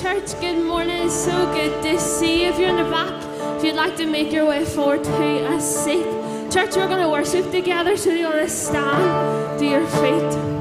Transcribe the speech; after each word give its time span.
church, 0.00 0.40
good 0.40 0.64
morning. 0.64 1.06
It's 1.06 1.24
so 1.24 1.52
good 1.52 1.82
to 1.82 1.98
see 1.98 2.44
you. 2.44 2.50
If 2.50 2.58
you're 2.58 2.68
in 2.68 2.76
the 2.76 2.88
back, 2.88 3.12
if 3.56 3.64
you'd 3.64 3.74
like 3.74 3.96
to 3.96 4.06
make 4.06 4.32
your 4.32 4.46
way 4.46 4.64
forward 4.64 5.02
to 5.02 5.52
a 5.52 5.60
seat, 5.60 6.04
church, 6.52 6.76
we're 6.76 6.86
going 6.86 7.02
to 7.02 7.08
worship 7.08 7.50
together. 7.50 7.96
So 7.96 8.10
you 8.10 8.26
want 8.26 8.38
to 8.38 8.48
stand 8.48 9.58
to 9.58 9.64
your 9.64 9.84
feet. 9.86 10.57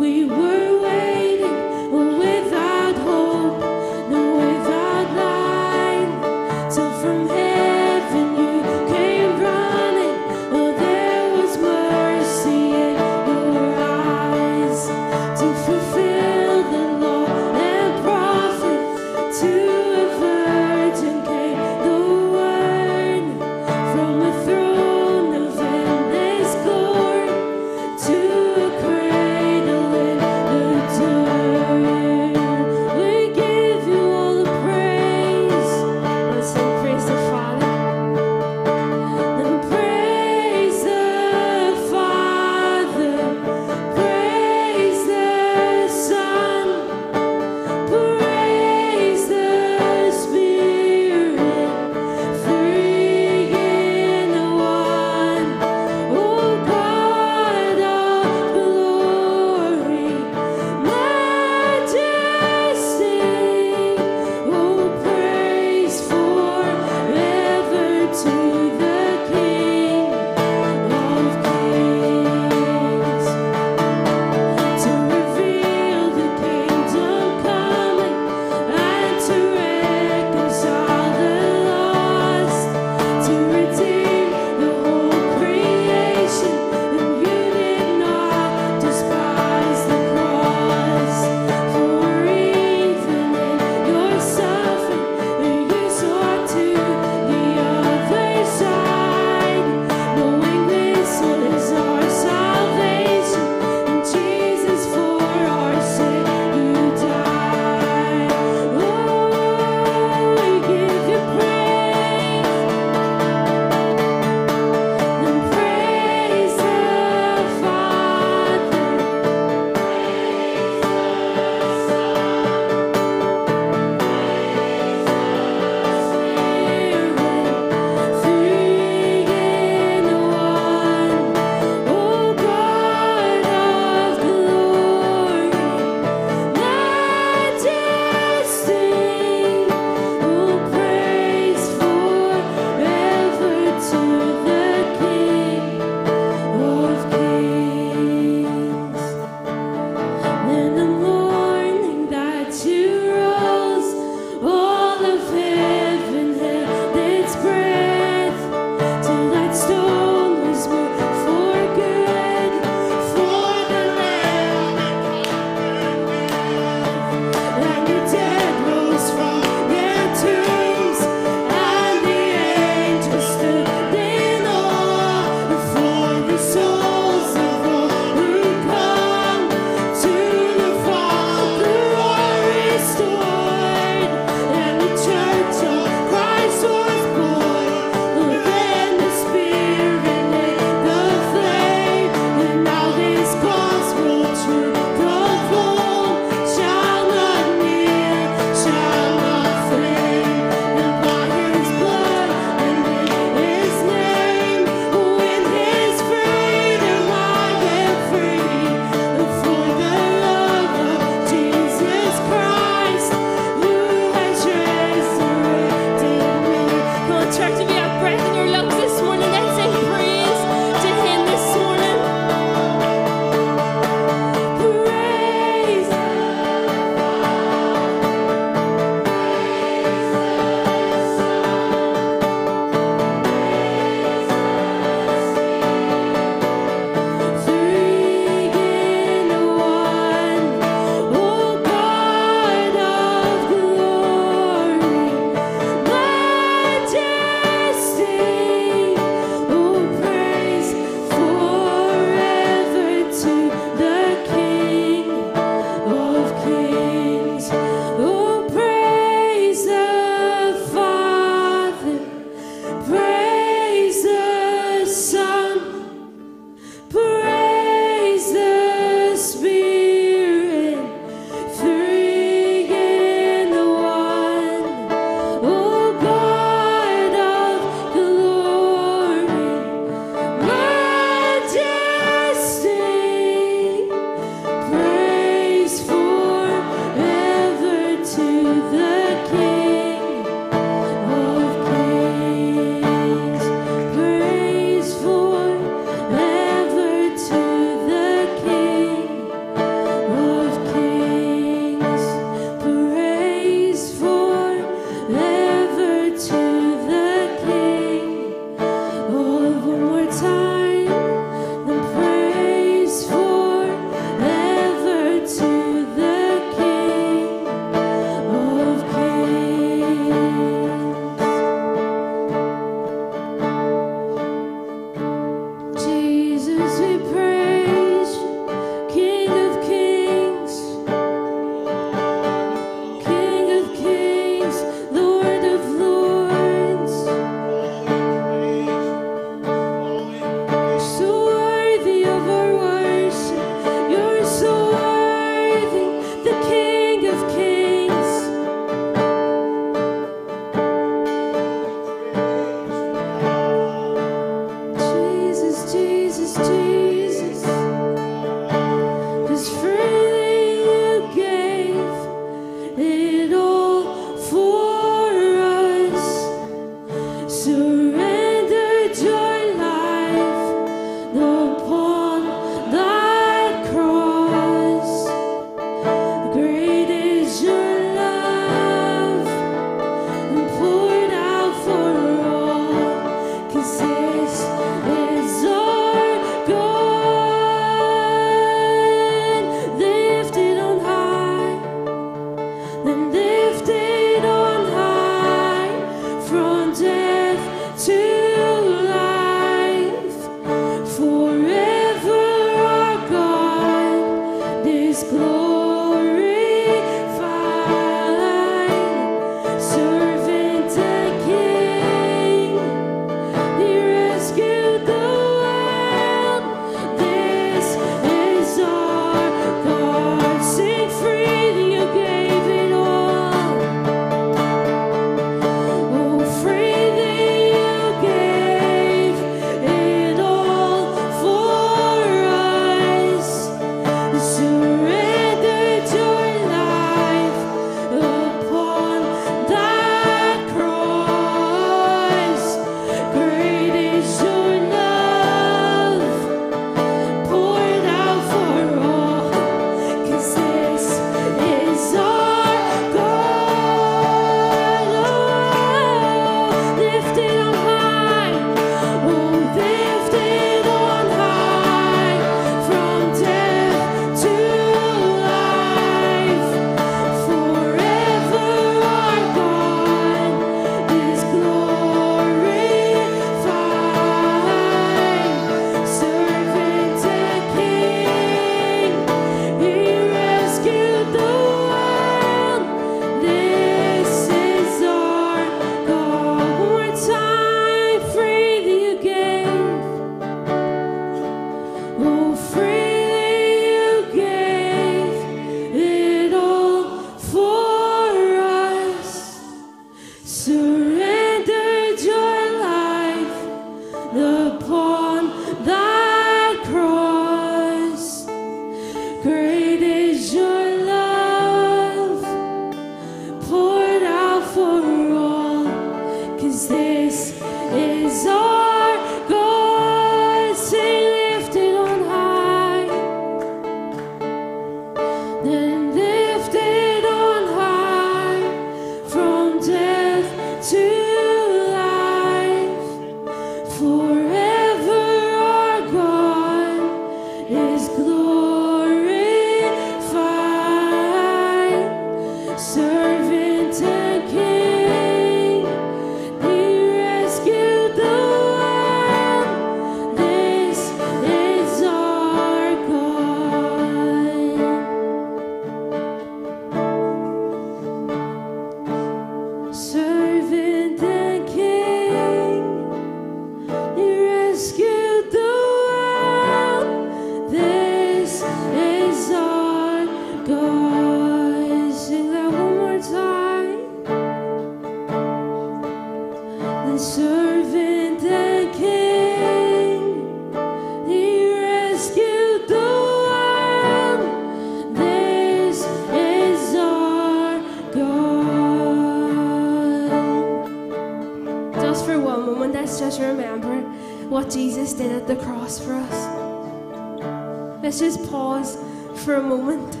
Jesus 594.51 594.91
did 594.93 595.11
at 595.13 595.27
the 595.27 595.37
cross 595.37 595.79
for 595.79 595.93
us. 595.93 597.81
Let's 597.81 597.99
just 597.99 598.29
pause 598.29 598.77
for 599.23 599.35
a 599.35 599.41
moment. 599.41 600.00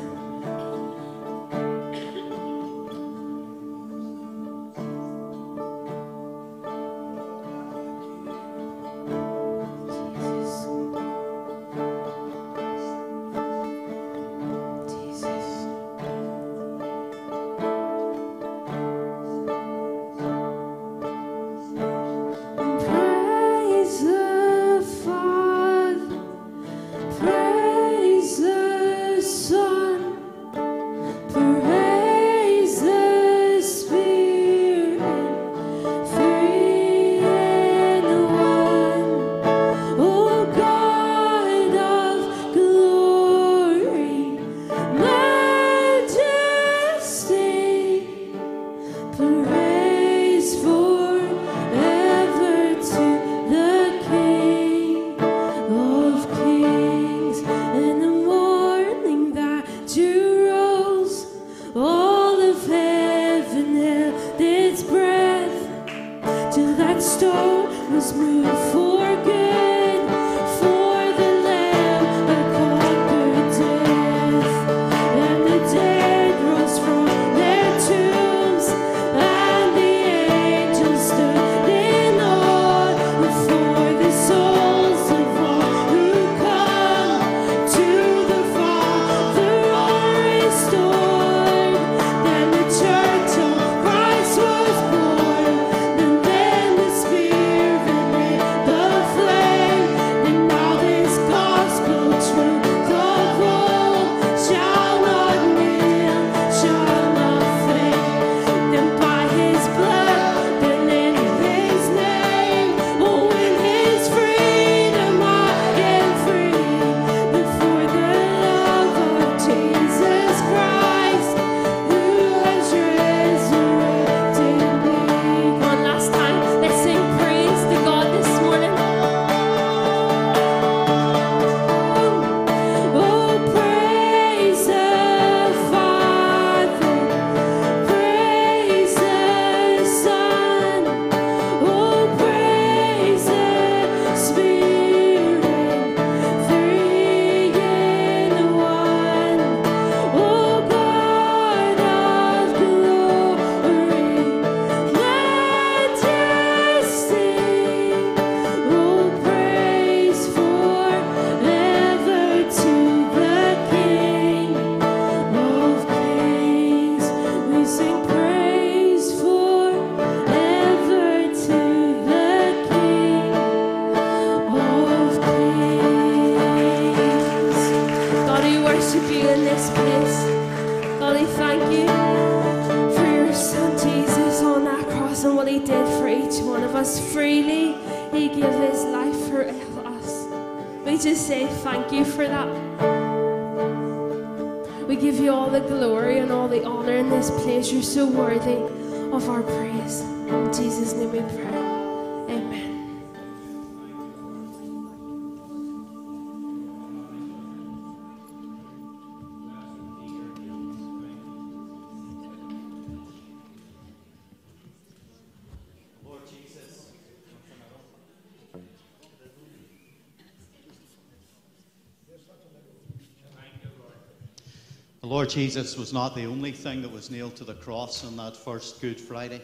Lord 225.11 225.27
Jesus 225.27 225.75
was 225.75 225.91
not 225.91 226.15
the 226.15 226.23
only 226.23 226.53
thing 226.53 226.81
that 226.83 226.91
was 226.93 227.11
nailed 227.11 227.35
to 227.35 227.43
the 227.43 227.55
cross 227.55 228.05
on 228.05 228.15
that 228.15 228.37
first 228.37 228.79
Good 228.79 228.97
Friday. 228.97 229.41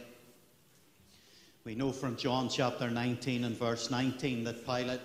We 1.65 1.75
know 1.75 1.91
from 1.91 2.15
John 2.15 2.47
chapter 2.47 2.89
19 2.89 3.43
and 3.43 3.53
verse 3.53 3.91
19 3.91 4.45
that 4.45 4.65
Pilate 4.65 5.01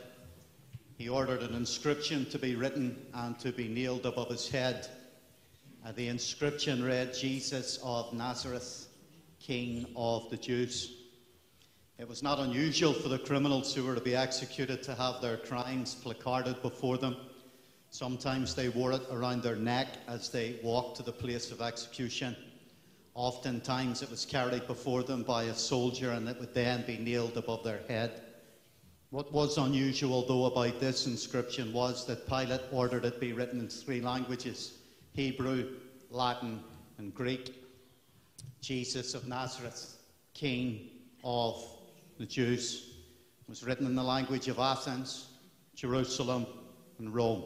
he 0.96 1.08
ordered 1.08 1.42
an 1.42 1.56
inscription 1.56 2.26
to 2.26 2.38
be 2.38 2.54
written 2.54 2.96
and 3.12 3.36
to 3.40 3.50
be 3.50 3.66
nailed 3.66 4.06
above 4.06 4.28
his 4.28 4.48
head. 4.48 4.86
Uh, 5.84 5.90
the 5.96 6.06
inscription 6.06 6.84
read, 6.84 7.12
Jesus 7.12 7.80
of 7.82 8.12
Nazareth, 8.12 8.86
King 9.40 9.84
of 9.96 10.30
the 10.30 10.36
Jews. 10.36 10.94
It 11.98 12.08
was 12.08 12.22
not 12.22 12.38
unusual 12.38 12.92
for 12.92 13.08
the 13.08 13.18
criminals 13.18 13.74
who 13.74 13.82
were 13.82 13.96
to 13.96 14.00
be 14.00 14.14
executed 14.14 14.84
to 14.84 14.94
have 14.94 15.20
their 15.20 15.38
crimes 15.38 15.96
placarded 15.96 16.62
before 16.62 16.98
them. 16.98 17.16
Sometimes 17.92 18.54
they 18.54 18.70
wore 18.70 18.92
it 18.92 19.02
around 19.10 19.42
their 19.42 19.54
neck 19.54 19.98
as 20.08 20.30
they 20.30 20.58
walked 20.62 20.96
to 20.96 21.02
the 21.02 21.12
place 21.12 21.50
of 21.50 21.60
execution. 21.60 22.34
Oftentimes 23.14 24.00
it 24.00 24.08
was 24.08 24.24
carried 24.24 24.66
before 24.66 25.02
them 25.02 25.22
by 25.22 25.44
a 25.44 25.54
soldier 25.54 26.12
and 26.12 26.26
it 26.26 26.40
would 26.40 26.54
then 26.54 26.86
be 26.86 26.96
nailed 26.96 27.36
above 27.36 27.62
their 27.62 27.82
head. 27.88 28.22
What 29.10 29.30
was 29.30 29.58
unusual, 29.58 30.26
though, 30.26 30.46
about 30.46 30.80
this 30.80 31.06
inscription 31.06 31.70
was 31.74 32.06
that 32.06 32.26
Pilate 32.26 32.62
ordered 32.72 33.04
it 33.04 33.20
be 33.20 33.34
written 33.34 33.60
in 33.60 33.68
three 33.68 34.00
languages 34.00 34.78
Hebrew, 35.12 35.72
Latin, 36.08 36.64
and 36.96 37.14
Greek. 37.14 37.54
Jesus 38.62 39.12
of 39.12 39.28
Nazareth, 39.28 39.98
King 40.32 40.88
of 41.22 41.62
the 42.16 42.24
Jews, 42.24 42.94
was 43.46 43.62
written 43.62 43.84
in 43.84 43.94
the 43.94 44.02
language 44.02 44.48
of 44.48 44.58
Athens, 44.58 45.26
Jerusalem, 45.74 46.46
and 46.98 47.14
Rome. 47.14 47.44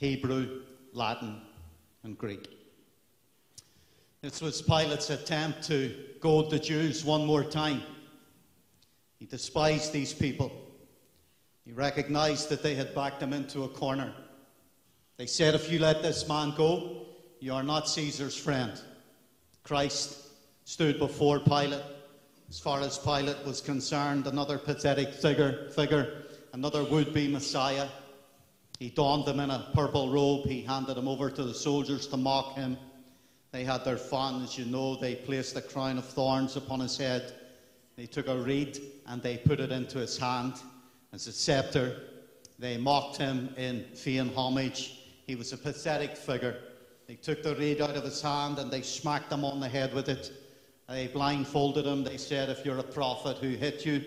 Hebrew, 0.00 0.62
Latin, 0.94 1.42
and 2.04 2.16
Greek. 2.16 2.48
This 4.22 4.40
was 4.40 4.62
Pilate's 4.62 5.10
attempt 5.10 5.62
to 5.64 5.94
goad 6.20 6.48
the 6.48 6.58
Jews 6.58 7.04
one 7.04 7.26
more 7.26 7.44
time. 7.44 7.82
He 9.18 9.26
despised 9.26 9.92
these 9.92 10.14
people. 10.14 10.50
He 11.66 11.72
recognized 11.72 12.48
that 12.48 12.62
they 12.62 12.74
had 12.74 12.94
backed 12.94 13.22
him 13.22 13.34
into 13.34 13.64
a 13.64 13.68
corner. 13.68 14.14
They 15.18 15.26
said, 15.26 15.54
If 15.54 15.70
you 15.70 15.78
let 15.78 16.00
this 16.00 16.26
man 16.26 16.54
go, 16.56 17.02
you 17.38 17.52
are 17.52 17.62
not 17.62 17.86
Caesar's 17.86 18.34
friend. 18.34 18.80
Christ 19.64 20.16
stood 20.64 20.98
before 20.98 21.40
Pilate. 21.40 21.82
As 22.48 22.58
far 22.58 22.80
as 22.80 22.98
Pilate 22.98 23.44
was 23.44 23.60
concerned, 23.60 24.26
another 24.26 24.56
pathetic 24.56 25.12
figure, 25.12 25.68
figure 25.68 26.22
another 26.54 26.84
would 26.84 27.12
be 27.12 27.28
Messiah. 27.28 27.86
He 28.80 28.88
donned 28.88 29.26
them 29.26 29.40
in 29.40 29.50
a 29.50 29.68
purple 29.74 30.10
robe. 30.10 30.46
He 30.46 30.62
handed 30.62 30.96
them 30.96 31.06
over 31.06 31.30
to 31.30 31.44
the 31.44 31.52
soldiers 31.52 32.06
to 32.08 32.16
mock 32.16 32.54
him. 32.54 32.78
They 33.52 33.62
had 33.62 33.84
their 33.84 33.98
fun, 33.98 34.42
as 34.42 34.56
you 34.56 34.64
know. 34.64 34.96
They 34.96 35.16
placed 35.16 35.54
a 35.54 35.60
crown 35.60 35.98
of 35.98 36.06
thorns 36.06 36.56
upon 36.56 36.80
his 36.80 36.96
head. 36.96 37.34
They 37.96 38.06
took 38.06 38.26
a 38.26 38.38
reed 38.38 38.80
and 39.06 39.22
they 39.22 39.36
put 39.36 39.60
it 39.60 39.70
into 39.70 39.98
his 39.98 40.16
hand 40.16 40.54
as 41.12 41.26
a 41.26 41.32
scepter. 41.32 42.00
They 42.58 42.78
mocked 42.78 43.18
him 43.18 43.50
in 43.58 43.84
vain 43.94 44.32
homage. 44.34 44.98
He 45.26 45.36
was 45.36 45.52
a 45.52 45.58
pathetic 45.58 46.16
figure. 46.16 46.56
They 47.06 47.16
took 47.16 47.42
the 47.42 47.56
reed 47.56 47.82
out 47.82 47.96
of 47.96 48.04
his 48.04 48.22
hand 48.22 48.58
and 48.58 48.70
they 48.70 48.80
smacked 48.80 49.30
him 49.30 49.44
on 49.44 49.60
the 49.60 49.68
head 49.68 49.92
with 49.92 50.08
it. 50.08 50.32
They 50.88 51.08
blindfolded 51.08 51.84
him. 51.84 52.02
They 52.02 52.16
said, 52.16 52.48
If 52.48 52.64
you're 52.64 52.78
a 52.78 52.82
prophet, 52.82 53.36
who 53.38 53.50
hit 53.50 53.84
you? 53.84 54.02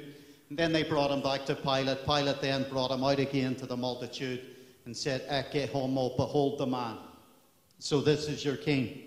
And 0.49 0.57
then 0.57 0.73
they 0.73 0.83
brought 0.83 1.11
him 1.11 1.21
back 1.21 1.45
to 1.45 1.55
Pilate. 1.55 2.05
Pilate 2.05 2.41
then 2.41 2.65
brought 2.71 2.89
him 2.89 3.03
out 3.03 3.19
again 3.19 3.53
to 3.57 3.67
the 3.67 3.77
multitude 3.77 4.41
and 4.85 4.95
said, 4.95 5.27
Ecce 5.29 5.69
homo, 5.69 6.15
behold 6.17 6.59
the 6.59 6.65
man. 6.65 6.97
So 7.79 8.01
this 8.01 8.27
is 8.27 8.43
your 8.43 8.57
king. 8.57 9.03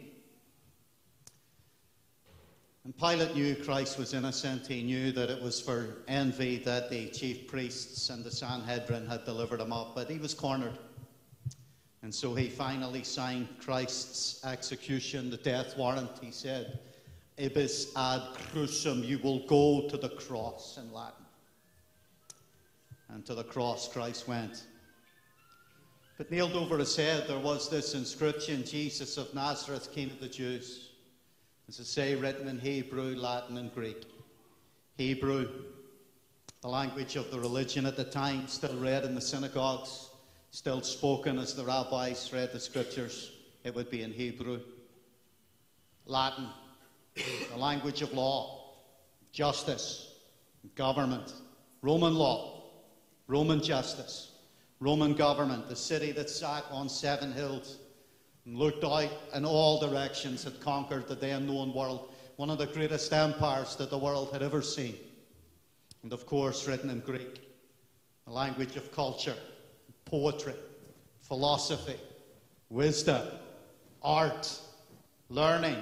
And 2.85 2.97
Pilate 2.97 3.35
knew 3.35 3.57
Christ 3.57 3.99
was 3.99 4.15
innocent. 4.15 4.67
He 4.67 4.83
knew 4.83 5.11
that 5.11 5.29
it 5.29 5.43
was 5.43 5.61
for 5.61 5.97
envy 6.07 6.59
that 6.59 6.89
the 6.89 7.09
chief 7.09 7.49
priests 7.49 8.11
and 8.11 8.23
the 8.23 8.31
Sanhedrin 8.31 9.07
had 9.07 9.25
delivered 9.25 9.61
him 9.61 9.73
up, 9.73 9.95
but 9.97 10.09
he 10.09 10.19
was 10.19 10.35
cornered. 10.35 10.79
And 12.03 12.15
so 12.15 12.33
he 12.33 12.49
finally 12.49 13.03
signed 13.03 13.49
Christ's 13.59 14.45
execution, 14.45 15.31
the 15.31 15.37
death 15.39 15.77
warrant. 15.77 16.11
He 16.23 16.31
said, 16.31 16.79
Ibis 17.43 17.91
ad 17.97 18.23
crucem, 18.53 19.03
you 19.03 19.19
will 19.19 19.45
go 19.49 19.89
to 19.89 19.97
the 19.97 20.11
cross 20.11 20.79
in 20.79 20.93
Latin. 20.93 21.25
And 23.09 23.27
to 23.27 23.35
the 23.35 23.43
cross 23.43 23.93
Christ 23.93 24.29
went. 24.29 24.63
But 26.19 26.31
nailed 26.31 26.55
over 26.55 26.79
his 26.79 26.97
head 26.97 27.29
there 27.29 27.39
was 27.39 27.69
this 27.69 27.95
inscription 27.95 28.65
Jesus 28.65 29.19
of 29.19 29.35
Nazareth, 29.35 29.93
King 29.93 30.11
of 30.11 30.21
the 30.21 30.29
Jews. 30.29 30.91
As 31.69 31.79
I 31.79 31.83
say, 31.83 32.15
written 32.15 32.49
in 32.49 32.59
Hebrew, 32.59 33.15
Latin, 33.17 33.59
and 33.59 33.75
Greek. 33.75 34.07
Hebrew, 34.97 35.49
the 36.63 36.69
language 36.69 37.17
of 37.17 37.31
the 37.31 37.39
religion 37.39 37.85
at 37.85 37.97
the 37.97 38.05
time, 38.05 38.49
still 38.49 38.77
read 38.77 39.05
in 39.05 39.15
the 39.15 39.21
synagogues, 39.21 40.09
still 40.53 40.81
spoken 40.81 41.39
as 41.39 41.55
the 41.55 41.65
rabbis 41.65 42.33
read 42.33 42.51
the 42.53 42.61
scriptures. 42.61 43.33
It 43.63 43.75
would 43.75 43.91
be 43.91 44.03
in 44.03 44.13
Hebrew. 44.13 44.61
Latin, 46.07 46.49
the 47.15 47.59
language 47.59 48.01
of 48.01 48.15
law, 48.15 48.75
justice, 49.33 50.15
government, 50.77 51.35
Roman 51.83 52.15
law, 52.15 52.63
Roman 53.27 53.63
justice, 53.63 54.33
Roman 54.81 55.15
government, 55.15 55.69
the 55.69 55.77
city 55.77 56.13
that 56.13 56.29
sat 56.29 56.65
on 56.71 56.89
seven 56.89 57.33
hills 57.33 57.79
and 58.45 58.57
looked 58.57 58.85
out 58.85 59.11
in 59.35 59.45
all 59.45 59.81
directions, 59.81 60.45
had 60.45 60.61
conquered 60.61 61.09
the 61.09 61.15
then 61.15 61.47
known 61.47 61.73
world, 61.73 62.13
one 62.37 62.51
of 62.51 62.59
the 62.59 62.67
greatest 62.67 63.13
empires 63.13 63.75
that 63.77 63.91
the 63.91 63.99
world 63.99 64.31
had 64.33 64.43
ever 64.43 64.61
seen. 64.61 64.95
And 66.03 66.13
of 66.13 66.27
course, 66.27 66.69
written 66.69 66.91
in 66.91 67.01
Greek, 67.01 67.41
the 68.27 68.33
language 68.33 68.77
of 68.77 68.93
culture, 68.93 69.37
poetry, 70.05 70.55
philosophy, 71.23 71.97
wisdom, 72.69 73.27
art, 74.03 74.61
learning. 75.31 75.81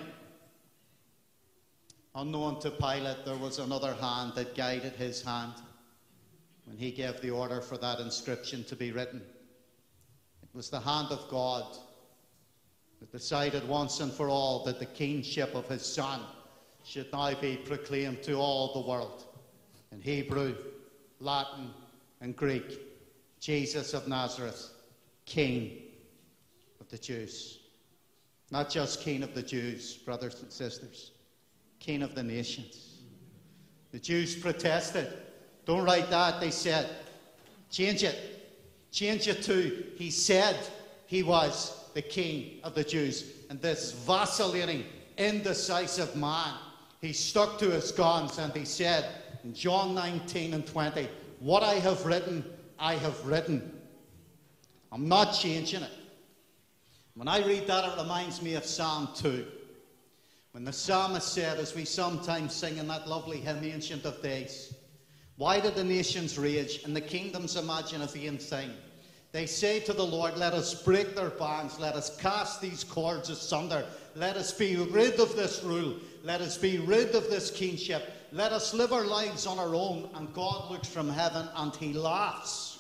Unknown 2.15 2.61
to 2.61 2.71
Pilate, 2.71 3.25
there 3.25 3.37
was 3.37 3.59
another 3.59 3.95
hand 3.95 4.33
that 4.37 4.55
guided 4.55 4.93
his 4.93 5.21
hand 5.21 5.53
when 6.67 6.77
he 6.77 6.91
gave 6.91 7.21
the 7.21 7.31
order 7.31 7.61
for 7.61 7.77
that 7.79 8.01
inscription 8.01 8.65
to 8.65 8.77
be 8.77 8.93
written. 8.93 9.23
It 10.43 10.49
was 10.55 10.71
the 10.71 10.81
hand 10.81 11.09
of 11.11 11.29
God 11.29 11.77
that 13.01 13.13
decided 13.13 13.67
once 13.69 14.01
and 14.01 14.13
for 14.13 14.29
all 14.29 14.65
that 14.65 14.79
the 14.79 14.87
kingship 14.87 15.55
of 15.55 15.69
his 15.69 15.85
son 15.85 16.21
should 16.85 17.13
now 17.13 17.35
be 17.35 17.57
proclaimed 17.57 18.23
to 18.23 18.35
all 18.35 18.73
the 18.73 18.89
world 18.89 19.25
in 19.93 20.01
Hebrew, 20.01 20.55
Latin, 21.21 21.71
and 22.21 22.37
Greek. 22.37 22.81
Jesus 23.41 23.93
of 23.93 24.09
Nazareth, 24.09 24.71
King 25.27 25.83
of 26.81 26.89
the 26.89 26.97
Jews. 26.97 27.59
Not 28.51 28.71
just 28.71 29.03
King 29.03 29.23
of 29.23 29.35
the 29.35 29.43
Jews, 29.43 29.97
brothers 29.97 30.41
and 30.41 30.51
sisters, 30.51 31.11
King 31.79 32.01
of 32.01 32.15
the 32.15 32.23
nations. 32.23 33.01
The 33.93 33.99
Jews 33.99 34.35
protested. 34.35 35.13
Don't 35.67 35.85
write 35.85 36.11
that, 36.11 36.41
they 36.41 36.51
said. 36.51 36.91
Change 37.71 38.05
it. 38.05 38.35
Change 38.91 39.27
it 39.27 39.43
to, 39.43 39.85
he 39.97 40.11
said 40.11 40.57
he 41.07 41.23
was 41.23 41.89
the 41.95 42.03
king 42.03 42.61
of 42.63 42.75
the 42.75 42.85
Jews. 42.85 43.33
And 43.51 43.61
this 43.61 43.93
vacillating, 43.93 44.85
indecisive 45.19 46.15
man, 46.15 46.55
he 47.01 47.13
stuck 47.13 47.59
to 47.59 47.71
his 47.71 47.91
guns 47.91 48.39
and 48.39 48.53
he 48.53 48.65
said 48.65 49.07
in 49.43 49.53
John 49.53 49.95
19 49.95 50.55
and 50.55 50.67
20, 50.67 51.09
What 51.41 51.63
I 51.63 51.75
have 51.75 52.07
written, 52.07 52.45
I 52.79 52.95
have 52.95 53.27
written. 53.27 53.73
I'm 54.93 55.09
not 55.09 55.33
changing 55.33 55.83
it. 55.83 55.91
When 57.15 57.29
I 57.29 57.45
read 57.45 57.67
that, 57.67 57.85
it 57.85 58.01
reminds 58.01 58.43
me 58.43 58.55
of 58.55 58.65
Psalm 58.65 59.09
2, 59.17 59.45
When 60.53 60.65
the 60.65 60.73
psalmist 60.73 61.33
said, 61.33 61.59
as 61.59 61.75
we 61.75 61.85
sometimes 61.85 62.55
sing 62.55 62.79
in 62.79 62.89
that 62.89 63.09
lovely 63.09 63.39
hymn, 63.39 63.65
Ancient 63.65 64.05
of 64.05 64.23
Days, 64.23 64.75
why 65.37 65.59
do 65.59 65.71
the 65.71 65.85
nations 65.85 66.39
rage 66.39 66.83
and 66.85 66.95
the 66.95 67.01
kingdoms 67.01 67.57
imagine 67.57 68.03
a 68.03 68.07
vain 68.07 68.39
thing? 68.39 68.71
They 69.33 69.47
say 69.47 69.81
to 69.81 69.93
the 69.93 70.07
Lord, 70.07 70.37
Let 70.37 70.53
us 70.53 70.81
break 70.81 71.17
their 71.17 71.31
bands, 71.31 71.81
let 71.81 71.95
us 71.95 72.17
cast 72.19 72.61
these 72.61 72.85
cords 72.85 73.31
asunder, 73.31 73.85
let 74.15 74.37
us 74.37 74.53
be 74.53 74.77
rid 74.77 75.19
of 75.19 75.35
this 75.35 75.65
rule, 75.65 75.97
let 76.23 76.41
us 76.41 76.57
be 76.57 76.79
rid 76.79 77.17
of 77.17 77.29
this 77.31 77.51
kingship, 77.51 78.13
let 78.31 78.53
us 78.53 78.73
live 78.75 78.93
our 78.93 79.05
lives 79.05 79.45
on 79.45 79.59
our 79.59 79.75
own. 79.75 80.09
And 80.15 80.33
God 80.33 80.71
looks 80.71 80.89
from 80.89 81.09
heaven 81.09 81.49
and 81.57 81.75
he 81.75 81.93
laughs. 81.93 82.79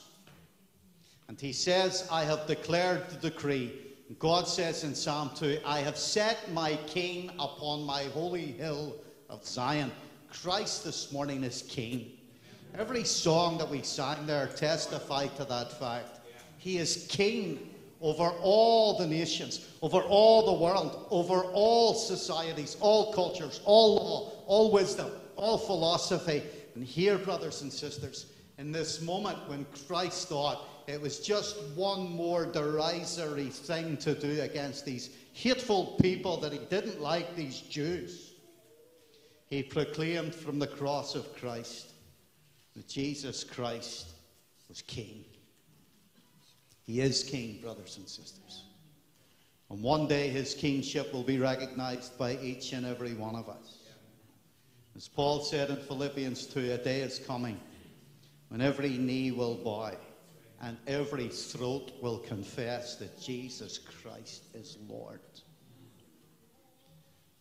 And 1.26 1.40
he 1.40 1.52
says, 1.52 2.06
I 2.10 2.22
have 2.22 2.46
declared 2.46 3.08
the 3.10 3.30
decree. 3.30 3.72
God 4.20 4.46
says 4.46 4.84
in 4.84 4.94
Psalm 4.94 5.30
2, 5.34 5.58
I 5.66 5.80
have 5.80 5.96
set 5.96 6.52
my 6.52 6.76
king 6.86 7.30
upon 7.40 7.82
my 7.82 8.04
holy 8.04 8.46
hill 8.46 8.94
of 9.28 9.44
Zion. 9.44 9.90
Christ 10.30 10.84
this 10.84 11.10
morning 11.10 11.42
is 11.42 11.62
king. 11.62 12.12
Every 12.76 13.04
song 13.04 13.56
that 13.58 13.70
we 13.70 13.82
sang 13.82 14.26
there 14.26 14.48
testified 14.48 15.36
to 15.36 15.44
that 15.44 15.78
fact. 15.78 16.18
He 16.58 16.78
is 16.78 17.06
king 17.08 17.70
over 18.00 18.24
all 18.42 18.98
the 18.98 19.06
nations, 19.06 19.68
over 19.80 20.00
all 20.00 20.44
the 20.44 20.60
world, 20.60 21.06
over 21.10 21.44
all 21.52 21.94
societies, 21.94 22.76
all 22.80 23.12
cultures, 23.12 23.60
all 23.64 23.94
law, 23.94 24.32
all 24.46 24.72
wisdom, 24.72 25.08
all 25.36 25.56
philosophy. 25.56 26.42
And 26.74 26.84
here, 26.84 27.16
brothers 27.16 27.62
and 27.62 27.72
sisters, 27.72 28.26
in 28.58 28.72
this 28.72 29.00
moment 29.00 29.38
when 29.48 29.66
Christ 29.86 30.28
thought 30.28 30.66
it 30.88 31.00
was 31.00 31.20
just 31.20 31.56
one 31.76 32.10
more 32.10 32.44
derisory 32.44 33.50
thing 33.50 33.96
to 33.98 34.16
do 34.16 34.40
against 34.40 34.84
these 34.84 35.10
hateful 35.32 35.96
people 36.00 36.38
that 36.38 36.52
he 36.52 36.58
didn't 36.70 37.00
like, 37.00 37.36
these 37.36 37.60
Jews, 37.60 38.32
he 39.46 39.62
proclaimed 39.62 40.34
from 40.34 40.58
the 40.58 40.66
cross 40.66 41.14
of 41.14 41.36
Christ 41.36 41.93
that 42.74 42.88
Jesus 42.88 43.44
Christ 43.44 44.08
was 44.68 44.82
King. 44.82 45.24
He 46.84 47.00
is 47.00 47.24
king, 47.24 47.60
brothers 47.62 47.96
and 47.96 48.08
sisters. 48.08 48.64
And 49.70 49.82
one 49.82 50.06
day 50.06 50.28
his 50.28 50.54
kingship 50.54 51.12
will 51.12 51.22
be 51.22 51.38
recognized 51.38 52.18
by 52.18 52.36
each 52.36 52.72
and 52.72 52.84
every 52.84 53.14
one 53.14 53.34
of 53.34 53.48
us. 53.48 53.78
As 54.94 55.08
Paul 55.08 55.40
said 55.40 55.70
in 55.70 55.76
Philippians 55.76 56.46
2, 56.46 56.72
a 56.72 56.78
day 56.78 57.00
is 57.00 57.18
coming 57.18 57.58
when 58.48 58.60
every 58.60 58.90
knee 58.90 59.32
will 59.32 59.56
bow 59.56 59.92
and 60.62 60.76
every 60.86 61.28
throat 61.28 61.90
will 62.00 62.18
confess 62.18 62.96
that 62.96 63.20
Jesus 63.20 63.78
Christ 63.78 64.44
is 64.54 64.76
Lord. 64.88 65.20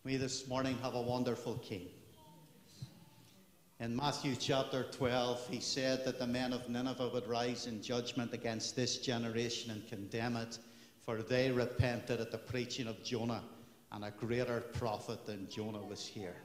We 0.02 0.16
this 0.16 0.48
morning 0.48 0.76
have 0.82 0.94
a 0.94 1.00
wonderful 1.00 1.54
king. 1.58 1.88
In 3.80 3.96
Matthew 3.96 4.36
chapter 4.36 4.84
12, 4.92 5.48
he 5.50 5.58
said 5.58 6.04
that 6.04 6.20
the 6.20 6.26
men 6.26 6.52
of 6.52 6.68
Nineveh 6.68 7.10
would 7.12 7.26
rise 7.26 7.66
in 7.66 7.82
judgment 7.82 8.32
against 8.32 8.76
this 8.76 8.98
generation 8.98 9.72
and 9.72 9.88
condemn 9.88 10.36
it, 10.36 10.58
for 11.04 11.22
they 11.22 11.50
repented 11.50 12.20
at 12.20 12.30
the 12.30 12.38
preaching 12.38 12.86
of 12.86 13.02
Jonah, 13.02 13.42
and 13.90 14.04
a 14.04 14.12
greater 14.12 14.60
prophet 14.60 15.26
than 15.26 15.48
Jonah 15.50 15.82
was 15.82 16.06
here. 16.06 16.36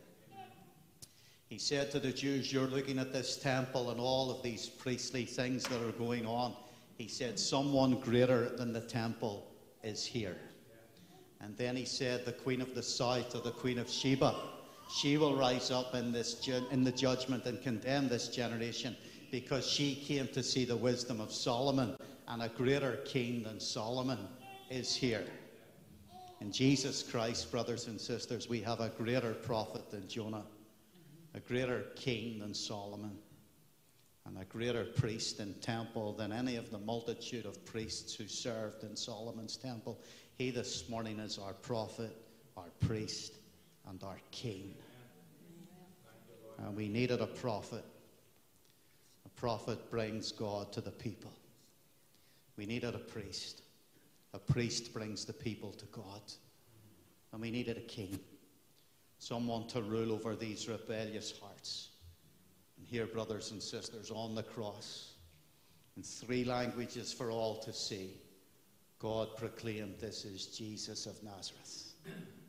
He 1.50 1.60
said 1.60 1.92
to 1.92 2.00
the 2.00 2.12
Jews, 2.12 2.52
You're 2.52 2.68
looking 2.68 2.98
at 2.98 3.14
this 3.14 3.38
temple 3.38 3.92
and 3.92 4.00
all 4.00 4.32
of 4.32 4.42
these 4.42 4.68
priestly 4.68 5.26
things 5.26 5.64
that 5.66 5.82
are 5.84 5.92
going 5.94 6.26
on. 6.26 6.56
He 6.98 7.08
said, 7.08 7.40
Someone 7.40 8.00
greater 8.00 8.50
than 8.50 8.74
the 8.74 8.82
temple 8.82 9.52
is 9.84 10.04
here. 10.04 10.38
And 11.42 11.56
then 11.58 11.76
he 11.76 11.86
said, 11.86 12.26
The 12.26 12.34
Queen 12.34 12.60
of 12.60 12.74
the 12.74 12.84
South, 12.84 13.36
or 13.36 13.42
the 13.42 13.52
Queen 13.52 13.78
of 13.78 13.88
Sheba, 13.88 14.36
she 14.90 15.18
will 15.18 15.36
rise 15.36 15.72
up 15.72 15.94
in, 15.94 16.12
this, 16.12 16.48
in 16.72 16.84
the 16.84 16.92
judgment 16.92 17.46
and 17.46 17.62
condemn 17.62 18.10
this 18.10 18.28
generation 18.28 18.96
because 19.32 19.68
she 19.68 19.96
came 19.96 20.28
to 20.30 20.42
see 20.42 20.66
the 20.66 20.76
wisdom 20.76 21.22
of 21.22 21.32
Solomon, 21.32 21.96
and 22.28 22.42
a 22.42 22.50
greater 22.50 22.98
king 23.06 23.44
than 23.44 23.60
Solomon 23.60 24.20
is 24.70 24.96
here. 24.96 25.26
In 26.42 26.52
Jesus 26.52 27.04
Christ, 27.04 27.52
brothers 27.52 27.88
and 27.88 28.00
sisters, 28.00 28.50
we 28.50 28.62
have 28.62 28.80
a 28.80 28.90
greater 28.90 29.34
prophet 29.34 29.92
than 29.92 30.08
Jonah, 30.08 30.46
a 31.36 31.40
greater 31.40 31.88
king 31.96 32.40
than 32.40 32.54
Solomon, 32.54 33.18
and 34.26 34.38
a 34.40 34.46
greater 34.46 34.86
priest 34.86 35.40
and 35.40 35.60
temple 35.62 36.14
than 36.14 36.32
any 36.32 36.56
of 36.56 36.72
the 36.72 36.78
multitude 36.78 37.46
of 37.46 37.64
priests 37.66 38.16
who 38.16 38.28
served 38.28 38.84
in 38.84 38.96
Solomon's 38.96 39.58
temple. 39.58 40.00
He 40.36 40.50
this 40.50 40.88
morning 40.90 41.20
is 41.20 41.38
our 41.38 41.54
prophet, 41.54 42.16
our 42.56 42.70
priest, 42.80 43.39
and 43.90 44.04
our 44.04 44.20
king. 44.32 44.74
And 46.60 46.76
we 46.76 46.88
needed 46.88 47.22
a 47.22 47.28
prophet. 47.28 47.84
A 49.26 49.30
prophet 49.30 49.90
brings 49.90 50.32
God 50.32 50.72
to 50.74 50.82
the 50.82 50.92
people. 50.92 51.32
We 52.58 52.66
needed 52.66 52.96
a 52.96 53.00
priest. 53.00 53.62
A 54.34 54.40
priest 54.40 54.94
brings 54.94 55.26
the 55.26 55.34
people 55.34 55.72
to 55.72 55.86
God. 55.86 56.22
And 57.32 57.42
we 57.42 57.50
needed 57.50 57.78
a 57.78 57.82
king. 57.82 58.20
Someone 59.18 59.68
to 59.68 59.82
rule 59.82 60.12
over 60.12 60.36
these 60.36 60.68
rebellious 60.68 61.34
hearts. 61.42 61.90
And 62.78 62.88
here, 62.88 63.08
brothers 63.08 63.52
and 63.52 63.62
sisters, 63.62 64.12
on 64.12 64.36
the 64.36 64.44
cross, 64.44 65.14
in 65.98 66.04
three 66.04 66.44
languages 66.44 67.12
for 67.12 67.32
all 67.32 67.58
to 67.58 67.74
see, 67.74 68.18
God 69.00 69.36
proclaimed 69.38 69.96
this 70.00 70.26
is 70.26 70.48
Jesus 70.48 71.06
of 71.06 71.22
Nazareth, 71.24 71.94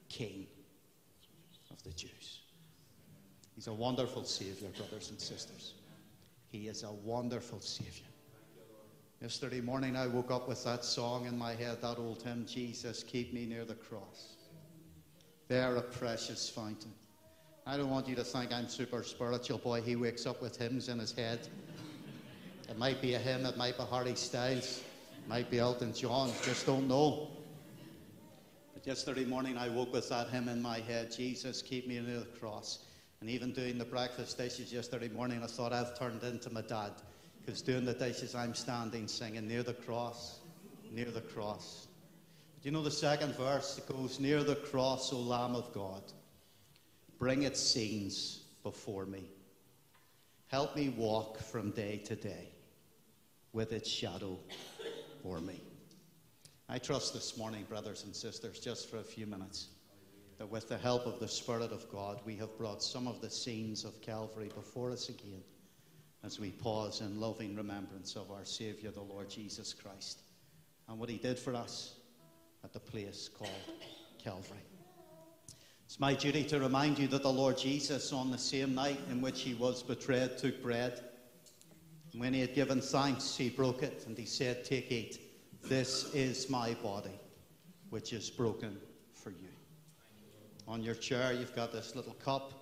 King 0.09 0.46
of 1.70 1.83
the 1.83 1.90
Jews. 1.90 2.40
He's 3.54 3.66
a 3.66 3.72
wonderful 3.72 4.24
Savior, 4.24 4.68
brothers 4.76 5.11
and 5.11 5.20
sisters. 5.20 5.74
He 6.48 6.68
is 6.68 6.83
a 6.83 6.90
wonderful 6.90 7.61
Savior. 7.61 8.06
Yesterday 9.20 9.61
morning, 9.61 9.96
I 9.96 10.06
woke 10.06 10.30
up 10.30 10.48
with 10.48 10.64
that 10.64 10.85
song 10.85 11.26
in 11.26 11.37
my 11.37 11.54
head, 11.54 11.83
that 11.83 11.98
old 11.98 12.22
hymn, 12.22 12.46
Jesus, 12.46 13.02
keep 13.02 13.35
me 13.35 13.44
near 13.44 13.64
the 13.66 13.74
cross. 13.74 14.37
There, 15.48 15.76
a 15.76 15.83
precious 15.83 16.48
fountain. 16.48 16.92
I 17.66 17.76
don't 17.76 17.90
want 17.90 18.09
you 18.09 18.14
to 18.14 18.24
think 18.24 18.52
I'm 18.52 18.68
super 18.68 19.02
spiritual, 19.02 19.59
boy. 19.59 19.83
He 19.83 19.94
wakes 19.94 20.24
up 20.26 20.40
with 20.40 20.56
hymns 20.56 20.88
in 20.88 20.98
his 20.98 21.12
head. 21.12 21.46
It 22.68 22.78
might 22.78 23.02
be 23.02 23.14
a 23.14 23.18
hymn, 23.18 23.44
it 23.44 23.56
might 23.56 23.76
be 23.76 23.85
Harry 23.90 24.14
Styles, 24.14 24.80
it 25.18 25.28
might 25.28 25.50
be 25.50 25.59
Elton 25.59 25.92
John, 25.92 26.30
just 26.42 26.64
don't 26.64 26.88
know. 26.88 27.28
Yesterday 28.90 29.24
morning, 29.24 29.57
I 29.57 29.68
woke 29.68 29.92
with 29.92 30.09
that 30.09 30.31
hymn 30.31 30.48
in 30.48 30.61
my 30.61 30.81
head 30.81 31.12
Jesus, 31.12 31.62
keep 31.62 31.87
me 31.87 32.00
near 32.00 32.18
the 32.18 32.38
cross. 32.40 32.87
And 33.20 33.31
even 33.31 33.53
doing 33.53 33.79
the 33.79 33.85
breakfast 33.85 34.37
dishes 34.37 34.72
yesterday 34.72 35.07
morning, 35.07 35.44
I 35.44 35.46
thought 35.46 35.72
I've 35.72 35.96
turned 35.96 36.24
into 36.24 36.53
my 36.53 36.62
dad. 36.62 36.90
Because 37.40 37.62
doing 37.62 37.85
the 37.85 37.92
dishes, 37.92 38.35
I'm 38.35 38.53
standing 38.53 39.07
singing 39.07 39.46
near 39.46 39.62
the 39.62 39.74
cross, 39.74 40.40
near 40.90 41.05
the 41.05 41.20
cross. 41.20 41.87
But 42.57 42.64
you 42.64 42.72
know 42.72 42.83
the 42.83 42.90
second 42.90 43.37
verse? 43.37 43.79
It 43.79 43.87
goes, 43.87 44.18
Near 44.18 44.42
the 44.42 44.57
cross, 44.57 45.12
O 45.12 45.20
Lamb 45.20 45.55
of 45.55 45.72
God, 45.72 46.03
bring 47.20 47.44
its 47.44 47.61
scenes 47.61 48.40
before 48.64 49.07
me. 49.07 49.22
Help 50.48 50.74
me 50.74 50.88
walk 50.88 51.38
from 51.38 51.70
day 51.70 51.98
to 52.07 52.16
day 52.16 52.48
with 53.53 53.70
its 53.70 53.88
shadow 53.88 54.37
for 55.22 55.40
me. 55.40 55.61
I 56.72 56.78
trust 56.78 57.14
this 57.14 57.37
morning, 57.37 57.64
brothers 57.68 58.04
and 58.04 58.14
sisters, 58.14 58.61
just 58.61 58.88
for 58.88 58.98
a 58.98 59.02
few 59.02 59.26
minutes, 59.26 59.70
that 60.38 60.48
with 60.48 60.68
the 60.68 60.78
help 60.78 61.04
of 61.04 61.18
the 61.18 61.26
Spirit 61.26 61.72
of 61.72 61.90
God, 61.90 62.20
we 62.24 62.37
have 62.37 62.56
brought 62.56 62.80
some 62.80 63.09
of 63.09 63.20
the 63.20 63.28
scenes 63.28 63.85
of 63.85 64.00
Calvary 64.00 64.52
before 64.54 64.92
us 64.92 65.09
again 65.09 65.42
as 66.22 66.38
we 66.38 66.52
pause 66.52 67.00
in 67.00 67.20
loving 67.20 67.56
remembrance 67.56 68.14
of 68.14 68.30
our 68.30 68.44
Saviour, 68.44 68.92
the 68.92 69.00
Lord 69.00 69.28
Jesus 69.28 69.74
Christ, 69.74 70.22
and 70.88 70.96
what 70.96 71.09
He 71.09 71.16
did 71.16 71.40
for 71.40 71.56
us 71.56 71.96
at 72.62 72.72
the 72.72 72.78
place 72.78 73.28
called 73.37 73.50
Calvary. 74.22 74.62
It's 75.87 75.98
my 75.98 76.14
duty 76.14 76.44
to 76.44 76.61
remind 76.61 77.00
you 77.00 77.09
that 77.09 77.24
the 77.24 77.33
Lord 77.33 77.59
Jesus, 77.59 78.12
on 78.12 78.30
the 78.30 78.38
same 78.38 78.76
night 78.76 79.00
in 79.11 79.20
which 79.20 79.40
He 79.40 79.54
was 79.54 79.83
betrayed, 79.83 80.38
took 80.38 80.62
bread. 80.62 81.00
And 82.12 82.20
when 82.20 82.33
He 82.33 82.40
had 82.40 82.54
given 82.54 82.80
thanks, 82.80 83.37
He 83.37 83.50
broke 83.50 83.83
it 83.83 84.04
and 84.06 84.16
He 84.16 84.24
said, 84.24 84.64
Take, 84.64 84.92
eat. 84.92 85.29
This 85.64 86.12
is 86.14 86.50
my 86.50 86.74
body, 86.82 87.18
which 87.90 88.12
is 88.12 88.28
broken 88.28 88.76
for 89.12 89.30
you. 89.30 89.48
On 90.66 90.82
your 90.82 90.94
chair, 90.94 91.32
you've 91.32 91.54
got 91.54 91.72
this 91.72 91.94
little 91.94 92.14
cup. 92.14 92.52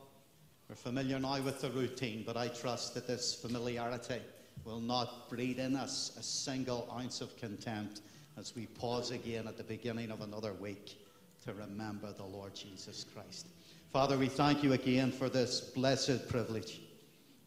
We're 0.69 0.75
familiar 0.75 1.19
now 1.19 1.41
with 1.41 1.61
the 1.61 1.71
routine, 1.71 2.23
but 2.27 2.37
I 2.37 2.49
trust 2.49 2.95
that 2.95 3.07
this 3.07 3.35
familiarity 3.35 4.21
will 4.65 4.81
not 4.81 5.31
breed 5.31 5.59
in 5.59 5.77
us 5.77 6.17
a 6.19 6.23
single 6.23 6.89
ounce 6.95 7.21
of 7.21 7.37
contempt 7.39 8.03
as 8.37 8.55
we 8.55 8.67
pause 8.67 9.11
again 9.11 9.49
at 9.49 9.57
the 9.57 9.65
beginning 9.65 10.11
of 10.11 10.21
another 10.21 10.53
week 10.53 10.99
to 11.45 11.55
remember 11.55 12.13
the 12.13 12.25
Lord 12.25 12.55
Jesus 12.55 13.05
Christ. 13.15 13.47
Father, 13.91 14.19
we 14.19 14.29
thank 14.29 14.63
you 14.63 14.75
again 14.75 15.11
for 15.11 15.31
this 15.31 15.61
blessed 15.61 16.29
privilege, 16.29 16.81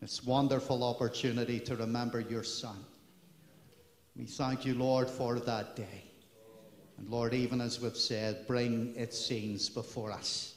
this 0.01 0.23
wonderful 0.23 0.83
opportunity 0.83 1.59
to 1.59 1.75
remember 1.75 2.19
your 2.19 2.43
Son. 2.43 2.83
We 4.15 4.25
thank 4.25 4.65
you, 4.65 4.75
Lord, 4.75 5.09
for 5.09 5.39
that 5.39 5.75
day. 5.75 6.05
And 6.97 7.09
Lord, 7.09 7.33
even 7.33 7.61
as 7.61 7.79
we've 7.79 7.95
said, 7.95 8.45
bring 8.45 8.93
its 8.95 9.19
scenes 9.19 9.69
before 9.69 10.11
us. 10.11 10.55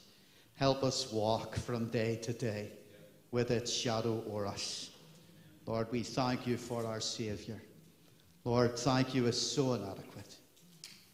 Help 0.56 0.82
us 0.82 1.12
walk 1.12 1.56
from 1.56 1.90
day 1.90 2.16
to 2.16 2.32
day 2.32 2.70
with 3.30 3.50
its 3.50 3.72
shadow 3.72 4.22
o'er 4.28 4.46
us. 4.46 4.90
Lord, 5.66 5.90
we 5.90 6.02
thank 6.02 6.46
you 6.46 6.56
for 6.56 6.84
our 6.84 7.00
Saviour. 7.00 7.60
Lord, 8.44 8.78
thank 8.78 9.14
you 9.14 9.26
is 9.26 9.40
so 9.40 9.74
inadequate. 9.74 10.36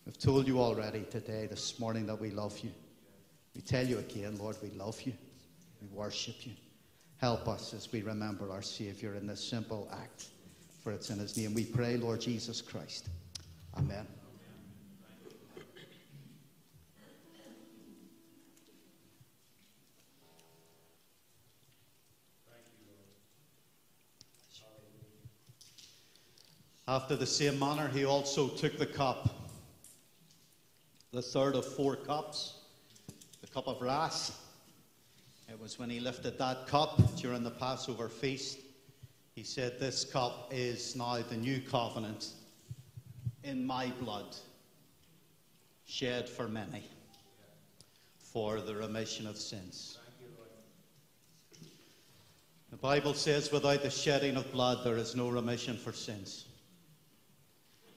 We've 0.04 0.18
told 0.18 0.48
you 0.48 0.60
already 0.60 1.04
today, 1.10 1.46
this 1.46 1.78
morning, 1.78 2.06
that 2.06 2.20
we 2.20 2.30
love 2.30 2.58
you. 2.58 2.72
We 3.54 3.60
tell 3.60 3.86
you 3.86 3.98
again, 3.98 4.36
Lord, 4.38 4.56
we 4.62 4.70
love 4.70 5.00
you. 5.02 5.12
We 5.80 5.86
worship 5.88 6.44
you. 6.44 6.52
Help 7.18 7.46
us 7.46 7.72
as 7.74 7.92
we 7.92 8.02
remember 8.02 8.50
our 8.50 8.62
Saviour 8.62 9.14
in 9.14 9.26
this 9.26 9.42
simple 9.42 9.88
act. 9.92 10.26
For 10.82 10.92
it's 10.92 11.10
in 11.10 11.18
his 11.18 11.36
name 11.36 11.52
we 11.52 11.64
pray, 11.64 11.98
Lord 11.98 12.22
Jesus 12.22 12.62
Christ. 12.62 13.08
Amen. 13.76 14.06
After 26.88 27.14
the 27.14 27.26
same 27.26 27.58
manner, 27.58 27.86
he 27.88 28.04
also 28.04 28.48
took 28.48 28.76
the 28.78 28.86
cup, 28.86 29.28
the 31.12 31.22
third 31.22 31.54
of 31.54 31.64
four 31.64 31.94
cups, 31.94 32.54
the 33.42 33.46
cup 33.46 33.68
of 33.68 33.80
wrath. 33.80 34.36
It 35.48 35.60
was 35.60 35.78
when 35.78 35.90
he 35.90 36.00
lifted 36.00 36.38
that 36.38 36.66
cup 36.66 37.16
during 37.16 37.44
the 37.44 37.50
Passover 37.50 38.08
feast. 38.08 38.58
He 39.40 39.46
said, 39.46 39.80
This 39.80 40.04
cup 40.04 40.48
is 40.50 40.94
now 40.94 41.16
the 41.22 41.34
new 41.34 41.62
covenant 41.62 42.26
in 43.42 43.66
my 43.66 43.90
blood, 43.98 44.36
shed 45.86 46.28
for 46.28 46.46
many, 46.46 46.84
for 48.18 48.60
the 48.60 48.74
remission 48.74 49.26
of 49.26 49.38
sins. 49.38 49.96
The 52.70 52.76
Bible 52.76 53.14
says, 53.14 53.50
Without 53.50 53.82
the 53.82 53.88
shedding 53.88 54.36
of 54.36 54.52
blood, 54.52 54.84
there 54.84 54.98
is 54.98 55.16
no 55.16 55.30
remission 55.30 55.78
for 55.78 55.94
sins. 55.94 56.44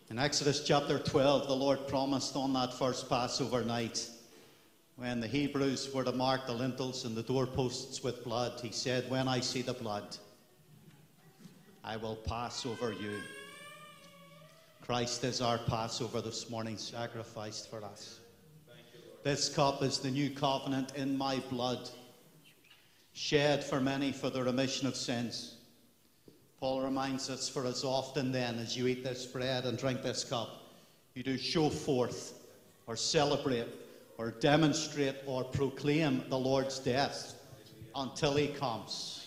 In 0.10 0.18
Exodus 0.18 0.64
chapter 0.66 0.98
12, 0.98 1.50
the 1.50 1.54
Lord 1.54 1.90
promised 1.90 2.38
on 2.38 2.54
that 2.54 2.74
first 2.74 3.10
Passover 3.10 3.66
night, 3.66 4.10
when 4.96 5.20
the 5.20 5.28
Hebrews 5.28 5.94
were 5.94 6.06
to 6.06 6.14
mark 6.14 6.48
the 6.48 6.54
lintels 6.54 7.04
and 7.04 7.18
the 7.18 7.24
doorposts 7.24 8.02
with 8.02 8.24
blood, 8.24 8.62
He 8.62 8.72
said, 8.72 9.10
When 9.10 9.28
I 9.28 9.42
see 9.42 9.62
the 9.62 9.74
blood, 9.74 10.16
I 11.86 11.98
will 11.98 12.16
pass 12.16 12.66
over 12.66 12.94
you. 12.94 13.20
Christ 14.82 15.24
is 15.26 15.42
our 15.42 15.58
Passover 15.58 16.22
this 16.22 16.50
morning, 16.50 16.78
sacrificed 16.78 17.70
for 17.70 17.84
us. 17.84 18.20
This 19.24 19.54
cup 19.54 19.84
is 19.84 20.00
the 20.00 20.10
new 20.10 20.30
covenant 20.30 20.96
in 20.96 21.18
my 21.18 21.42
blood, 21.50 21.90
shed 23.12 23.66
for 23.66 23.82
many 23.82 24.14
for 24.14 24.30
the 24.30 24.42
remission 24.42 24.88
of 24.88 24.96
sins. 24.96 25.56
Paul 26.62 26.82
reminds 26.82 27.30
us, 27.30 27.50
for 27.50 27.66
as 27.66 27.84
often 27.84 28.32
then 28.32 28.60
as 28.60 28.78
you 28.78 28.88
eat 28.88 29.04
this 29.04 29.26
bread 29.26 29.66
and 29.66 29.78
drink 29.78 30.02
this 30.02 30.24
cup, 30.24 30.62
you 31.16 31.24
do 31.24 31.38
show 31.38 31.70
forth 31.70 32.46
or 32.88 32.96
celebrate 32.96 33.68
or 34.18 34.32
demonstrate 34.32 35.16
or 35.26 35.44
proclaim 35.44 36.24
the 36.30 36.40
Lord's 36.40 36.80
death 36.80 37.36
until 37.94 38.36
he 38.36 38.48
comes. 38.48 39.23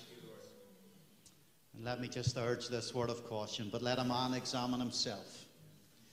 Let 1.82 2.00
me 2.00 2.08
just 2.08 2.36
urge 2.36 2.68
this 2.68 2.94
word 2.94 3.10
of 3.10 3.24
caution, 3.24 3.68
but 3.70 3.82
let 3.82 3.98
a 3.98 4.04
man 4.04 4.34
examine 4.34 4.80
himself. 4.80 5.44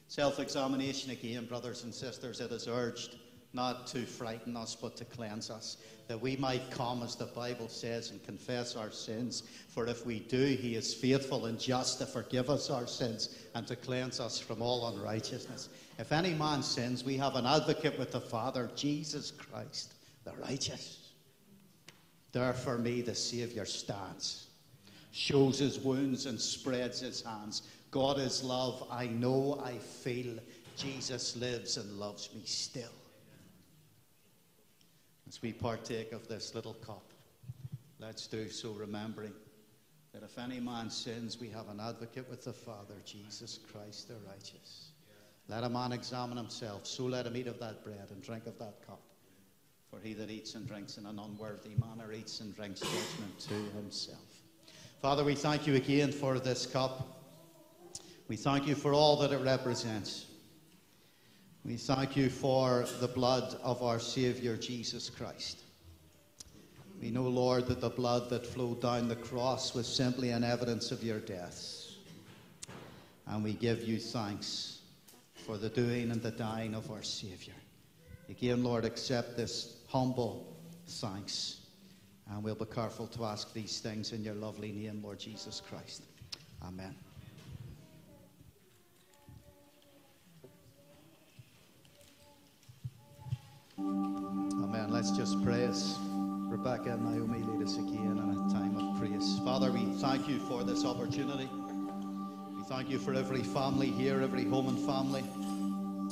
Self 0.07 0.39
examination 0.39 1.11
again, 1.11 1.45
brothers 1.45 1.83
and 1.83 1.93
sisters, 1.93 2.39
it 2.39 2.51
is 2.51 2.67
urged 2.67 3.15
not 3.53 3.85
to 3.87 4.05
frighten 4.05 4.57
us, 4.57 4.75
but 4.75 4.97
to 4.97 5.05
cleanse 5.05 5.49
us, 5.49 5.77
that 6.07 6.19
we 6.19 6.35
might 6.35 6.71
come, 6.71 7.03
as 7.03 7.15
the 7.15 7.27
Bible 7.27 7.67
says, 7.67 8.09
and 8.09 8.21
confess 8.23 8.75
our 8.75 8.91
sins. 8.91 9.43
For 9.69 9.85
if 9.87 10.05
we 10.05 10.19
do, 10.19 10.43
He 10.43 10.75
is 10.75 10.93
faithful 10.93 11.45
and 11.45 11.59
just 11.59 11.99
to 11.99 12.05
forgive 12.05 12.49
us 12.49 12.69
our 12.69 12.87
sins 12.87 13.35
and 13.53 13.65
to 13.67 13.75
cleanse 13.75 14.19
us 14.19 14.39
from 14.39 14.61
all 14.61 14.87
unrighteousness. 14.87 15.69
If 15.99 16.11
any 16.11 16.33
man 16.33 16.63
sins, 16.63 17.03
we 17.03 17.15
have 17.17 17.35
an 17.35 17.45
advocate 17.45 17.97
with 17.97 18.11
the 18.11 18.21
Father, 18.21 18.71
Jesus 18.75 19.31
Christ, 19.31 19.93
the 20.23 20.33
righteous. 20.33 21.11
There 22.31 22.53
for 22.53 22.79
me, 22.79 23.01
the 23.01 23.13
Saviour 23.13 23.65
stands, 23.65 24.47
shows 25.13 25.59
his 25.59 25.79
wounds 25.79 26.25
and 26.25 26.39
spreads 26.39 26.99
his 26.99 27.21
hands. 27.21 27.61
God 27.91 28.19
is 28.19 28.43
love. 28.43 28.85
I 28.91 29.07
know, 29.07 29.61
I 29.63 29.77
feel. 29.77 30.37
Jesus 30.75 31.37
lives 31.37 31.77
and 31.77 31.99
loves 31.99 32.29
me 32.33 32.41
still 32.45 32.89
as 35.33 35.41
we 35.41 35.51
partake 35.51 36.11
of 36.11 36.27
this 36.27 36.53
little 36.53 36.75
cup, 36.75 37.11
let's 37.99 38.27
do 38.27 38.49
so 38.49 38.71
remembering 38.73 39.33
that 40.13 40.21
if 40.21 40.37
any 40.37 40.59
man 40.59 40.91
sins, 40.91 41.39
we 41.41 41.49
have 41.49 41.69
an 41.69 41.79
advocate 41.79 42.29
with 42.29 42.43
the 42.43 42.53
Father, 42.53 42.93
Jesus 43.03 43.57
Christ 43.71 44.09
the 44.09 44.15
righteous. 44.29 44.91
Let 45.47 45.63
a 45.63 45.69
man 45.69 45.91
examine 45.91 46.37
himself, 46.37 46.85
so 46.85 47.05
let 47.05 47.25
him 47.25 47.35
eat 47.35 47.47
of 47.47 47.59
that 47.61 47.83
bread 47.83 48.09
and 48.11 48.21
drink 48.21 48.45
of 48.45 48.59
that 48.59 48.85
cup. 48.85 49.01
For 49.89 49.99
he 49.99 50.13
that 50.13 50.29
eats 50.29 50.53
and 50.53 50.67
drinks 50.67 50.99
in 50.99 51.07
an 51.07 51.17
unworthy 51.17 51.71
manner 51.79 52.13
eats 52.13 52.39
and 52.39 52.55
drinks 52.55 52.81
judgment 52.81 53.39
to 53.39 53.55
himself. 53.75 54.32
Father, 55.03 55.25
we 55.25 55.35
thank 55.35 55.67
you 55.67 55.75
again 55.75 56.13
for 56.13 56.39
this 56.39 56.65
cup. 56.65 57.05
We 58.29 58.37
thank 58.37 58.65
you 58.65 58.73
for 58.73 58.93
all 58.93 59.17
that 59.17 59.33
it 59.33 59.41
represents. 59.43 60.27
We 61.65 61.75
thank 61.75 62.15
you 62.15 62.29
for 62.29 62.85
the 63.01 63.09
blood 63.09 63.57
of 63.61 63.83
our 63.83 63.99
Saviour 63.99 64.55
Jesus 64.55 65.09
Christ. 65.09 65.59
We 67.01 67.11
know, 67.11 67.23
Lord, 67.23 67.67
that 67.67 67.81
the 67.81 67.89
blood 67.89 68.29
that 68.29 68.45
flowed 68.47 68.81
down 68.81 69.09
the 69.09 69.17
cross 69.17 69.75
was 69.75 69.93
simply 69.93 70.29
an 70.29 70.45
evidence 70.45 70.89
of 70.89 71.03
your 71.03 71.19
death. 71.19 71.85
And 73.27 73.43
we 73.43 73.55
give 73.55 73.83
you 73.83 73.99
thanks 73.99 74.79
for 75.35 75.57
the 75.57 75.67
doing 75.67 76.11
and 76.11 76.21
the 76.21 76.31
dying 76.31 76.73
of 76.73 76.89
our 76.89 77.03
Saviour. 77.03 77.57
Again, 78.29 78.63
Lord, 78.63 78.85
accept 78.85 79.35
this 79.35 79.79
humble 79.89 80.55
thanks. 80.87 81.62
And 82.29 82.43
we'll 82.43 82.55
be 82.55 82.65
careful 82.65 83.07
to 83.07 83.25
ask 83.25 83.53
these 83.53 83.79
things 83.79 84.13
in 84.13 84.23
your 84.23 84.35
lovely 84.35 84.71
name, 84.71 85.01
Lord 85.03 85.19
Jesus 85.19 85.61
Christ. 85.67 86.03
Amen. 86.65 86.95
Amen. 93.77 94.89
Let's 94.89 95.11
just 95.11 95.43
pray 95.43 95.63
as 95.63 95.97
Rebecca 96.01 96.93
and 96.93 97.03
Naomi 97.03 97.39
lead 97.39 97.65
us 97.65 97.75
again 97.77 98.17
in 98.17 98.29
a 98.29 98.53
time 98.53 98.77
of 98.77 98.99
praise. 98.99 99.39
Father, 99.43 99.71
we 99.71 99.85
thank 99.99 100.29
you 100.29 100.39
for 100.39 100.63
this 100.63 100.85
opportunity. 100.85 101.49
We 102.55 102.63
thank 102.63 102.89
you 102.89 102.99
for 102.99 103.13
every 103.13 103.43
family 103.43 103.87
here, 103.87 104.21
every 104.21 104.45
home 104.45 104.69
and 104.69 104.79
family. 104.85 105.23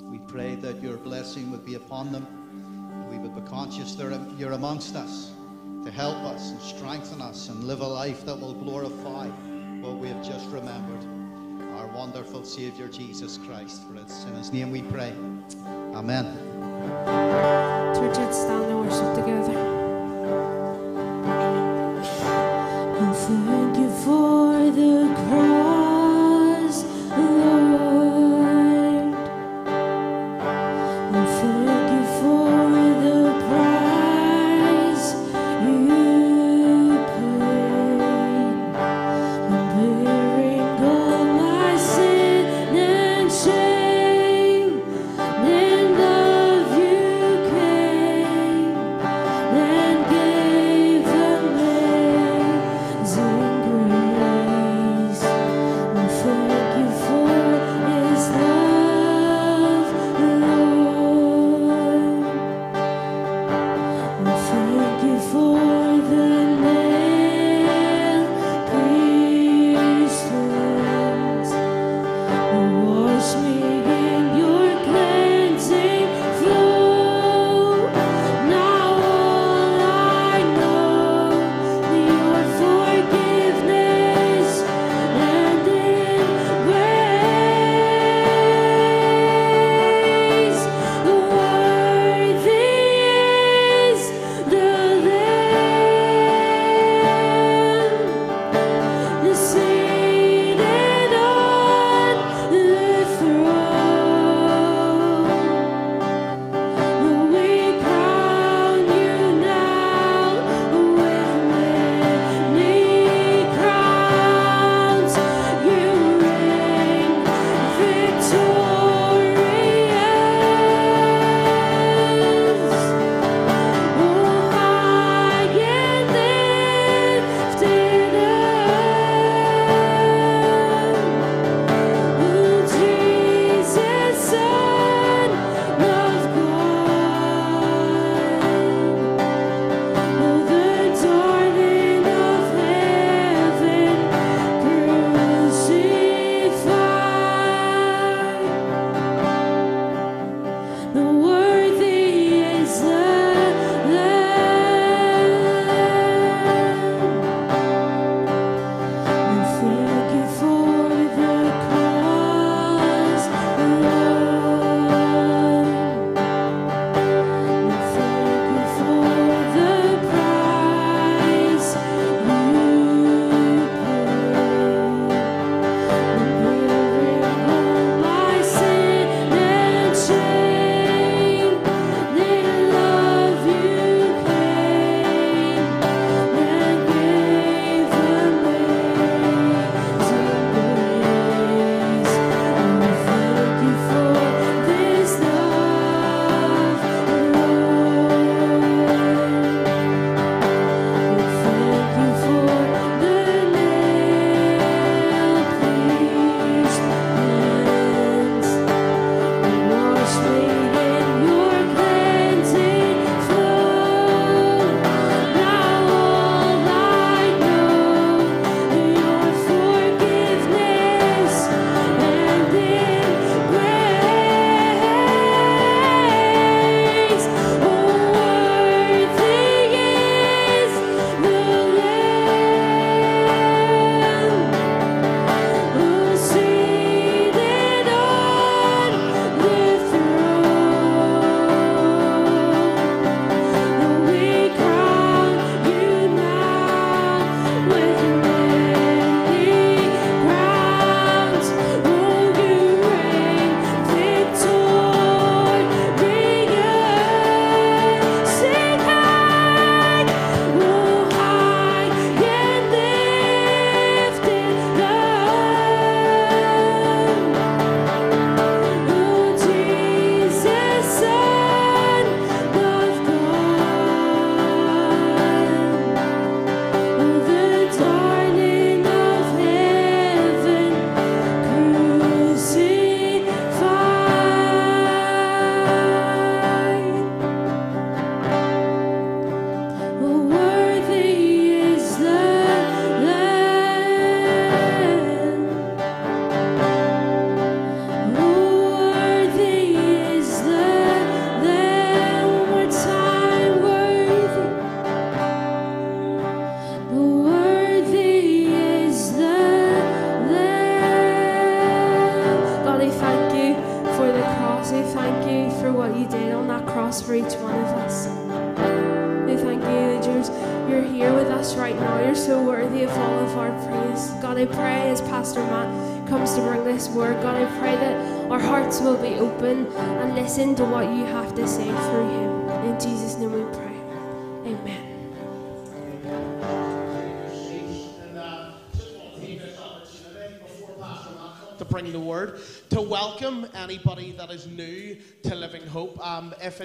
We 0.10 0.20
pray 0.28 0.56
that 0.56 0.84
your 0.84 0.98
blessing 0.98 1.52
would 1.52 1.66
be 1.66 1.76
upon 1.76 2.12
them. 2.12 2.28
We 3.10 3.18
would 3.18 3.34
be 3.34 3.50
conscious 3.50 3.96
that 3.96 4.36
you're 4.38 4.52
amongst 4.52 4.96
us 4.96 5.32
to 5.84 5.92
help 5.92 6.18
us 6.18 6.52
and 6.52 6.62
strengthen 6.62 7.22
us 7.22 7.50
and 7.50 7.64
live 7.64 7.82
a 7.82 7.88
life 7.88 8.26
that 8.26 8.40
will 8.40 8.54
glorify 8.54 9.28
what 9.82 9.98
we 9.98 10.08
have 10.10 10.24
just 10.24 10.48
remembered. 10.50 11.04
Our 11.78 11.88
wonderful 11.88 12.44
Savior 12.44 12.88
Jesus 12.88 13.38
Christ. 13.38 13.82
For 13.88 13.96
it's 13.96 14.24
in 14.26 14.36
his 14.36 14.52
name 14.52 14.72
we 14.72 14.84
pray. 14.84 15.14
Amen. 15.96 16.26
Church, 17.96 18.18
let's 18.18 18.38
stand 18.38 18.66
and 18.66 18.80
worship 18.80 19.16
together. 19.16 19.72
Thank 23.28 23.78
you 23.78 23.90
for 24.04 24.41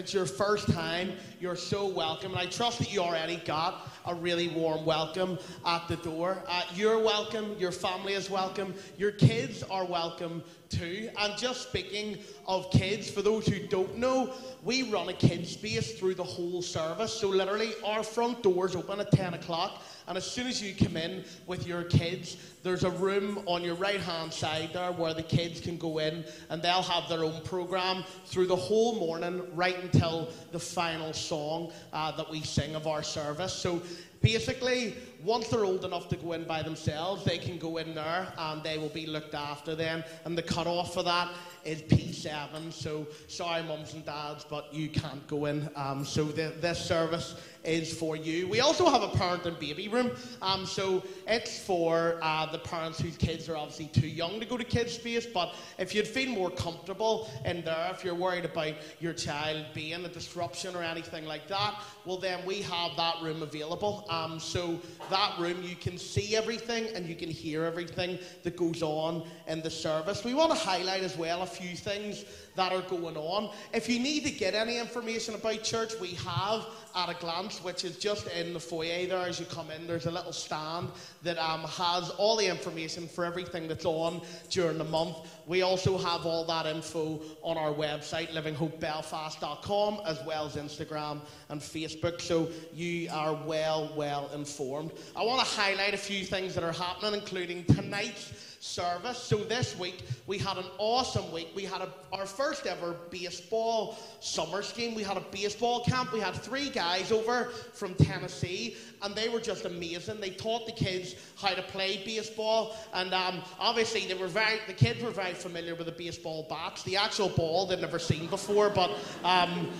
it's 0.06 0.14
your 0.14 0.24
first 0.24 0.70
time, 0.72 1.14
you're 1.40 1.56
so 1.56 1.84
welcome. 1.84 2.30
And 2.30 2.40
I 2.40 2.46
trust 2.46 2.78
that 2.78 2.92
you 2.92 3.00
already 3.00 3.38
got 3.38 3.88
a 4.04 4.14
really 4.14 4.46
warm 4.46 4.84
welcome 4.84 5.36
at 5.64 5.88
the 5.88 5.96
door. 5.96 6.44
Uh, 6.46 6.62
you're 6.76 7.00
welcome, 7.00 7.56
your 7.58 7.72
family 7.72 8.12
is 8.12 8.30
welcome, 8.30 8.72
your 8.96 9.10
kids 9.10 9.64
are 9.64 9.84
welcome 9.84 10.44
too. 10.70 11.08
And 11.18 11.36
just 11.36 11.68
speaking 11.68 12.18
of 12.46 12.70
kids, 12.70 13.10
for 13.10 13.22
those 13.22 13.46
who 13.46 13.66
don't 13.66 13.96
know, 13.96 14.32
we 14.62 14.82
run 14.90 15.08
a 15.08 15.12
kids 15.12 15.50
space 15.50 15.98
through 15.98 16.14
the 16.14 16.24
whole 16.24 16.62
service. 16.62 17.12
So 17.12 17.28
literally, 17.28 17.72
our 17.84 18.02
front 18.02 18.42
doors 18.42 18.74
open 18.74 19.00
at 19.00 19.12
10 19.12 19.34
o'clock. 19.34 19.82
And 20.08 20.16
as 20.16 20.24
soon 20.24 20.46
as 20.46 20.62
you 20.62 20.74
come 20.74 20.96
in 20.96 21.24
with 21.46 21.66
your 21.66 21.82
kids, 21.82 22.36
there's 22.62 22.84
a 22.84 22.90
room 22.90 23.42
on 23.46 23.62
your 23.62 23.74
right 23.74 24.00
hand 24.00 24.32
side 24.32 24.70
there 24.72 24.92
where 24.92 25.14
the 25.14 25.22
kids 25.22 25.60
can 25.60 25.76
go 25.76 25.98
in 25.98 26.24
and 26.48 26.62
they'll 26.62 26.82
have 26.82 27.08
their 27.08 27.24
own 27.24 27.42
program 27.42 28.04
through 28.24 28.46
the 28.46 28.56
whole 28.56 28.98
morning 28.98 29.42
right 29.54 29.78
until 29.82 30.28
the 30.52 30.58
final 30.58 31.12
song 31.12 31.72
uh, 31.92 32.10
that 32.16 32.30
we 32.30 32.40
sing 32.42 32.76
of 32.76 32.86
our 32.86 33.02
service. 33.02 33.52
So 33.52 33.82
basically, 34.20 34.94
once 35.22 35.48
they're 35.48 35.64
old 35.64 35.84
enough 35.84 36.08
to 36.08 36.16
go 36.16 36.32
in 36.32 36.44
by 36.44 36.62
themselves, 36.62 37.24
they 37.24 37.38
can 37.38 37.58
go 37.58 37.78
in 37.78 37.94
there 37.94 38.32
and 38.38 38.62
they 38.62 38.78
will 38.78 38.88
be 38.88 39.06
looked 39.06 39.34
after 39.34 39.74
then. 39.74 40.04
And 40.24 40.36
the 40.36 40.42
cut 40.42 40.66
off 40.66 40.94
for 40.94 41.02
that 41.02 41.30
is 41.64 41.82
P7. 41.82 42.72
So 42.72 43.06
sorry, 43.28 43.62
mums 43.62 43.94
and 43.94 44.04
dads, 44.04 44.44
but 44.48 44.72
you 44.72 44.88
can't 44.88 45.26
go 45.26 45.46
in. 45.46 45.68
Um, 45.74 46.04
so 46.04 46.24
the, 46.24 46.52
this 46.60 46.78
service 46.78 47.36
is 47.66 47.92
for 47.92 48.16
you. 48.16 48.48
We 48.48 48.60
also 48.60 48.88
have 48.88 49.02
a 49.02 49.08
parent 49.08 49.44
and 49.44 49.58
baby 49.58 49.88
room. 49.88 50.12
Um, 50.40 50.64
so 50.64 51.02
it's 51.26 51.58
for 51.58 52.18
uh, 52.22 52.46
the 52.46 52.58
parents 52.58 53.00
whose 53.00 53.16
kids 53.16 53.48
are 53.48 53.56
obviously 53.56 53.86
too 53.86 54.06
young 54.06 54.40
to 54.40 54.46
go 54.46 54.56
to 54.56 54.64
kids 54.64 54.92
space. 54.92 55.26
But 55.26 55.54
if 55.78 55.94
you'd 55.94 56.06
feel 56.06 56.30
more 56.30 56.50
comfortable 56.50 57.30
in 57.44 57.64
there, 57.64 57.90
if 57.92 58.04
you're 58.04 58.14
worried 58.14 58.44
about 58.44 58.74
your 59.00 59.12
child 59.12 59.66
being 59.74 60.04
a 60.04 60.08
disruption 60.08 60.74
or 60.76 60.82
anything 60.82 61.26
like 61.26 61.48
that, 61.48 61.82
well 62.04 62.18
then 62.18 62.44
we 62.46 62.62
have 62.62 62.96
that 62.96 63.16
room 63.22 63.42
available. 63.42 64.06
Um, 64.08 64.38
so 64.38 64.80
that 65.10 65.38
room 65.38 65.62
you 65.62 65.76
can 65.76 65.98
see 65.98 66.36
everything 66.36 66.86
and 66.94 67.06
you 67.06 67.16
can 67.16 67.30
hear 67.30 67.64
everything 67.64 68.18
that 68.44 68.56
goes 68.56 68.82
on 68.82 69.26
in 69.48 69.60
the 69.62 69.70
service. 69.70 70.24
We 70.24 70.34
want 70.34 70.52
to 70.52 70.58
highlight 70.58 71.02
as 71.02 71.16
well 71.16 71.42
a 71.42 71.46
few 71.46 71.76
things 71.76 72.24
that 72.56 72.72
are 72.72 72.82
going 72.82 73.16
on. 73.16 73.50
If 73.72 73.88
you 73.88 74.00
need 74.00 74.24
to 74.24 74.30
get 74.30 74.54
any 74.54 74.78
information 74.78 75.34
about 75.34 75.62
church, 75.62 75.92
we 76.00 76.14
have 76.14 76.66
at 76.96 77.10
a 77.10 77.14
glance, 77.20 77.62
which 77.62 77.84
is 77.84 77.98
just 77.98 78.26
in 78.28 78.54
the 78.54 78.60
foyer 78.60 79.06
there 79.06 79.18
as 79.18 79.38
you 79.38 79.44
come 79.46 79.70
in. 79.70 79.86
There's 79.86 80.06
a 80.06 80.10
little 80.10 80.32
stand 80.32 80.88
that 81.22 81.36
um, 81.38 81.60
has 81.64 82.08
all 82.10 82.36
the 82.36 82.46
information 82.46 83.06
for 83.06 83.24
everything 83.26 83.68
that's 83.68 83.84
on 83.84 84.22
during 84.48 84.78
the 84.78 84.84
month. 84.84 85.16
We 85.46 85.60
also 85.60 85.98
have 85.98 86.24
all 86.24 86.44
that 86.46 86.64
info 86.64 87.20
on 87.42 87.58
our 87.58 87.72
website, 87.72 88.28
livinghopebelfast.com, 88.30 90.00
as 90.06 90.24
well 90.24 90.46
as 90.46 90.56
Instagram 90.56 91.20
and 91.50 91.60
Facebook, 91.60 92.20
so 92.22 92.48
you 92.72 93.10
are 93.12 93.34
well, 93.44 93.92
well 93.94 94.30
informed. 94.34 94.92
I 95.14 95.22
want 95.22 95.40
to 95.40 95.46
highlight 95.46 95.92
a 95.92 95.98
few 95.98 96.24
things 96.24 96.54
that 96.54 96.64
are 96.64 96.72
happening, 96.72 97.20
including 97.20 97.64
tonight's 97.64 98.45
service. 98.66 99.18
So 99.18 99.36
this 99.36 99.78
week 99.78 100.02
we 100.26 100.38
had 100.38 100.58
an 100.58 100.66
awesome 100.78 101.30
week. 101.32 101.48
We 101.54 101.64
had 101.64 101.80
a, 101.80 101.88
our 102.12 102.26
first 102.26 102.66
ever 102.66 102.96
baseball 103.10 103.96
summer 104.20 104.62
scheme. 104.62 104.94
We 104.94 105.02
had 105.02 105.16
a 105.16 105.24
baseball 105.30 105.84
camp. 105.84 106.12
We 106.12 106.20
had 106.20 106.34
three 106.34 106.68
guys 106.68 107.12
over 107.12 107.44
from 107.72 107.94
Tennessee, 107.94 108.76
and 109.02 109.14
they 109.14 109.28
were 109.28 109.40
just 109.40 109.64
amazing. 109.64 110.20
They 110.20 110.30
taught 110.30 110.66
the 110.66 110.72
kids 110.72 111.14
how 111.36 111.54
to 111.54 111.62
play 111.62 112.02
baseball, 112.04 112.76
and 112.92 113.14
um, 113.14 113.42
obviously 113.60 114.06
they 114.06 114.14
were 114.14 114.26
very. 114.26 114.58
The 114.66 114.74
kids 114.74 115.02
were 115.02 115.10
very 115.10 115.34
familiar 115.34 115.74
with 115.74 115.86
the 115.86 115.92
baseball 115.92 116.46
bats. 116.48 116.82
The 116.82 116.96
actual 116.96 117.28
ball 117.28 117.66
they'd 117.66 117.80
never 117.80 117.98
seen 117.98 118.26
before, 118.26 118.70
but. 118.70 118.90
Um, 119.24 119.70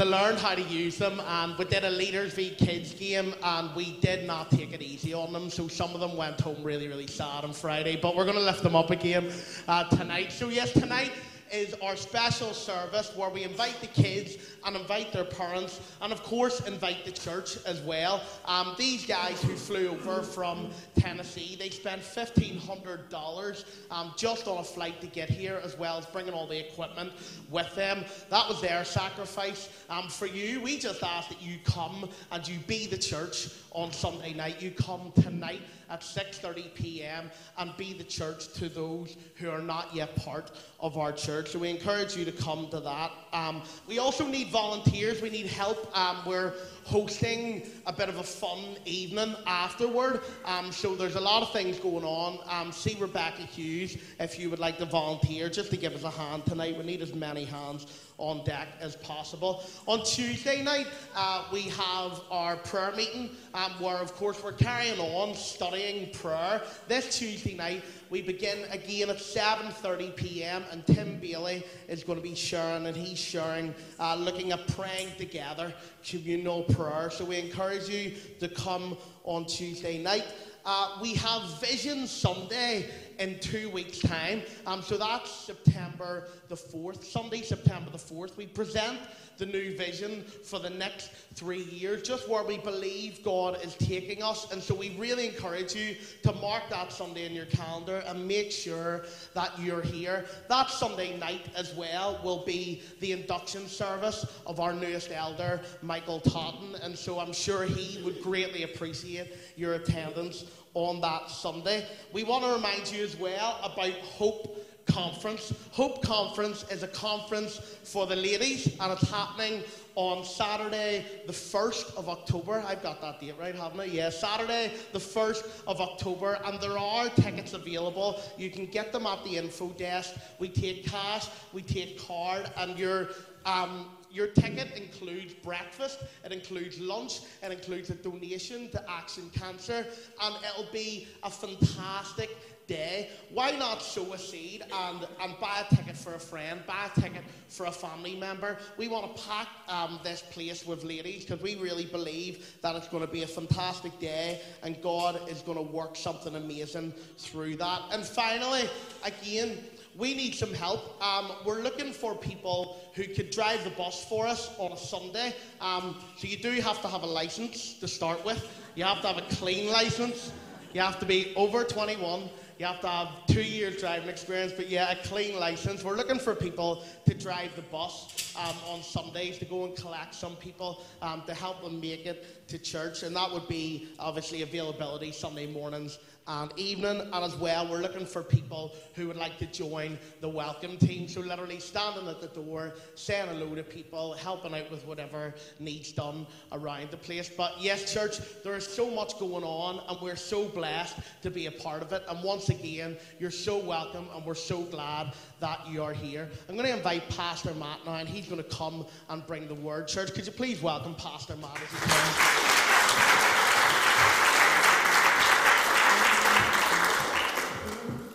they 0.00 0.06
learned 0.06 0.38
how 0.38 0.54
to 0.54 0.62
use 0.62 0.96
them 0.96 1.20
and 1.26 1.54
we 1.58 1.64
did 1.66 1.84
a 1.84 1.90
leaders 1.90 2.32
v 2.32 2.48
kids 2.48 2.94
game 2.94 3.34
and 3.42 3.74
we 3.74 3.92
did 4.00 4.26
not 4.26 4.50
take 4.50 4.72
it 4.72 4.80
easy 4.80 5.12
on 5.12 5.30
them 5.30 5.50
so 5.50 5.68
some 5.68 5.92
of 5.92 6.00
them 6.00 6.16
went 6.16 6.40
home 6.40 6.56
really 6.62 6.88
really 6.88 7.06
sad 7.06 7.44
on 7.44 7.52
friday 7.52 7.96
but 7.96 8.16
we're 8.16 8.24
going 8.24 8.34
to 8.36 8.42
lift 8.42 8.62
them 8.62 8.74
up 8.74 8.90
again 8.90 9.30
uh, 9.68 9.84
tonight. 9.90 10.32
So 10.32 10.48
yes 10.48 10.72
tonight 10.72 11.12
is 11.52 11.74
our 11.82 11.96
special 11.96 12.52
service 12.52 13.12
where 13.16 13.30
we 13.30 13.44
invite 13.44 13.80
the 13.80 13.86
kids 13.86 14.36
and 14.64 14.76
invite 14.76 15.12
their 15.12 15.24
parents 15.24 15.80
and 16.00 16.12
of 16.12 16.22
course 16.22 16.60
invite 16.66 17.04
the 17.04 17.12
church 17.12 17.58
as 17.66 17.80
well. 17.82 18.22
Um, 18.44 18.74
these 18.78 19.06
guys 19.06 19.42
who 19.42 19.56
flew 19.56 19.88
over 19.88 20.22
from 20.22 20.70
tennessee 20.96 21.56
they 21.58 21.70
spent 21.70 22.02
$1500 22.02 23.64
um, 23.90 24.12
just 24.16 24.46
on 24.48 24.58
a 24.58 24.64
flight 24.64 25.00
to 25.00 25.06
get 25.06 25.28
here 25.28 25.60
as 25.64 25.78
well 25.78 25.98
as 25.98 26.06
bringing 26.06 26.32
all 26.32 26.46
the 26.46 26.58
equipment 26.58 27.12
with 27.50 27.74
them. 27.74 28.04
That 28.30 28.48
was 28.48 28.60
their 28.60 28.84
sacrifice. 28.84 29.68
Um, 29.88 30.08
for 30.08 30.26
you 30.26 30.60
we 30.60 30.78
just 30.78 31.02
ask 31.02 31.28
that 31.28 31.42
you 31.42 31.56
come 31.64 32.08
and 32.32 32.46
you 32.46 32.58
be 32.66 32.86
the 32.86 32.98
church 32.98 33.48
on 33.72 33.92
sunday 33.92 34.34
night. 34.34 34.60
You 34.60 34.70
come 34.70 35.12
tonight 35.20 35.62
at 35.90 36.00
6:30 36.02 36.74
p.m. 36.74 37.30
and 37.58 37.76
be 37.76 37.92
the 37.92 38.04
church 38.04 38.52
to 38.54 38.68
those 38.68 39.16
who 39.36 39.50
are 39.50 39.60
not 39.60 39.94
yet 39.94 40.14
part 40.16 40.52
of 40.78 40.96
our 40.96 41.12
church. 41.12 41.50
So 41.50 41.58
we 41.58 41.68
encourage 41.68 42.16
you 42.16 42.24
to 42.24 42.32
come 42.32 42.68
to 42.70 42.80
that. 42.80 43.10
Um, 43.32 43.62
we 43.86 43.98
also 43.98 44.26
need 44.26 44.48
volunteers. 44.48 45.20
We 45.20 45.30
need 45.30 45.46
help. 45.46 45.96
Um, 45.96 46.18
we're 46.26 46.54
hosting 46.84 47.62
a 47.86 47.92
bit 47.92 48.08
of 48.08 48.16
a 48.16 48.22
fun 48.22 48.76
evening 48.84 49.34
afterward. 49.46 50.20
Um, 50.44 50.72
so 50.72 50.94
there's 50.94 51.16
a 51.16 51.20
lot 51.20 51.42
of 51.42 51.52
things 51.52 51.78
going 51.78 52.04
on. 52.04 52.38
Um, 52.48 52.72
see 52.72 52.96
Rebecca 52.98 53.42
Hughes 53.42 53.96
if 54.18 54.38
you 54.38 54.50
would 54.50 54.58
like 54.58 54.78
to 54.78 54.84
volunteer, 54.84 55.48
just 55.48 55.70
to 55.70 55.76
give 55.76 55.94
us 55.94 56.04
a 56.04 56.10
hand 56.10 56.46
tonight. 56.46 56.76
We 56.76 56.84
need 56.84 57.02
as 57.02 57.14
many 57.14 57.44
hands 57.44 57.86
on 58.20 58.44
deck 58.44 58.68
as 58.80 58.96
possible. 58.96 59.64
On 59.86 60.04
Tuesday 60.04 60.62
night, 60.62 60.86
uh, 61.16 61.44
we 61.50 61.62
have 61.62 62.20
our 62.30 62.56
prayer 62.56 62.92
meeting, 62.94 63.30
um, 63.54 63.72
where 63.80 63.96
of 63.96 64.14
course 64.14 64.42
we're 64.44 64.52
carrying 64.52 65.00
on 65.00 65.34
studying 65.34 66.12
prayer. 66.12 66.62
This 66.86 67.18
Tuesday 67.18 67.56
night, 67.56 67.82
we 68.10 68.20
begin 68.20 68.58
again 68.70 69.08
at 69.08 69.16
7:30 69.16 70.14
p.m. 70.16 70.64
and 70.70 70.86
Tim 70.86 71.18
Bailey 71.18 71.64
is 71.88 72.04
going 72.04 72.18
to 72.18 72.22
be 72.22 72.34
sharing, 72.34 72.86
and 72.86 72.96
he's 72.96 73.18
sharing, 73.18 73.74
uh, 73.98 74.16
looking 74.16 74.52
at 74.52 74.66
praying 74.68 75.08
together, 75.16 75.72
communal 76.04 76.64
prayer. 76.74 77.10
So 77.10 77.24
we 77.24 77.38
encourage 77.38 77.88
you 77.88 78.12
to 78.40 78.48
come 78.48 78.96
on 79.24 79.46
Tuesday 79.46 80.02
night. 80.02 80.24
Uh, 80.64 80.98
we 81.00 81.14
have 81.14 81.42
Vision 81.60 82.06
Sunday 82.06 82.90
in 83.20 83.38
two 83.38 83.70
weeks' 83.70 84.00
time. 84.00 84.42
Um, 84.66 84.82
so 84.82 84.96
that's 84.96 85.30
September 85.30 86.28
the 86.48 86.56
4th, 86.56 87.04
Sunday, 87.04 87.42
September 87.42 87.90
the 87.90 87.98
4th. 87.98 88.36
We 88.36 88.46
present 88.46 88.98
the 89.36 89.46
new 89.46 89.76
vision 89.76 90.22
for 90.22 90.58
the 90.58 90.68
next 90.68 91.10
three 91.34 91.62
years, 91.64 92.02
just 92.02 92.28
where 92.28 92.44
we 92.44 92.58
believe 92.58 93.24
God 93.24 93.58
is 93.64 93.74
taking 93.74 94.22
us. 94.22 94.52
And 94.52 94.62
so 94.62 94.74
we 94.74 94.90
really 94.98 95.28
encourage 95.28 95.74
you 95.74 95.96
to 96.22 96.32
mark 96.34 96.64
that 96.70 96.92
Sunday 96.92 97.24
in 97.24 97.32
your 97.32 97.46
calendar 97.46 98.02
and 98.06 98.28
make 98.28 98.52
sure 98.52 99.04
that 99.34 99.58
you're 99.58 99.80
here. 99.80 100.26
That 100.48 100.68
Sunday 100.70 101.18
night 101.18 101.48
as 101.56 101.74
well 101.74 102.20
will 102.22 102.44
be 102.44 102.82
the 103.00 103.12
induction 103.12 103.66
service 103.66 104.26
of 104.46 104.60
our 104.60 104.74
newest 104.74 105.10
elder, 105.10 105.60
Michael 105.80 106.20
Totten. 106.20 106.74
And 106.82 106.96
so 106.96 107.18
I'm 107.18 107.32
sure 107.32 107.64
he 107.64 108.02
would 108.02 108.22
greatly 108.22 108.64
appreciate 108.64 109.32
your 109.56 109.74
attendance 109.74 110.44
on 110.74 111.00
that 111.00 111.30
Sunday. 111.30 111.86
We 112.12 112.24
want 112.24 112.44
to 112.44 112.52
remind 112.52 112.90
you 112.92 113.02
as 113.04 113.16
well 113.16 113.58
about 113.62 113.92
Hope 113.92 114.66
Conference. 114.86 115.52
Hope 115.72 116.02
Conference 116.02 116.64
is 116.70 116.82
a 116.82 116.88
conference 116.88 117.58
for 117.84 118.06
the 118.06 118.16
ladies, 118.16 118.76
and 118.80 118.92
it's 118.92 119.08
happening 119.10 119.62
on 119.94 120.24
Saturday, 120.24 121.04
the 121.26 121.32
1st 121.32 121.96
of 121.96 122.08
October. 122.08 122.62
I've 122.66 122.82
got 122.82 123.00
that 123.00 123.20
date 123.20 123.34
right, 123.38 123.54
haven't 123.54 123.80
I? 123.80 123.84
Yeah, 123.84 124.10
Saturday, 124.10 124.72
the 124.92 124.98
1st 124.98 125.64
of 125.66 125.80
October, 125.80 126.38
and 126.44 126.60
there 126.60 126.78
are 126.78 127.08
tickets 127.10 127.52
available. 127.52 128.20
You 128.36 128.50
can 128.50 128.66
get 128.66 128.92
them 128.92 129.06
at 129.06 129.22
the 129.24 129.36
info 129.36 129.68
desk. 129.70 130.14
We 130.38 130.48
take 130.48 130.86
cash, 130.86 131.28
we 131.52 131.62
take 131.62 132.00
card, 132.00 132.50
and 132.56 132.78
you're 132.78 133.08
um, 133.44 133.86
your 134.12 134.28
ticket 134.28 134.76
includes 134.76 135.34
breakfast, 135.34 136.02
it 136.24 136.32
includes 136.32 136.78
lunch, 136.80 137.20
it 137.42 137.52
includes 137.52 137.90
a 137.90 137.94
donation 137.94 138.68
to 138.70 138.90
Action 138.90 139.30
Cancer, 139.34 139.86
and 140.22 140.34
it'll 140.44 140.72
be 140.72 141.06
a 141.22 141.30
fantastic 141.30 142.30
day. 142.70 143.10
Why 143.34 143.50
not 143.50 143.82
sow 143.82 144.12
a 144.12 144.18
seed 144.18 144.62
and, 144.72 145.06
and 145.20 145.34
buy 145.40 145.64
a 145.68 145.74
ticket 145.74 145.96
for 145.96 146.14
a 146.14 146.20
friend, 146.20 146.62
buy 146.66 146.88
a 146.94 147.00
ticket 147.00 147.24
for 147.48 147.66
a 147.66 147.72
family 147.72 148.14
member? 148.14 148.56
We 148.78 148.86
want 148.86 149.14
to 149.14 149.22
pack 149.22 149.48
um, 149.68 149.98
this 150.04 150.22
place 150.22 150.64
with 150.64 150.84
ladies 150.84 151.24
because 151.24 151.42
we 151.42 151.56
really 151.56 151.84
believe 151.84 152.56
that 152.62 152.76
it's 152.76 152.86
going 152.86 153.04
to 153.04 153.12
be 153.12 153.24
a 153.24 153.26
fantastic 153.26 153.98
day 153.98 154.40
and 154.62 154.80
God 154.80 155.28
is 155.28 155.42
going 155.42 155.58
to 155.58 155.64
work 155.64 155.96
something 155.96 156.36
amazing 156.36 156.94
through 157.18 157.56
that. 157.56 157.82
And 157.90 158.04
finally, 158.04 158.70
again, 159.04 159.58
we 160.00 160.14
need 160.14 160.34
some 160.34 160.54
help. 160.54 161.00
Um, 161.04 161.30
we're 161.44 161.60
looking 161.60 161.92
for 161.92 162.14
people 162.14 162.80
who 162.94 163.04
could 163.04 163.30
drive 163.30 163.62
the 163.64 163.70
bus 163.70 164.04
for 164.08 164.26
us 164.26 164.50
on 164.58 164.72
a 164.72 164.76
Sunday. 164.76 165.34
Um, 165.60 166.02
so 166.16 166.26
you 166.26 166.38
do 166.38 166.50
have 166.62 166.80
to 166.80 166.88
have 166.88 167.02
a 167.02 167.06
license 167.06 167.74
to 167.74 167.86
start 167.86 168.24
with. 168.24 168.42
You 168.74 168.84
have 168.84 169.02
to 169.02 169.08
have 169.08 169.18
a 169.18 169.34
clean 169.36 169.70
license. 169.70 170.32
You 170.72 170.80
have 170.80 170.98
to 171.00 171.06
be 171.06 171.34
over 171.36 171.64
21. 171.64 172.30
You 172.58 172.66
have 172.66 172.80
to 172.80 172.88
have 172.88 173.08
two 173.26 173.42
years 173.42 173.80
driving 173.80 174.08
experience, 174.08 174.52
but 174.54 174.68
yeah, 174.68 174.90
a 174.90 174.96
clean 175.06 175.38
license. 175.38 175.82
We're 175.82 175.96
looking 175.96 176.18
for 176.18 176.34
people 176.34 176.84
to 177.06 177.14
drive 177.14 177.56
the 177.56 177.62
bus 177.62 178.34
um, 178.36 178.54
on 178.68 178.82
Sundays 178.82 179.38
to 179.38 179.46
go 179.46 179.64
and 179.64 179.74
collect 179.76 180.14
some 180.14 180.36
people 180.36 180.82
um, 181.00 181.22
to 181.26 181.34
help 181.34 181.62
them 181.62 181.80
make 181.80 182.04
it 182.04 182.46
to 182.48 182.58
church, 182.58 183.02
and 183.02 183.16
that 183.16 183.32
would 183.32 183.48
be 183.48 183.88
obviously 183.98 184.42
availability 184.42 185.10
Sunday 185.10 185.46
mornings 185.46 185.98
and 186.30 186.52
evening. 186.56 187.00
And 187.00 187.14
as 187.24 187.34
well, 187.36 187.68
we're 187.68 187.80
looking 187.80 188.06
for 188.06 188.22
people 188.22 188.72
who 188.94 189.08
would 189.08 189.16
like 189.16 189.36
to 189.38 189.46
join 189.46 189.98
the 190.20 190.28
welcome 190.28 190.76
team. 190.76 191.08
So, 191.08 191.20
literally 191.20 191.58
standing 191.58 192.06
at 192.08 192.20
the 192.20 192.28
door, 192.28 192.74
saying 192.94 193.28
hello 193.28 193.54
to 193.54 193.64
people, 193.64 194.12
helping 194.14 194.54
out 194.54 194.70
with 194.70 194.86
whatever 194.86 195.34
needs 195.58 195.90
done 195.92 196.26
around 196.52 196.90
the 196.90 196.96
place. 196.96 197.28
But 197.28 197.54
yes, 197.60 197.92
church, 197.92 198.20
there 198.44 198.54
is 198.54 198.66
so 198.66 198.88
much 198.90 199.18
going 199.18 199.44
on, 199.44 199.82
and 199.88 200.00
we're 200.00 200.16
so 200.16 200.48
blessed 200.48 200.96
to 201.22 201.30
be 201.30 201.46
a 201.46 201.52
part 201.52 201.82
of 201.82 201.92
it. 201.92 202.04
And 202.08 202.22
once 202.22 202.48
again, 202.48 202.96
you're 203.18 203.30
so 203.30 203.58
welcome, 203.58 204.06
and 204.14 204.24
we're 204.24 204.34
so 204.34 204.62
glad 204.62 205.12
that 205.40 205.66
you 205.68 205.82
are 205.82 205.92
here. 205.92 206.30
I'm 206.48 206.54
going 206.54 206.66
to 206.66 206.76
invite 206.76 207.08
Pastor 207.08 207.54
Matt 207.54 207.84
now, 207.84 207.94
and 207.94 208.08
he's 208.08 208.26
going 208.26 208.42
to 208.42 208.48
come 208.48 208.86
and 209.08 209.26
bring 209.26 209.48
the 209.48 209.54
word. 209.54 209.88
Church, 209.88 210.14
could 210.14 210.26
you 210.26 210.32
please 210.32 210.62
welcome 210.62 210.94
Pastor 210.94 211.34
Matt 211.36 213.09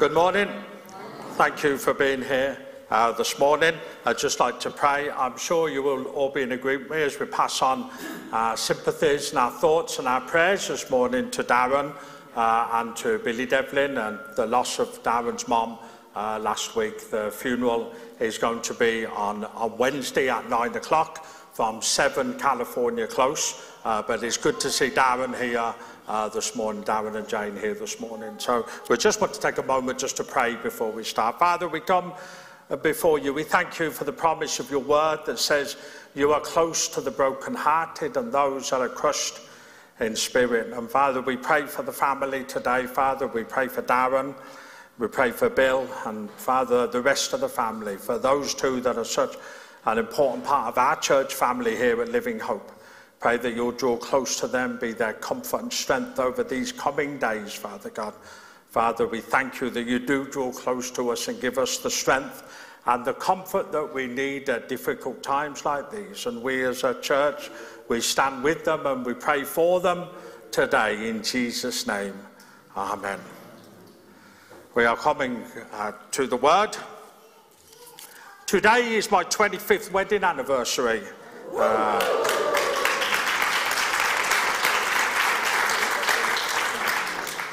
Good 0.06 0.14
morning. 0.14 0.50
Thank 1.32 1.64
you 1.64 1.80
for 1.80 1.92
being 1.92 2.22
here 2.22 2.60
uh, 2.92 3.12
this 3.14 3.40
morning. 3.40 3.74
I'd 4.06 4.20
just 4.20 4.40
like 4.40 4.60
to 4.60 4.70
pray. 4.70 5.10
I'm 5.10 5.36
sure 5.36 5.68
you 5.68 5.82
will 5.82 6.06
all 6.10 6.30
be 6.30 6.44
in 6.44 6.52
agreement 6.52 6.92
with 6.92 7.00
me 7.00 7.04
as 7.06 7.20
we 7.20 7.26
pass 7.26 7.64
on 7.64 7.90
our 8.32 8.56
sympathies 8.56 9.32
and 9.32 9.40
our 9.40 9.50
thoughts 9.50 9.98
and 9.98 10.08
our 10.08 10.22
prayers 10.22 10.68
this 10.68 10.92
morning 10.92 11.32
to 11.32 11.44
Darren 11.44 11.92
uh, 12.36 12.70
and 12.74 12.96
to 12.98 13.18
Billy 13.18 13.48
Devlin 13.48 13.98
and 13.98 14.20
the 14.36 14.46
loss 14.46 14.78
of 14.78 15.02
Darren's 15.02 15.48
mom 15.48 15.80
uh, 16.16 16.38
last 16.40 16.76
week. 16.76 17.10
The 17.10 17.32
funeral 17.32 17.92
is 18.20 18.38
going 18.38 18.62
to 18.62 18.76
be 18.76 19.08
on, 19.08 19.46
on 19.46 19.76
Wednesday 19.80 20.30
at 20.30 20.48
9 20.48 20.76
o'clock 20.76 21.26
from 21.26 21.82
7 21.82 22.38
California 22.38 23.08
Close. 23.08 23.72
Uh, 23.84 24.04
but 24.04 24.24
it's 24.24 24.38
good 24.38 24.60
to 24.60 24.70
see 24.70 24.92
Darren 24.92 25.36
here 25.42 25.74
uh, 26.08 26.30
this 26.30 26.56
morning, 26.56 26.84
Darren 26.84 27.16
and 27.16 27.28
Jane 27.28 27.56
here 27.56 27.74
this 27.74 28.00
morning. 28.00 28.36
So 28.38 28.68
we 28.90 28.98
just 28.98 29.22
want 29.22 29.34
to 29.34 29.40
take 29.40 29.58
a 29.58 29.64
moment 29.64 30.00
just 30.00 30.18
to 30.18 30.24
pray 30.24 30.56
before 30.56 30.92
we 30.92 31.04
start. 31.04 31.40
Father, 31.40 31.68
we 31.68 31.80
come 31.80 32.14
before 32.82 33.20
you. 33.20 33.34
We 33.34 33.44
thank 33.44 33.80
you 33.80 33.92
for 33.92 34.04
the 34.04 34.14
promise 34.14 34.60
of 34.60 34.70
your 34.70 34.80
word 34.80 35.20
that 35.26 35.40
says 35.40 35.78
you 36.16 36.32
are 36.32 36.42
close 36.42 36.88
to 36.90 37.02
the 37.02 37.12
brokenhearted 37.12 38.18
and 38.18 38.32
those 38.32 38.70
that 38.70 38.82
are 38.82 38.90
crushed 38.90 39.40
in 40.00 40.16
spirit. 40.16 40.74
And 40.74 40.90
Father, 40.90 41.22
we 41.22 41.38
pray 41.38 41.66
for 41.66 41.84
the 41.84 41.92
family 41.92 42.44
today. 42.44 42.86
Father, 42.86 43.28
we 43.28 43.44
pray 43.44 43.68
for 43.68 43.82
Darren. 43.82 44.36
We 44.98 45.08
pray 45.08 45.32
for 45.32 45.50
Bill 45.50 45.88
and 46.06 46.30
Father, 46.32 46.88
the 46.88 47.02
rest 47.02 47.34
of 47.34 47.42
the 47.42 47.50
family, 47.50 47.98
for 47.98 48.18
those 48.18 48.56
two 48.56 48.80
that 48.82 48.98
are 48.98 49.06
such 49.06 49.36
an 49.86 49.98
important 49.98 50.44
part 50.44 50.70
of 50.70 50.78
our 50.78 50.96
church 51.00 51.34
family 51.34 51.76
here 51.76 52.02
at 52.02 52.10
Living 52.10 52.40
Hope. 52.40 52.72
Pray 53.26 53.38
that 53.38 53.56
you'll 53.56 53.72
draw 53.72 53.98
close 53.98 54.40
to 54.40 54.46
them, 54.46 54.78
be 54.80 54.92
their 54.92 55.14
comfort 55.14 55.64
and 55.64 55.74
strength 55.74 56.20
over 56.20 56.44
these 56.44 56.72
coming 56.72 57.18
days, 57.18 57.56
Father 57.56 57.90
God. 57.90 58.14
Father, 58.70 59.08
we 59.08 59.20
thank 59.20 59.60
you 59.60 59.72
that 59.72 59.88
you 59.88 59.98
do 59.98 60.26
draw 60.26 60.52
close 60.52 60.92
to 60.92 61.10
us 61.10 61.28
and 61.28 61.42
give 61.42 61.58
us 61.58 61.80
the 61.80 61.90
strength 61.90 62.44
and 62.86 63.04
the 63.04 63.16
comfort 63.16 63.72
that 63.72 63.92
we 63.92 64.06
need 64.06 64.48
at 64.48 64.70
difficult 64.70 65.24
times 65.24 65.66
like 65.66 65.90
these. 65.90 66.28
And 66.28 66.44
we 66.44 66.66
as 66.66 66.84
a 66.84 67.02
church, 67.02 67.50
we 67.88 68.00
stand 68.00 68.44
with 68.44 68.64
them 68.64 68.86
and 68.86 69.04
we 69.04 69.16
pray 69.16 69.44
for 69.44 69.80
them 69.80 70.06
today 70.52 71.10
in 71.10 71.24
Jesus' 71.24 71.88
name. 71.88 72.14
Amen. 72.78 73.20
We 74.76 74.86
are 74.86 74.98
coming 74.98 75.44
uh, 75.74 75.94
to 76.12 76.28
the 76.28 76.38
word. 76.38 76.78
Today 78.46 78.94
is 78.94 79.10
my 79.10 79.24
25th 79.24 79.92
wedding 79.92 80.24
anniversary. 80.24 81.02
Uh, 81.58 82.36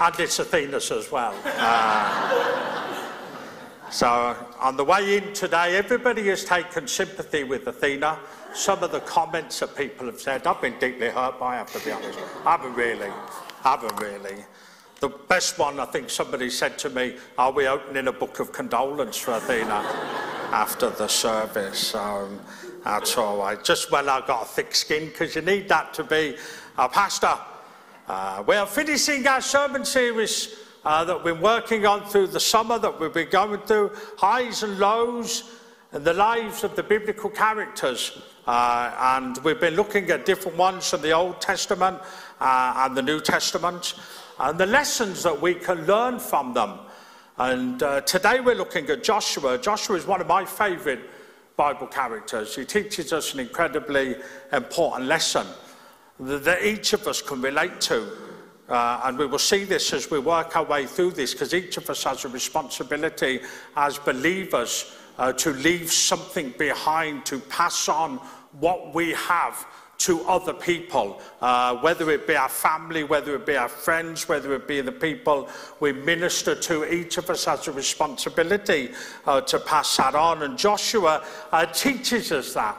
and 0.03 0.19
it's 0.19 0.41
Athena's 0.41 0.91
as 0.91 1.13
well. 1.13 1.35
Uh, 1.45 3.07
so, 3.91 4.37
on 4.59 4.77
the 4.77 4.85
way 4.85 5.19
in 5.19 5.33
today, 5.33 5.77
everybody 5.77 6.27
has 6.27 6.45
taken 6.45 6.89
sympathy 6.89 7.45
with 7.45 7.69
Athena. 7.69 8.19
Some 8.53 8.83
of 8.83 8.91
the 8.91 9.01
comments 9.01 9.61
that 9.61 9.77
people 9.77 10.07
have 10.07 10.21
said, 10.21 10.45
I've 10.47 10.61
been 10.61 10.77
deeply 10.81 11.09
hurt 11.09 11.39
by, 11.39 11.55
I 11.55 11.57
have 11.59 11.73
to 11.73 11.85
be 11.85 11.93
honest. 11.93 12.19
I 12.45 12.51
haven't 12.51 12.75
really. 12.75 13.11
I 13.65 13.71
haven't 13.71 14.01
really. 14.01 14.45
The 14.99 15.09
best 15.09 15.59
one, 15.59 15.79
I 15.79 15.85
think 15.85 16.11
somebody 16.11 16.51
said 16.51 16.79
to 16.79 16.91
me, 16.91 17.17
Are 17.39 17.53
we 17.53 17.69
opening 17.69 18.09
a 18.09 18.13
book 18.13 18.41
of 18.41 18.53
condolence 18.53 19.17
for 19.17 19.35
Athena 19.35 19.67
after 20.53 20.91
the 20.91 21.07
service? 21.07 21.95
Um, 21.95 22.41
that's 22.83 23.17
all 23.17 23.39
right. 23.39 23.63
Just 23.63 23.93
when 23.93 24.09
I 24.09 24.27
got 24.27 24.43
a 24.43 24.47
thick 24.47 24.75
skin, 24.75 25.07
because 25.07 25.37
you 25.37 25.43
need 25.43 25.69
that 25.69 25.95
to 25.95 26.05
be 26.05 26.37
a 26.77 26.89
pastor. 26.89 27.39
Uh, 28.13 28.45
we 28.47 28.55
are 28.55 28.67
finishing 28.67 29.27
our 29.27 29.41
sermon 29.41 29.87
series 29.87 30.57
uh, 30.85 31.03
that 31.03 31.17
we've 31.17 31.33
been 31.33 31.43
working 31.43 31.87
on 31.87 32.05
through 32.05 32.27
the 32.27 32.39
summer, 32.39 32.79
that 32.79 33.01
we've 33.01 33.15
been 33.15 33.31
going 33.31 33.59
through 33.63 33.91
highs 34.19 34.63
and 34.63 34.79
lows 34.79 35.45
in 35.95 36.05
the 36.05 36.13
lives 36.13 36.63
of 36.63 36.77
the 36.77 36.83
biblical 36.83 37.31
characters. 37.31 38.21
Uh, 38.47 38.93
and 39.01 39.39
we've 39.39 39.59
been 39.61 39.77
looking 39.77 40.11
at 40.11 40.27
different 40.27 40.59
ones 40.59 40.91
from 40.91 41.01
the 41.01 41.11
Old 41.11 41.41
Testament 41.41 41.99
uh, 42.39 42.75
and 42.85 42.95
the 42.95 43.01
New 43.01 43.19
Testament, 43.19 43.95
and 44.39 44.61
the 44.61 44.67
lessons 44.67 45.23
that 45.23 45.41
we 45.41 45.55
can 45.55 45.87
learn 45.87 46.19
from 46.19 46.53
them. 46.53 46.81
And 47.39 47.83
uh, 47.83 48.03
today 48.03 48.41
we're 48.41 48.57
looking 48.57 48.91
at 48.91 49.03
Joshua. 49.03 49.57
Joshua 49.57 49.97
is 49.97 50.07
one 50.07 50.21
of 50.21 50.27
my 50.27 50.45
favourite 50.45 51.01
Bible 51.57 51.87
characters. 51.87 52.57
He 52.57 52.67
teaches 52.67 53.15
us 53.15 53.33
an 53.33 53.41
incredibly 53.41 54.17
important 54.53 55.07
lesson 55.07 55.47
that 56.21 56.65
each 56.65 56.93
of 56.93 57.07
us 57.07 57.23
can 57.23 57.41
relate 57.41 57.81
to. 57.83 58.07
Uh, 58.69 59.03
and 59.05 59.19
we 59.19 59.27
will 59.27 59.39
see 59.39 59.65
this 59.65 59.93
as 59.93 60.11
we 60.11 60.19
work 60.19 60.57
our 60.57 60.65
way 60.65 60.87
through 60.87 61.11
this, 61.11 61.33
because 61.33 61.53
each 61.53 61.77
of 61.77 61.91
us 61.91 62.05
has 62.05 62.25
a 62.25 62.29
responsibility 62.29 63.41
as 63.77 63.99
believers 63.99 64.97
uh, 65.19 65.33
to 65.33 65.51
leave 65.51 65.93
something 65.93 66.55
behind, 66.59 67.27
to 67.27 67.39
pass 67.39 67.89
on 67.89 68.19
what 68.61 68.95
we 68.95 69.13
have 69.13 69.67
to 69.99 70.23
other 70.23 70.53
people, 70.53 71.21
uh, 71.41 71.77
whether 71.77 72.11
it 72.11 72.27
be 72.27 72.35
our 72.35 72.49
family, 72.49 73.05
whether 73.05 73.37
it 73.37 73.47
be 73.47 73.57
our 73.57 73.69
friends, 73.69 74.29
whether 74.29 74.53
it 74.55 74.67
be 74.67 74.81
the 74.81 74.91
people 74.91 75.49
we 75.79 75.93
minister 75.93 76.57
to. 76.57 76.93
Each 76.93 77.19
of 77.19 77.31
us 77.31 77.45
has 77.45 77.69
a 77.69 77.73
responsibility 77.73 78.91
uh, 79.27 79.43
to 79.43 79.61
pass 79.61 79.97
that 79.99 80.15
on. 80.15 80.43
And 80.43 80.59
Joshua 80.59 81.25
uh, 81.53 81.67
teaches 81.67 82.33
us 82.33 82.55
that. 82.55 82.77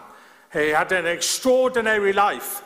He 0.51 0.69
had 0.69 0.91
an 0.91 1.05
extraordinary 1.05 2.13
life 2.13 2.63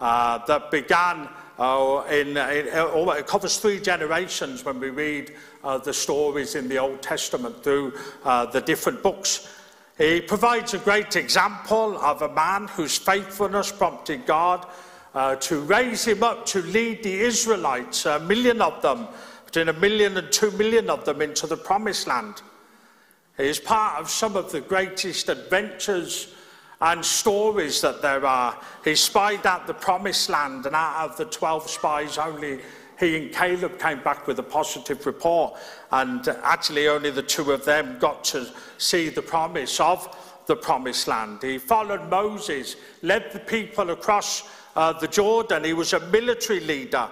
uh, 0.00 0.38
that 0.46 0.70
began 0.70 1.28
uh, 1.58 2.04
in, 2.10 2.28
in 2.28 2.36
uh, 2.36 3.14
it 3.16 3.26
covers 3.26 3.58
three 3.58 3.80
generations 3.80 4.64
when 4.64 4.80
we 4.80 4.90
read 4.90 5.32
uh, 5.62 5.78
the 5.78 5.94
stories 5.94 6.56
in 6.56 6.68
the 6.68 6.78
Old 6.78 7.00
Testament 7.00 7.62
through 7.62 7.92
uh, 8.24 8.46
the 8.46 8.60
different 8.60 9.02
books. 9.02 9.48
He 9.96 10.20
provides 10.20 10.74
a 10.74 10.78
great 10.78 11.14
example 11.14 11.96
of 11.98 12.22
a 12.22 12.34
man 12.34 12.66
whose 12.66 12.98
faithfulness 12.98 13.70
prompted 13.70 14.26
God 14.26 14.66
uh, 15.14 15.36
to 15.36 15.60
raise 15.60 16.04
him 16.04 16.24
up 16.24 16.44
to 16.46 16.62
lead 16.62 17.04
the 17.04 17.20
Israelites, 17.20 18.04
a 18.04 18.18
million 18.18 18.60
of 18.60 18.82
them, 18.82 19.06
between 19.46 19.68
a 19.68 19.72
million 19.72 20.16
and 20.16 20.32
two 20.32 20.50
million 20.52 20.90
of 20.90 21.04
them, 21.04 21.22
into 21.22 21.46
the 21.46 21.56
promised 21.56 22.08
land. 22.08 22.42
He 23.36 23.44
is 23.44 23.60
part 23.60 24.00
of 24.00 24.10
some 24.10 24.34
of 24.34 24.50
the 24.50 24.60
greatest 24.60 25.28
adventures 25.28 26.33
and 26.84 27.02
stories 27.02 27.80
that 27.80 28.02
there 28.02 28.24
are. 28.26 28.60
He 28.84 28.94
spied 28.94 29.46
out 29.46 29.66
the 29.66 29.72
promised 29.74 30.28
land, 30.28 30.66
and 30.66 30.76
out 30.76 31.10
of 31.10 31.16
the 31.16 31.24
12 31.24 31.70
spies, 31.70 32.18
only 32.18 32.60
he 33.00 33.16
and 33.16 33.32
Caleb 33.32 33.78
came 33.78 34.02
back 34.02 34.26
with 34.26 34.38
a 34.38 34.42
positive 34.42 35.04
report. 35.06 35.54
And 35.90 36.28
actually, 36.42 36.86
only 36.88 37.10
the 37.10 37.22
two 37.22 37.52
of 37.52 37.64
them 37.64 37.98
got 37.98 38.22
to 38.24 38.46
see 38.76 39.08
the 39.08 39.22
promise 39.22 39.80
of 39.80 40.14
the 40.46 40.56
promised 40.56 41.08
land. 41.08 41.38
He 41.42 41.56
followed 41.56 42.10
Moses, 42.10 42.76
led 43.00 43.32
the 43.32 43.40
people 43.40 43.88
across 43.90 44.42
uh, 44.76 44.92
the 44.92 45.08
Jordan. 45.08 45.64
He 45.64 45.72
was 45.72 45.94
a 45.94 46.06
military 46.10 46.60
leader. 46.60 47.08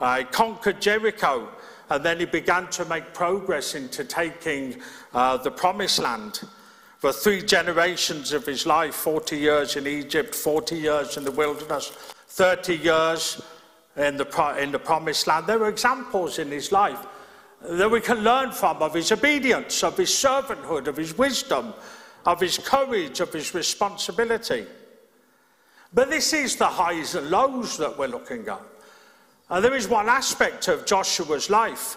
Uh, 0.00 0.18
he 0.18 0.24
conquered 0.24 0.80
Jericho, 0.80 1.50
and 1.90 2.02
then 2.02 2.18
he 2.18 2.24
began 2.24 2.66
to 2.70 2.86
make 2.86 3.12
progress 3.12 3.74
into 3.74 4.04
taking 4.04 4.80
uh, 5.12 5.36
the 5.36 5.50
promised 5.50 5.98
land. 5.98 6.40
For 7.02 7.12
three 7.12 7.42
generations 7.42 8.32
of 8.32 8.46
his 8.46 8.64
life 8.64 8.94
40 8.94 9.36
years 9.36 9.74
in 9.74 9.88
Egypt, 9.88 10.36
40 10.36 10.76
years 10.76 11.16
in 11.16 11.24
the 11.24 11.32
wilderness, 11.32 11.88
30 11.88 12.76
years 12.76 13.42
in 13.96 14.16
the, 14.16 14.56
in 14.60 14.70
the 14.70 14.78
promised 14.78 15.26
land. 15.26 15.48
There 15.48 15.60
are 15.64 15.68
examples 15.68 16.38
in 16.38 16.52
his 16.52 16.70
life 16.70 17.04
that 17.60 17.90
we 17.90 18.00
can 18.00 18.18
learn 18.18 18.52
from 18.52 18.80
of 18.80 18.94
his 18.94 19.10
obedience, 19.10 19.82
of 19.82 19.96
his 19.96 20.10
servanthood, 20.10 20.86
of 20.86 20.96
his 20.96 21.18
wisdom, 21.18 21.74
of 22.24 22.38
his 22.38 22.56
courage, 22.56 23.18
of 23.18 23.32
his 23.32 23.52
responsibility. 23.52 24.64
But 25.92 26.08
this 26.08 26.32
is 26.32 26.54
the 26.54 26.68
highs 26.68 27.16
and 27.16 27.30
lows 27.30 27.78
that 27.78 27.98
we're 27.98 28.06
looking 28.06 28.46
at. 28.46 28.62
And 29.50 29.64
there 29.64 29.74
is 29.74 29.88
one 29.88 30.08
aspect 30.08 30.68
of 30.68 30.86
Joshua's 30.86 31.50
life 31.50 31.96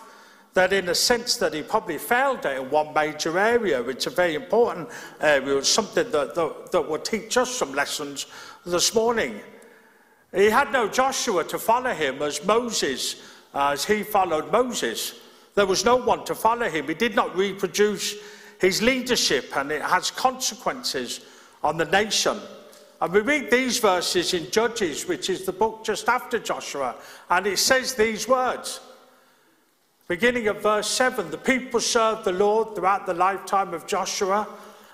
that, 0.56 0.72
in 0.72 0.90
a 0.90 0.96
sense, 0.96 1.36
that 1.38 1.54
he 1.54 1.62
probably 1.62 1.98
failed 1.98 2.46
at 2.46 2.58
in 2.58 2.70
one 2.70 2.94
major 2.94 3.38
area. 3.38 3.82
It's 3.84 4.08
a 4.08 4.10
very 4.10 4.36
important 4.36 4.90
area. 5.20 5.64
Something 5.64 6.10
that, 6.12 6.34
that, 6.34 6.72
that 6.72 6.90
will 6.90 7.00
teach 7.00 7.38
us 7.38 7.52
some 7.52 7.74
lessons 7.74 8.26
this 8.66 8.96
morning. 8.96 9.42
He 10.34 10.50
had 10.50 10.72
no 10.72 10.88
Joshua 10.88 11.44
to 11.44 11.60
follow 11.60 11.94
him 11.94 12.22
as 12.22 12.44
Moses, 12.46 13.22
as 13.54 13.84
he 13.84 14.04
followed 14.04 14.50
Moses. 14.52 15.20
There 15.56 15.66
was 15.66 15.84
no 15.84 15.98
one 15.98 16.24
to 16.26 16.34
follow 16.34 16.70
him. 16.70 16.88
He 16.88 16.94
did 16.94 17.16
not 17.16 17.36
reproduce 17.36 18.16
his 18.60 18.82
leadership, 18.82 19.56
and 19.58 19.72
it 19.72 19.82
has 19.82 20.10
consequences 20.10 21.20
on 21.64 21.76
the 21.76 21.86
nation. 21.86 22.40
And 23.02 23.12
we 23.12 23.20
read 23.20 23.52
these 23.52 23.80
verses 23.80 24.34
in 24.34 24.50
Judges, 24.52 25.06
which 25.06 25.30
is 25.30 25.46
the 25.46 25.52
book 25.52 25.84
just 25.84 26.08
after 26.08 26.40
Joshua, 26.40 26.96
and 27.30 27.46
it 27.46 27.60
says 27.60 27.94
these 27.94 28.26
words. 28.26 28.80
Beginning 30.08 30.48
of 30.48 30.62
verse 30.62 30.88
7 30.88 31.32
The 31.32 31.38
people 31.38 31.80
served 31.80 32.26
the 32.26 32.32
Lord 32.32 32.76
throughout 32.76 33.08
the 33.08 33.14
lifetime 33.14 33.74
of 33.74 33.88
Joshua 33.88 34.48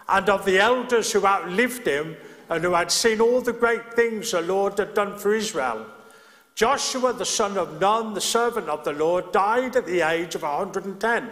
and 0.07 0.29
of 0.29 0.45
the 0.45 0.59
elders 0.59 1.11
who 1.11 1.25
outlived 1.25 1.85
him 1.85 2.15
and 2.49 2.63
who 2.63 2.73
had 2.73 2.91
seen 2.91 3.19
all 3.19 3.41
the 3.41 3.53
great 3.53 3.93
things 3.93 4.31
the 4.31 4.41
Lord 4.41 4.77
had 4.77 4.93
done 4.93 5.17
for 5.17 5.33
Israel. 5.33 5.85
Joshua, 6.55 7.13
the 7.13 7.25
son 7.25 7.57
of 7.57 7.79
Nun, 7.79 8.13
the 8.13 8.21
servant 8.21 8.69
of 8.69 8.83
the 8.83 8.93
Lord, 8.93 9.31
died 9.31 9.75
at 9.75 9.85
the 9.85 10.01
age 10.01 10.35
of 10.35 10.43
110. 10.43 11.29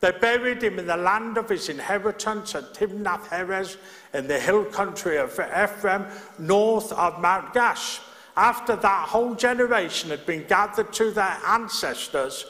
They 0.00 0.12
buried 0.12 0.62
him 0.62 0.78
in 0.78 0.86
the 0.86 0.96
land 0.96 1.36
of 1.36 1.48
his 1.48 1.68
inheritance 1.68 2.54
at 2.54 2.72
Timnath 2.72 3.28
Heres 3.28 3.76
in 4.14 4.28
the 4.28 4.40
hill 4.40 4.64
country 4.64 5.18
of 5.18 5.32
Ephraim, 5.32 6.06
north 6.38 6.92
of 6.92 7.20
Mount 7.20 7.52
Gaash. 7.52 8.00
After 8.36 8.76
that 8.76 9.08
whole 9.08 9.34
generation 9.34 10.08
had 10.08 10.24
been 10.24 10.46
gathered 10.46 10.92
to 10.94 11.10
their 11.10 11.38
ancestors, 11.46 12.46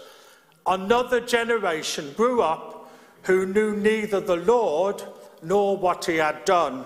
another 0.71 1.21
generation 1.21 2.13
grew 2.17 2.41
up 2.41 2.91
who 3.23 3.45
knew 3.45 3.77
neither 3.77 4.21
the 4.21 4.37
Lord 4.37 5.03
nor 5.43 5.77
what 5.77 6.05
he 6.05 6.17
had 6.17 6.45
done 6.45 6.85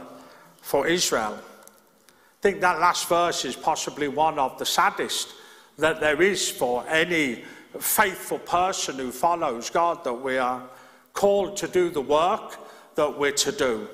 for 0.61 0.87
Israel. 0.87 1.39
I 1.39 2.41
think 2.41 2.61
that 2.63 2.81
last 2.81 3.09
verse 3.09 3.45
is 3.45 3.57
possibly 3.57 4.09
one 4.09 4.39
of 4.39 4.59
the 4.59 4.67
saddest 4.67 5.35
that 5.79 6.01
there 6.01 6.23
is 6.23 6.51
for 6.51 6.85
any 6.89 7.45
faithful 7.79 8.39
person 8.39 8.97
who 8.97 9.11
follows 9.11 9.69
God, 9.71 10.03
that 10.05 10.15
we 10.15 10.39
are 10.39 10.63
called 11.13 11.57
to 11.59 11.69
do 11.69 11.91
the 11.91 12.01
work 12.01 12.57
that 12.95 13.19
we're 13.19 13.33
to 13.33 13.53
do. 13.53 13.89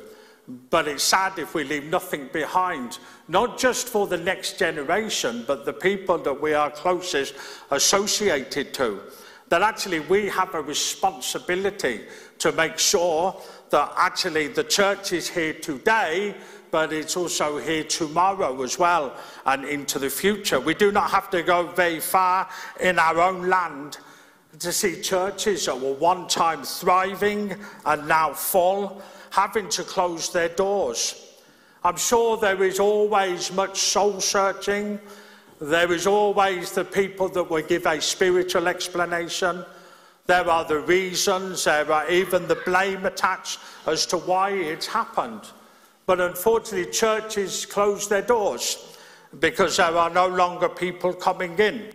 But 0.68 0.88
it's 0.88 1.02
sad 1.02 1.38
if 1.38 1.54
we 1.54 1.64
leave 1.64 1.84
nothing 1.84 2.28
behind, 2.32 2.98
not 3.28 3.58
just 3.58 3.88
for 3.88 4.06
the 4.06 4.18
next 4.18 4.58
generation, 4.58 5.44
but 5.46 5.64
the 5.64 5.72
people 5.72 6.18
that 6.18 6.40
we 6.40 6.54
are 6.54 6.70
closest 6.70 7.34
associated 7.70 8.74
to. 8.74 9.00
That 9.50 9.62
actually 9.62 10.00
we 10.00 10.28
have 10.28 10.54
a 10.54 10.62
responsibility 10.62 12.02
to 12.38 12.52
make 12.52 12.78
sure 12.78 13.36
that 13.70 13.92
actually 13.96 14.46
the 14.48 14.64
church 14.64 15.12
is 15.12 15.28
here 15.28 15.54
today, 15.54 16.36
but 16.70 16.92
it's 16.92 17.16
also 17.16 17.58
here 17.58 17.82
tomorrow 17.82 18.62
as 18.62 18.78
well 18.78 19.12
and 19.46 19.64
into 19.64 19.98
the 19.98 20.08
future. 20.08 20.60
We 20.60 20.74
do 20.74 20.92
not 20.92 21.10
have 21.10 21.30
to 21.30 21.42
go 21.42 21.66
very 21.66 21.98
far 21.98 22.48
in 22.80 23.00
our 23.00 23.20
own 23.20 23.48
land 23.48 23.98
to 24.60 24.72
see 24.72 25.02
churches 25.02 25.66
that 25.66 25.80
were 25.80 25.94
one 25.94 26.28
time 26.28 26.62
thriving 26.62 27.56
and 27.84 28.06
now 28.06 28.32
full, 28.32 29.02
having 29.30 29.68
to 29.70 29.82
close 29.82 30.32
their 30.32 30.48
doors. 30.48 31.26
I'm 31.82 31.96
sure 31.96 32.36
there 32.36 32.62
is 32.62 32.78
always 32.78 33.52
much 33.52 33.78
soul 33.78 34.20
searching. 34.20 35.00
There 35.60 35.92
is 35.92 36.06
always 36.06 36.72
the 36.72 36.86
people 36.86 37.28
that 37.30 37.50
will 37.50 37.62
give 37.62 37.84
a 37.84 38.00
spiritual 38.00 38.66
explanation. 38.66 39.62
There 40.26 40.48
are 40.48 40.64
the 40.64 40.80
reasons, 40.80 41.64
there 41.64 41.92
are 41.92 42.10
even 42.10 42.48
the 42.48 42.62
blame 42.64 43.04
attached 43.04 43.58
as 43.86 44.06
to 44.06 44.16
why 44.16 44.52
it's 44.52 44.86
happened. 44.86 45.42
But 46.06 46.18
unfortunately, 46.18 46.90
churches 46.90 47.66
close 47.66 48.08
their 48.08 48.22
doors 48.22 48.96
because 49.38 49.76
there 49.76 49.94
are 49.94 50.08
no 50.08 50.28
longer 50.28 50.68
people 50.70 51.12
coming 51.12 51.58
in. 51.58 51.92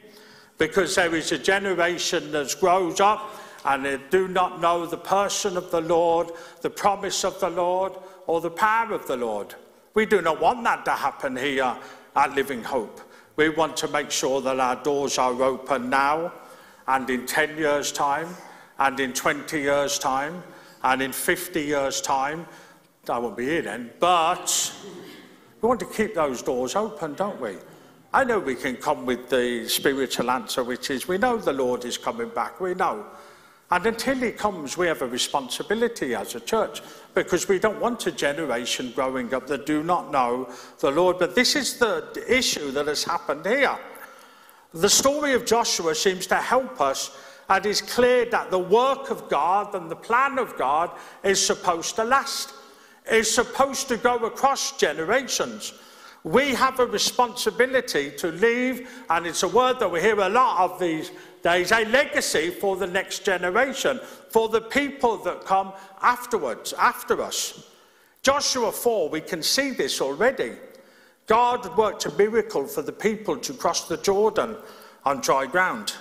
Because 0.60 0.94
there 0.94 1.16
is 1.16 1.32
a 1.32 1.40
generation 1.40 2.32
that 2.34 2.56
grows 2.60 3.00
up 3.00 3.32
and 3.66 3.84
they 3.84 4.00
do 4.12 4.28
not 4.28 4.62
know 4.62 4.86
the 4.86 4.98
person 4.98 5.58
of 5.58 5.72
the 5.72 5.82
Lord, 5.82 6.30
the 6.62 6.70
promise 6.70 7.26
of 7.26 7.40
the 7.40 7.50
Lord, 7.50 7.94
or 8.28 8.42
the 8.42 8.52
power 8.52 8.94
of 8.94 9.08
the 9.08 9.18
Lord. 9.18 9.56
We 9.96 10.06
do 10.06 10.22
not 10.22 10.40
want 10.40 10.64
that 10.66 10.86
to 10.86 10.92
happen 10.92 11.36
here 11.36 11.76
at 12.16 12.36
Living 12.36 12.64
Hope. 12.64 13.02
We 13.36 13.50
want 13.50 13.76
to 13.78 13.88
make 13.90 14.12
sure 14.12 14.42
that 14.42 14.60
our 14.60 14.82
doors 14.82 15.18
are 15.18 15.42
open 15.42 15.90
now 15.90 16.32
and 16.88 17.10
in 17.10 17.26
10 17.26 17.58
years' 17.58 17.92
time 17.92 18.30
and 18.80 19.00
in 19.00 19.14
20 19.14 19.60
years' 19.60 20.00
time 20.00 20.42
and 20.84 21.02
in 21.02 21.12
50 21.12 21.62
years' 21.62 22.02
time 22.02 22.46
I 23.10 23.20
won't 23.20 23.38
be 23.38 23.46
here 23.46 23.62
then, 23.62 23.92
but 24.00 24.74
we 25.62 25.68
want 25.68 25.80
to 25.82 25.86
keep 25.86 26.16
those 26.16 26.42
doors 26.42 26.76
open, 26.76 27.14
don't 27.14 27.40
we? 27.40 27.58
I 28.14 28.24
know 28.24 28.40
we 28.40 28.56
can 28.56 28.78
come 28.78 29.06
with 29.06 29.30
the 29.30 29.68
spiritual 29.68 30.32
answer, 30.32 30.64
which 30.64 30.90
is 30.90 31.08
we 31.08 31.18
know 31.18 31.38
the 31.38 31.54
Lord 31.54 31.86
is 31.86 31.98
coming 31.98 32.30
back, 32.30 32.62
we 32.62 32.74
know. 32.74 33.06
And 33.70 33.86
until 33.86 34.16
he 34.16 34.32
comes, 34.32 34.78
we 34.78 34.88
have 34.88 35.02
a 35.02 35.08
responsibility 35.08 36.16
as 36.16 36.36
a 36.36 36.40
church 36.40 36.82
because 37.16 37.48
we 37.48 37.58
don't 37.58 37.80
want 37.80 38.06
a 38.06 38.12
generation 38.12 38.92
growing 38.94 39.34
up 39.34 39.48
that 39.48 39.66
do 39.66 39.82
not 39.82 40.12
know 40.12 40.50
the 40.80 40.92
Lord. 40.92 41.18
But 41.18 41.34
this 41.34 41.56
is 41.56 41.78
the 41.78 42.24
issue 42.28 42.72
that 42.72 42.88
has 42.88 43.04
happened 43.04 43.46
here. 43.46 43.78
The 44.74 44.90
story 44.90 45.34
of 45.34 45.46
Joshua 45.46 45.96
seems 45.96 46.28
to 46.28 46.36
help 46.36 46.82
us, 46.82 47.18
and 47.50 47.66
it's 47.66 47.82
clear 47.82 48.26
that 48.26 48.52
the 48.52 48.60
work 48.60 49.10
of 49.10 49.30
God 49.30 49.74
and 49.74 49.90
the 49.90 49.96
plan 49.96 50.38
of 50.38 50.58
God 50.58 50.92
is 51.24 51.44
supposed 51.44 51.96
to 51.96 52.04
last 52.04 52.54
is 53.10 53.34
supposed 53.34 53.88
to 53.88 53.98
go 53.98 54.18
across 54.18 54.78
generations. 54.78 55.74
We 56.24 56.56
have 56.56 56.80
a 56.80 56.88
responsibility 56.88 58.12
to 58.18 58.32
leave, 58.32 58.90
and 59.10 59.28
it's 59.28 59.44
a 59.44 59.48
word 59.48 59.80
that 59.80 59.92
we 59.92 60.02
hear 60.02 60.20
a 60.20 60.30
lot 60.30 60.60
of 60.60 60.80
these 60.80 61.12
days, 61.46 61.72
a 61.72 61.86
legacy 61.86 62.50
for 62.50 62.76
the 62.76 62.88
next 62.88 63.24
generation, 63.24 64.00
for 64.30 64.50
the 64.50 64.60
people 64.60 65.16
that 65.18 65.46
come 65.46 65.72
afterwards, 66.02 66.74
after 66.74 67.22
us. 67.22 67.70
Joshua 68.24 68.72
4, 68.72 69.10
we 69.10 69.22
can 69.22 69.44
see 69.44 69.70
this 69.70 70.02
already. 70.02 70.54
God 71.28 71.78
worked 71.78 72.08
a 72.08 72.18
miracle 72.18 72.66
for 72.66 72.82
the 72.82 72.92
people 72.92 73.38
to 73.38 73.54
cross 73.54 73.88
the 73.88 73.98
Jordan 73.98 74.58
on 75.06 75.22
dry 75.22 75.46
ground. 75.46 75.94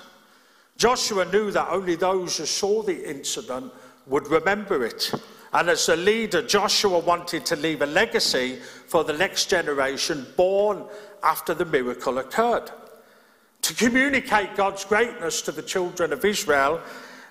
Joshua 0.79 1.27
knew 1.27 1.51
that 1.51 1.69
only 1.69 1.95
those 1.95 2.39
who 2.39 2.47
saw 2.47 2.83
the 2.83 3.07
incident 3.09 3.71
would 4.07 4.27
remember 4.29 4.83
it. 4.83 5.13
And 5.53 5.69
as 5.69 5.91
a 5.91 5.97
leader, 5.97 6.41
Joshua 6.41 6.99
wanted 7.01 7.45
to 7.47 7.57
leave 7.57 7.83
a 7.83 7.87
legacy 7.87 8.61
for 8.87 9.05
the 9.05 9.13
next 9.13 9.51
generation 9.51 10.27
born 10.39 10.85
after 11.23 11.53
the 11.53 11.67
miracle 11.67 12.19
occurred. 12.19 12.71
To 13.65 13.73
communicate 13.73 14.57
God's 14.57 14.85
greatness 14.85 15.41
to 15.41 15.51
the 15.51 15.63
children 15.63 16.13
of 16.13 16.23
Israel 16.23 16.83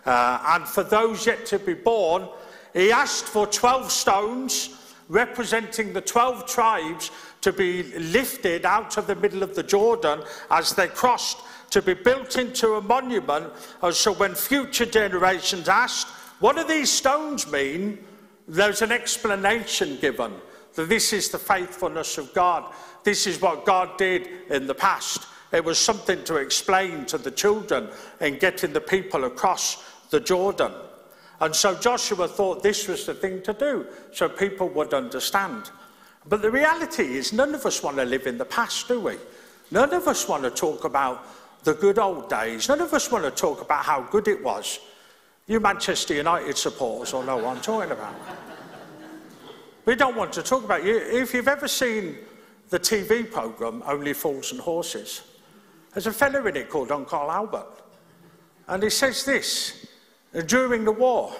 uh, 0.03 0.43
and 0.47 0.67
for 0.67 0.83
those 0.83 1.27
yet 1.27 1.45
to 1.45 1.59
be 1.59 1.75
born, 1.75 2.27
he 2.73 2.91
asked 2.91 3.25
for 3.25 3.45
12 3.45 3.91
stones 3.91 4.95
representing 5.09 5.93
the 5.93 6.01
12 6.01 6.47
tribes 6.47 7.11
to 7.41 7.53
be 7.53 7.83
lifted 7.99 8.65
out 8.65 8.97
of 8.97 9.05
the 9.05 9.15
middle 9.15 9.43
of 9.43 9.53
the 9.53 9.61
Jordan 9.61 10.23
as 10.49 10.73
they 10.73 10.87
crossed 10.87 11.37
to 11.69 11.83
be 11.83 11.93
built 11.93 12.35
into 12.39 12.73
a 12.73 12.81
monument. 12.81 13.53
So 13.91 14.11
when 14.13 14.33
future 14.33 14.87
generations 14.87 15.69
asked, 15.69 16.07
What 16.39 16.55
do 16.55 16.63
these 16.63 16.89
stones 16.89 17.45
mean? 17.45 17.99
there's 18.47 18.81
an 18.81 18.91
explanation 18.91 19.97
given 20.01 20.33
that 20.73 20.89
this 20.89 21.13
is 21.13 21.29
the 21.29 21.37
faithfulness 21.37 22.17
of 22.17 22.33
God. 22.33 22.73
This 23.03 23.27
is 23.27 23.39
what 23.39 23.65
God 23.65 23.99
did 23.99 24.27
in 24.49 24.65
the 24.65 24.73
past. 24.73 25.27
It 25.53 25.63
was 25.63 25.77
something 25.77 26.23
to 26.23 26.37
explain 26.37 27.05
to 27.05 27.19
the 27.19 27.29
children 27.29 27.89
in 28.19 28.39
getting 28.39 28.73
the 28.73 28.81
people 28.81 29.25
across 29.25 29.83
the 30.09 30.19
Jordan. 30.19 30.71
And 31.39 31.55
so 31.55 31.75
Joshua 31.75 32.27
thought 32.27 32.63
this 32.63 32.87
was 32.87 33.05
the 33.05 33.13
thing 33.13 33.43
to 33.43 33.53
do 33.53 33.85
so 34.11 34.27
people 34.27 34.67
would 34.69 34.93
understand. 34.95 35.69
But 36.27 36.41
the 36.41 36.49
reality 36.49 37.03
is, 37.17 37.33
none 37.33 37.53
of 37.53 37.65
us 37.65 37.83
want 37.83 37.97
to 37.97 38.05
live 38.05 38.25
in 38.25 38.37
the 38.37 38.45
past, 38.45 38.87
do 38.87 38.99
we? 38.99 39.17
None 39.69 39.93
of 39.93 40.07
us 40.07 40.27
want 40.27 40.43
to 40.43 40.49
talk 40.49 40.85
about 40.85 41.27
the 41.63 41.73
good 41.73 41.99
old 41.99 42.29
days. 42.29 42.67
None 42.67 42.81
of 42.81 42.93
us 42.93 43.11
want 43.11 43.23
to 43.23 43.31
talk 43.31 43.61
about 43.61 43.83
how 43.83 44.01
good 44.03 44.27
it 44.27 44.43
was. 44.43 44.79
You 45.45 45.59
Manchester 45.59 46.13
United 46.13 46.57
supporters 46.57 47.13
all 47.13 47.23
know 47.23 47.37
what 47.37 47.57
I'm 47.57 47.61
talking 47.61 47.91
about. 47.91 48.15
we 49.85 49.95
don't 49.95 50.15
want 50.15 50.31
to 50.33 50.43
talk 50.43 50.63
about 50.63 50.83
you. 50.83 50.97
If 50.97 51.33
you've 51.33 51.47
ever 51.47 51.67
seen 51.67 52.17
the 52.69 52.79
TV 52.79 53.29
programme 53.29 53.83
Only 53.85 54.13
Fools 54.13 54.51
and 54.51 54.61
Horses, 54.61 55.21
there's 55.93 56.07
a 56.07 56.13
fellow 56.13 56.45
in 56.47 56.55
it 56.55 56.69
called 56.69 56.91
Uncle 56.91 57.31
Albert. 57.31 57.81
And 58.67 58.81
he 58.81 58.89
says 58.89 59.25
this 59.25 59.85
during 60.47 60.85
the 60.85 60.91
war. 60.91 61.33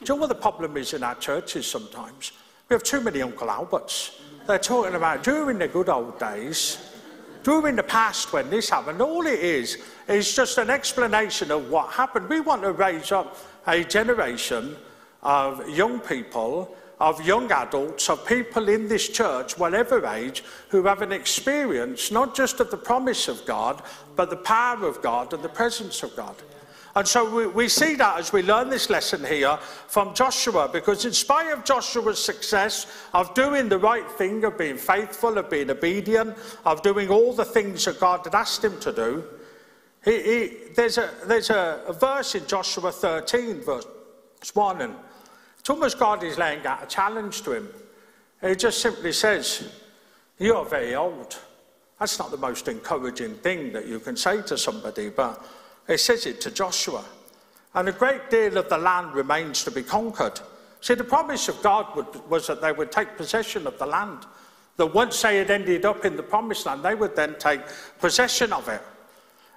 Do 0.00 0.12
you 0.12 0.14
know 0.16 0.22
what 0.22 0.28
the 0.28 0.34
problem 0.34 0.76
is 0.76 0.92
in 0.92 1.02
our 1.02 1.14
churches 1.14 1.66
sometimes? 1.66 2.32
We 2.68 2.74
have 2.74 2.82
too 2.82 3.00
many 3.00 3.22
Uncle 3.22 3.50
Alberts. 3.50 4.20
They're 4.46 4.58
talking 4.58 4.94
about 4.94 5.22
during 5.22 5.58
the 5.58 5.68
good 5.68 5.88
old 5.88 6.18
days, 6.18 6.78
during 7.42 7.76
the 7.76 7.82
past 7.82 8.32
when 8.32 8.50
this 8.50 8.68
happened. 8.68 9.00
All 9.00 9.26
it 9.26 9.38
is 9.38 9.78
is 10.08 10.34
just 10.34 10.58
an 10.58 10.70
explanation 10.70 11.50
of 11.50 11.70
what 11.70 11.92
happened. 11.92 12.28
We 12.28 12.40
want 12.40 12.62
to 12.62 12.72
raise 12.72 13.12
up 13.12 13.36
a 13.66 13.84
generation 13.84 14.76
of 15.22 15.68
young 15.68 16.00
people, 16.00 16.76
of 17.00 17.24
young 17.26 17.50
adults, 17.50 18.08
of 18.08 18.26
people 18.26 18.68
in 18.68 18.88
this 18.88 19.08
church, 19.08 19.58
whatever 19.58 20.06
age, 20.06 20.44
who 20.68 20.84
have 20.84 21.02
an 21.02 21.12
experience 21.12 22.10
not 22.10 22.34
just 22.34 22.60
of 22.60 22.70
the 22.70 22.76
promise 22.76 23.28
of 23.28 23.44
God, 23.46 23.82
but 24.16 24.30
the 24.30 24.36
power 24.36 24.86
of 24.86 25.02
God 25.02 25.32
and 25.32 25.42
the 25.42 25.48
presence 25.48 26.02
of 26.02 26.14
God. 26.16 26.36
And 26.96 27.06
so 27.06 27.28
we, 27.28 27.46
we, 27.48 27.68
see 27.68 27.96
that 27.96 28.20
as 28.20 28.32
we 28.32 28.42
learn 28.42 28.68
this 28.68 28.88
lesson 28.88 29.24
here 29.24 29.58
from 29.88 30.14
Joshua, 30.14 30.68
because 30.72 31.04
in 31.04 31.12
spite 31.12 31.52
of 31.52 31.64
Joshua's 31.64 32.24
success 32.24 32.86
of 33.12 33.34
doing 33.34 33.68
the 33.68 33.78
right 33.78 34.08
thing, 34.12 34.44
of 34.44 34.56
being 34.56 34.76
faithful, 34.76 35.36
of 35.36 35.50
being 35.50 35.70
obedient, 35.70 36.36
of 36.64 36.82
doing 36.82 37.08
all 37.08 37.32
the 37.32 37.44
things 37.44 37.84
that 37.86 37.98
God 37.98 38.20
had 38.24 38.36
asked 38.36 38.62
him 38.62 38.78
to 38.78 38.92
do, 38.92 39.24
he, 40.04 40.22
he, 40.22 40.56
there's, 40.76 40.98
a, 40.98 41.10
there's 41.26 41.50
a, 41.50 41.82
a, 41.88 41.92
verse 41.92 42.36
in 42.36 42.46
Joshua 42.46 42.92
13, 42.92 43.62
verse 43.62 43.86
1, 44.52 44.82
and 44.82 44.94
almost 45.70 45.98
God 45.98 46.22
is 46.22 46.38
laying 46.38 46.66
out 46.66 46.82
a 46.82 46.86
challenge 46.86 47.42
to 47.42 47.52
him. 47.52 47.68
He 48.42 48.54
just 48.54 48.80
simply 48.80 49.12
says, 49.12 49.72
You 50.38 50.56
are 50.56 50.64
very 50.64 50.94
old. 50.94 51.38
That's 51.98 52.18
not 52.18 52.30
the 52.30 52.36
most 52.36 52.68
encouraging 52.68 53.36
thing 53.36 53.72
that 53.72 53.86
you 53.86 54.00
can 54.00 54.16
say 54.16 54.42
to 54.42 54.58
somebody, 54.58 55.08
but 55.08 55.44
he 55.86 55.96
says 55.96 56.26
it 56.26 56.40
to 56.42 56.50
Joshua. 56.50 57.04
And 57.74 57.88
a 57.88 57.92
great 57.92 58.30
deal 58.30 58.56
of 58.58 58.68
the 58.68 58.78
land 58.78 59.14
remains 59.14 59.64
to 59.64 59.70
be 59.70 59.82
conquered. 59.82 60.40
See, 60.80 60.94
the 60.94 61.04
promise 61.04 61.48
of 61.48 61.62
God 61.62 61.96
would, 61.96 62.28
was 62.28 62.46
that 62.46 62.60
they 62.60 62.72
would 62.72 62.92
take 62.92 63.16
possession 63.16 63.66
of 63.66 63.78
the 63.78 63.86
land. 63.86 64.26
That 64.76 64.94
once 64.94 65.22
they 65.22 65.38
had 65.38 65.50
ended 65.50 65.84
up 65.84 66.04
in 66.04 66.16
the 66.16 66.22
promised 66.22 66.66
land, 66.66 66.82
they 66.82 66.94
would 66.94 67.16
then 67.16 67.36
take 67.38 67.60
possession 68.00 68.52
of 68.52 68.68
it. 68.68 68.82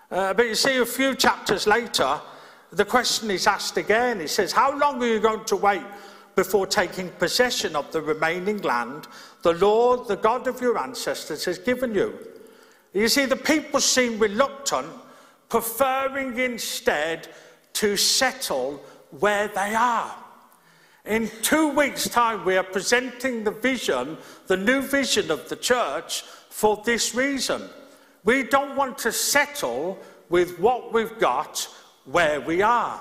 Uh, 0.10 0.34
but 0.34 0.45
you 0.45 0.55
see, 0.55 0.78
a 0.78 0.86
few 0.86 1.16
chapters 1.16 1.68
later, 1.68 2.22
the 2.72 2.86
question 2.86 3.32
is 3.32 3.47
asked 3.47 3.78
again. 3.78 4.20
He 4.20 4.28
says, 4.28 4.51
How 4.51 4.78
long 4.78 5.01
are 5.01 5.07
you 5.07 5.20
going 5.20 5.45
to 5.45 5.55
wait 5.55 5.84
before 6.36 6.68
taking 6.68 7.09
possession 7.09 7.76
of 7.76 7.91
the 7.91 8.01
remaining 8.01 8.61
land 8.61 9.07
the 9.41 9.53
Lord, 9.53 10.07
the 10.07 10.18
God 10.18 10.47
of 10.47 10.61
your 10.61 10.78
ancestors, 10.78 11.45
has 11.45 11.59
given 11.59 11.93
you? 11.93 12.18
You 12.93 13.07
see, 13.07 13.26
the 13.26 13.36
people 13.36 13.80
seem 13.80 14.20
reluctant 14.20 14.88
preferring 15.49 16.38
instead 16.38 17.28
to 17.74 17.95
settle 17.95 18.84
where 19.11 19.47
they 19.47 19.76
are. 19.76 20.13
In 21.05 21.30
two 21.41 21.70
weeks' 21.70 22.09
time, 22.09 22.43
we 22.43 22.57
are 22.57 22.63
presenting 22.63 23.43
the 23.43 23.51
vision, 23.51 24.18
the 24.47 24.57
new 24.57 24.82
vision 24.82 25.32
of 25.32 25.47
the 25.47 25.55
church, 25.55 26.24
for 26.49 26.82
this 26.86 27.15
reason. 27.15 27.61
We 28.26 28.43
don't 28.43 28.76
want 28.76 28.97
to 28.99 29.13
settle 29.13 29.99
with 30.30 30.59
what 30.59 30.91
we've 30.91 31.18
got 31.18 31.70
where 32.08 32.41
we 32.41 32.62
are. 32.62 32.99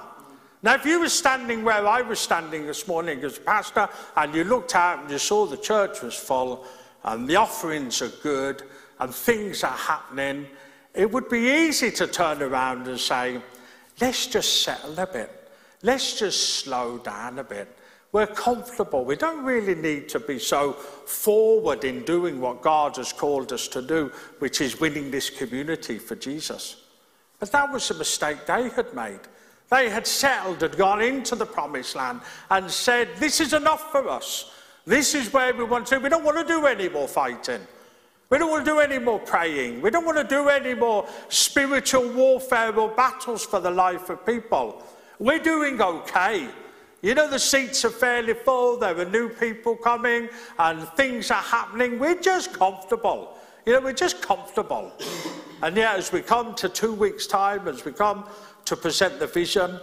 Now, 0.63 0.75
if 0.75 0.85
you 0.85 1.01
were 1.01 1.09
standing 1.09 1.65
where 1.65 1.87
I 1.87 2.03
was 2.03 2.19
standing 2.19 2.67
this 2.67 2.89
morning 2.89 3.23
as 3.23 3.39
a 3.39 3.41
pastor, 3.41 3.89
and 4.17 4.35
you 4.35 4.45
looked 4.45 4.75
out 4.75 5.01
and 5.01 5.11
you 5.11 5.19
saw 5.19 5.47
the 5.47 5.57
church 5.57 6.03
was 6.03 6.15
full, 6.15 6.67
and 7.05 7.29
the 7.29 7.37
offerings 7.37 8.03
are 8.03 8.13
good, 8.23 8.63
and 8.99 9.15
things 9.15 9.63
are 9.63 9.77
happening, 9.77 10.47
it 10.95 11.11
would 11.11 11.29
be 11.29 11.67
easy 11.67 11.91
to 11.93 12.07
turn 12.07 12.43
around 12.43 12.89
and 12.89 12.99
say, 12.99 13.41
let's 14.01 14.27
just 14.27 14.63
settle 14.63 14.99
a 14.99 15.07
bit. 15.07 15.51
Let's 15.83 16.19
just 16.19 16.61
slow 16.61 16.99
down 16.99 17.39
a 17.39 17.45
bit. 17.45 17.69
We're 18.13 18.27
comfortable. 18.27 19.05
We 19.05 19.17
don't 19.17 19.45
really 19.45 19.75
need 19.75 20.09
to 20.09 20.21
be 20.21 20.39
so 20.39 20.73
forward 20.73 21.85
in 21.85 22.03
doing 22.05 22.41
what 22.41 22.63
God 22.63 22.97
has 22.97 23.13
called 23.13 23.53
us 23.53 23.69
to 23.69 23.83
do, 23.83 24.11
which 24.39 24.61
is 24.61 24.81
winning 24.81 25.11
this 25.11 25.29
community 25.29 25.99
for 25.99 26.17
Jesus. 26.17 26.86
But 27.39 27.53
that 27.53 27.73
was 27.73 27.91
a 27.91 27.95
mistake 27.95 28.47
they 28.47 28.69
had 28.71 28.95
made. 28.95 29.21
They 29.71 29.91
had 29.91 30.07
settled, 30.07 30.61
had 30.61 30.77
gone 30.77 31.03
into 31.03 31.35
the 31.35 31.47
promised 31.47 31.97
land 31.97 32.21
and 32.51 32.71
said, 32.71 33.09
This 33.19 33.41
is 33.41 33.53
enough 33.53 33.91
for 33.91 34.09
us. 34.09 34.53
This 34.87 35.15
is 35.15 35.33
where 35.33 35.53
we 35.53 35.65
want 35.65 35.87
to. 35.89 35.99
We 35.99 36.09
don't 36.09 36.25
want 36.25 36.39
to 36.39 36.45
do 36.45 36.67
any 36.67 36.89
more 36.89 37.09
fighting. 37.09 37.61
We 38.31 38.39
don't 38.39 38.51
want 38.51 38.65
to 38.65 38.71
do 38.71 38.81
any 38.81 38.99
more 38.99 39.19
praying. 39.19 39.83
We 39.83 39.91
don't 39.91 40.05
want 40.05 40.19
to 40.19 40.25
do 40.25 40.49
any 40.49 40.75
more 40.75 41.09
spiritual 41.29 42.09
warfare 42.13 42.77
or 42.77 42.89
battles 42.89 43.45
for 43.45 43.61
the 43.61 43.71
life 43.71 44.11
of 44.11 44.25
people. 44.27 44.83
We're 45.19 45.39
doing 45.39 45.81
okay. 45.81 46.49
You 47.03 47.15
know, 47.15 47.29
the 47.29 47.39
seats 47.39 47.85
are 47.85 47.91
fairly 47.91 48.35
full, 48.35 48.79
there 48.79 48.99
are 48.99 49.05
new 49.05 49.29
people 49.29 49.77
coming, 49.77 50.29
and 50.59 50.89
things 50.91 51.31
are 51.31 51.43
happening. 51.43 51.99
We're 51.99 52.21
just 52.21 52.53
comfortable. 52.53 53.37
You 53.65 53.75
know, 53.75 53.81
we're 53.81 53.93
just 53.93 54.23
comfortable. 54.23 54.93
And 55.63 55.77
yet, 55.77 55.97
as 55.97 56.13
we 56.13 56.23
come 56.23 56.55
to 56.57 56.69
two 56.69 56.93
weeks' 56.93 57.27
time, 57.27 57.67
as 57.69 57.85
we 57.85 57.93
come 57.93 58.29
to 58.67 58.77
present 58.77 59.19
the 59.19 59.27
vision, 59.27 59.81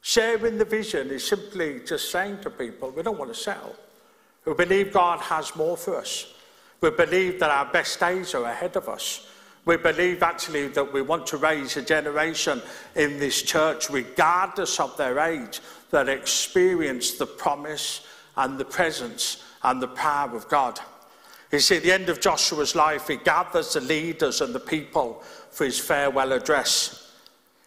sharing 0.00 0.58
the 0.58 0.64
vision 0.64 1.10
is 1.10 1.26
simply 1.26 1.80
just 1.86 2.10
saying 2.10 2.40
to 2.42 2.50
people, 2.50 2.90
we 2.90 3.02
don't 3.02 3.18
want 3.18 3.32
to 3.32 3.38
settle. 3.38 3.74
We 4.44 4.54
believe 4.54 4.92
God 4.92 5.20
has 5.20 5.54
more 5.54 5.76
for 5.76 5.96
us. 5.96 6.26
We 6.80 6.90
believe 6.90 7.38
that 7.40 7.50
our 7.50 7.72
best 7.72 8.00
days 8.00 8.34
are 8.34 8.44
ahead 8.44 8.76
of 8.76 8.88
us. 8.88 9.28
We 9.64 9.76
believe 9.76 10.24
actually 10.24 10.66
that 10.68 10.92
we 10.92 11.02
want 11.02 11.28
to 11.28 11.36
raise 11.36 11.76
a 11.76 11.82
generation 11.82 12.60
in 12.96 13.20
this 13.20 13.40
church, 13.42 13.88
regardless 13.88 14.80
of 14.80 14.96
their 14.96 15.20
age, 15.20 15.60
that 15.90 16.08
experience 16.08 17.12
the 17.12 17.26
promise 17.26 18.04
and 18.36 18.58
the 18.58 18.64
presence 18.64 19.44
and 19.62 19.80
the 19.80 19.88
power 19.88 20.34
of 20.34 20.48
God. 20.48 20.80
You 21.52 21.60
see, 21.60 21.76
at 21.76 21.82
the 21.82 21.92
end 21.92 22.08
of 22.08 22.20
Joshua's 22.20 22.74
life, 22.74 23.08
he 23.08 23.16
gathers 23.16 23.74
the 23.74 23.80
leaders 23.82 24.40
and 24.40 24.54
the 24.54 24.60
people 24.60 25.22
for 25.50 25.64
his 25.64 25.78
farewell 25.78 26.32
address. 26.32 27.12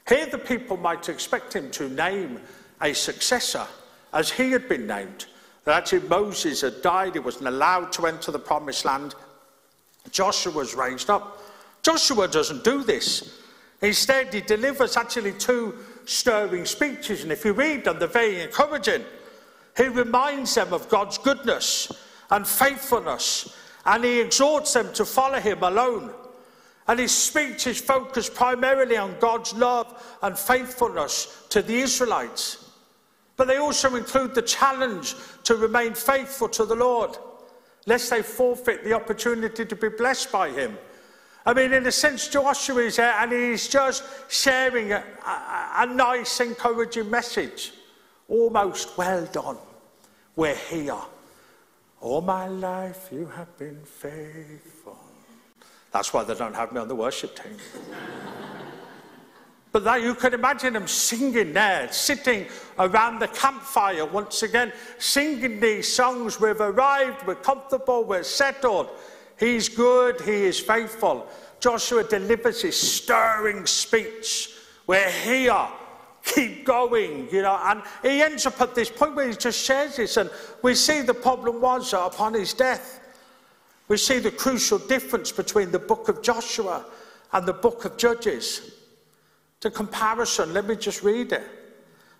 Here, 0.10 0.26
the 0.26 0.40
people 0.40 0.76
might 0.76 1.08
expect 1.08 1.56
him 1.56 1.70
to 1.72 1.88
name 1.88 2.42
a 2.82 2.94
successor, 2.94 3.66
as 4.12 4.32
he 4.32 4.52
had 4.52 4.68
been 4.68 4.88
named 4.88 5.28
that 5.66 5.76
actually 5.76 6.08
Moses 6.08 6.62
had 6.62 6.82
died, 6.82 7.14
he 7.14 7.20
wasn't 7.20 7.48
allowed 7.48 7.92
to 7.94 8.06
enter 8.06 8.32
the 8.32 8.40
promised 8.40 8.86
land. 8.86 9.16
Joshua 10.12 10.54
was 10.54 10.76
raised 10.76 11.10
up. 11.10 11.42
Joshua 11.82 12.28
doesn't 12.28 12.64
do 12.64 12.84
this. 12.84 13.40
Instead, 13.82 14.34
he 14.34 14.42
delivers 14.42 14.96
actually 14.96 15.34
two 15.34 15.76
stirring 16.06 16.66
speeches, 16.66 17.24
and 17.24 17.32
if 17.32 17.44
you 17.44 17.54
read 17.54 17.84
them, 17.84 17.98
they're 18.00 18.08
very 18.08 18.42
encouraging. 18.42 19.04
He 19.76 19.88
reminds 19.88 20.56
them 20.56 20.72
of 20.72 20.88
God's 20.88 21.18
goodness 21.18 21.92
and 22.30 22.48
faithfulness, 22.48 23.56
and 23.86 24.04
he 24.04 24.20
exhorts 24.20 24.74
them 24.74 24.92
to 24.94 25.06
follow 25.06 25.40
him 25.40 25.62
alone. 25.64 26.12
And 26.88 27.00
his 27.00 27.12
speech 27.12 27.68
is 27.68 27.80
focused 27.80 28.36
primarily 28.36 28.98
on 28.98 29.16
God's 29.20 29.54
love 29.54 30.18
and 30.22 30.38
faithfulness 30.38 31.46
to 31.50 31.62
the 31.62 31.80
Israelites. 31.80 32.70
But 33.38 33.48
they 33.48 33.58
also 33.58 33.96
include 33.96 34.36
the 34.36 34.42
challenge 34.42 35.16
to 35.44 35.56
remain 35.56 35.94
faithful 35.94 36.48
to 36.50 36.66
the 36.66 36.76
Lord, 36.76 37.18
lest 37.86 38.10
they 38.10 38.22
forfeit 38.22 38.84
the 38.84 38.94
opportunity 38.94 39.66
to 39.66 39.76
be 39.76 39.90
blessed 39.90 40.32
by 40.32 40.52
Him. 40.52 40.78
I 41.46 41.54
mean, 41.54 41.74
in 41.74 41.86
a 41.86 41.92
sense, 41.92 42.28
Joshua 42.28 42.82
is 42.82 42.96
there 42.96 43.14
and 43.20 43.32
he's 43.32 43.68
just 43.68 44.04
sharing 44.30 44.94
a, 44.94 45.04
a, 45.26 45.72
a 45.84 45.86
nice, 45.86 46.40
encouraging 46.40 47.10
message. 47.10 47.74
Almost 48.28 48.98
well 48.98 49.26
done. 49.26 49.58
We're 50.36 50.56
here. 50.56 50.98
All 52.06 52.22
my 52.22 52.48
life 52.48 53.10
you 53.12 53.26
have 53.36 53.58
been 53.58 53.82
faithful. 53.84 54.96
That's 55.92 56.14
why 56.14 56.24
they 56.24 56.36
don't 56.36 56.54
have 56.54 56.72
me 56.72 56.80
on 56.80 56.88
the 56.88 56.94
worship 56.94 57.36
team. 57.36 57.58
But 59.72 59.84
that 59.86 60.04
you 60.04 60.14
could 60.14 60.36
imagine 60.36 60.74
them 60.74 60.88
singing 60.88 61.52
there, 61.54 61.92
sitting 61.92 62.46
around 62.78 63.18
the 63.18 63.28
campfire 63.30 64.06
once 64.06 64.44
again, 64.44 64.72
singing 65.00 65.60
these 65.60 65.92
songs. 65.92 66.40
We've 66.40 66.62
arrived, 66.62 67.26
we're 67.26 67.34
comfortable, 67.34 68.04
we're 68.04 68.22
settled. 68.22 68.92
He's 69.40 69.68
good, 69.68 70.22
he 70.22 70.46
is 70.46 70.60
faithful. 70.60 71.28
Joshua 71.60 72.04
delivers 72.04 72.62
his 72.62 72.80
stirring 72.80 73.66
speech. 73.66 74.52
We're 74.86 75.10
here. 75.10 75.68
Keep 76.26 76.66
going, 76.66 77.30
you 77.32 77.42
know. 77.42 77.60
And 77.64 77.82
he 78.02 78.22
ends 78.22 78.46
up 78.46 78.60
at 78.60 78.76
this 78.76 78.90
point 78.90 79.16
where 79.16 79.30
he 79.30 79.36
just 79.36 79.64
shares 79.64 79.96
this, 79.96 80.18
and 80.18 80.30
we 80.62 80.76
see 80.76 81.02
the 81.02 81.14
problem 81.14 81.62
was 81.62 81.94
upon 81.94 82.34
his 82.34 82.54
death. 82.54 83.00
We 83.88 83.98
see 83.98 84.20
the 84.20 84.32
crucial 84.32 84.80
difference 84.80 85.32
between 85.32 85.72
the 85.72 85.80
book 85.80 86.10
of 86.10 86.24
Joshua 86.24 86.86
and 87.32 87.46
the 87.46 87.54
book 87.54 87.86
of 87.86 87.98
Judges. 87.98 88.74
The 89.62 89.70
comparison, 89.70 90.54
let 90.54 90.66
me 90.66 90.76
just 90.76 91.04
read 91.04 91.32
it. 91.32 91.44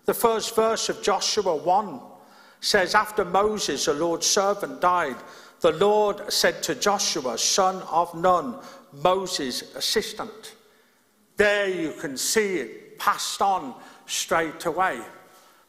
The 0.04 0.14
first 0.14 0.54
verse 0.54 0.88
of 0.88 1.02
Joshua 1.02 1.56
1 1.56 2.00
says, 2.60 2.94
After 2.94 3.24
Moses, 3.24 3.86
the 3.86 3.94
Lord's 3.94 4.26
servant, 4.26 4.80
died, 4.80 5.16
the 5.60 5.72
Lord 5.72 6.32
said 6.32 6.62
to 6.64 6.76
Joshua, 6.76 7.36
son 7.38 7.82
of 7.90 8.14
Nun, 8.14 8.56
Moses' 8.92 9.74
assistant. 9.74 10.54
There 11.36 11.68
you 11.68 11.92
can 11.92 12.16
see 12.16 12.58
it 12.58 12.98
passed 12.98 13.42
on 13.42 13.74
straight 14.06 14.64
away. 14.64 15.00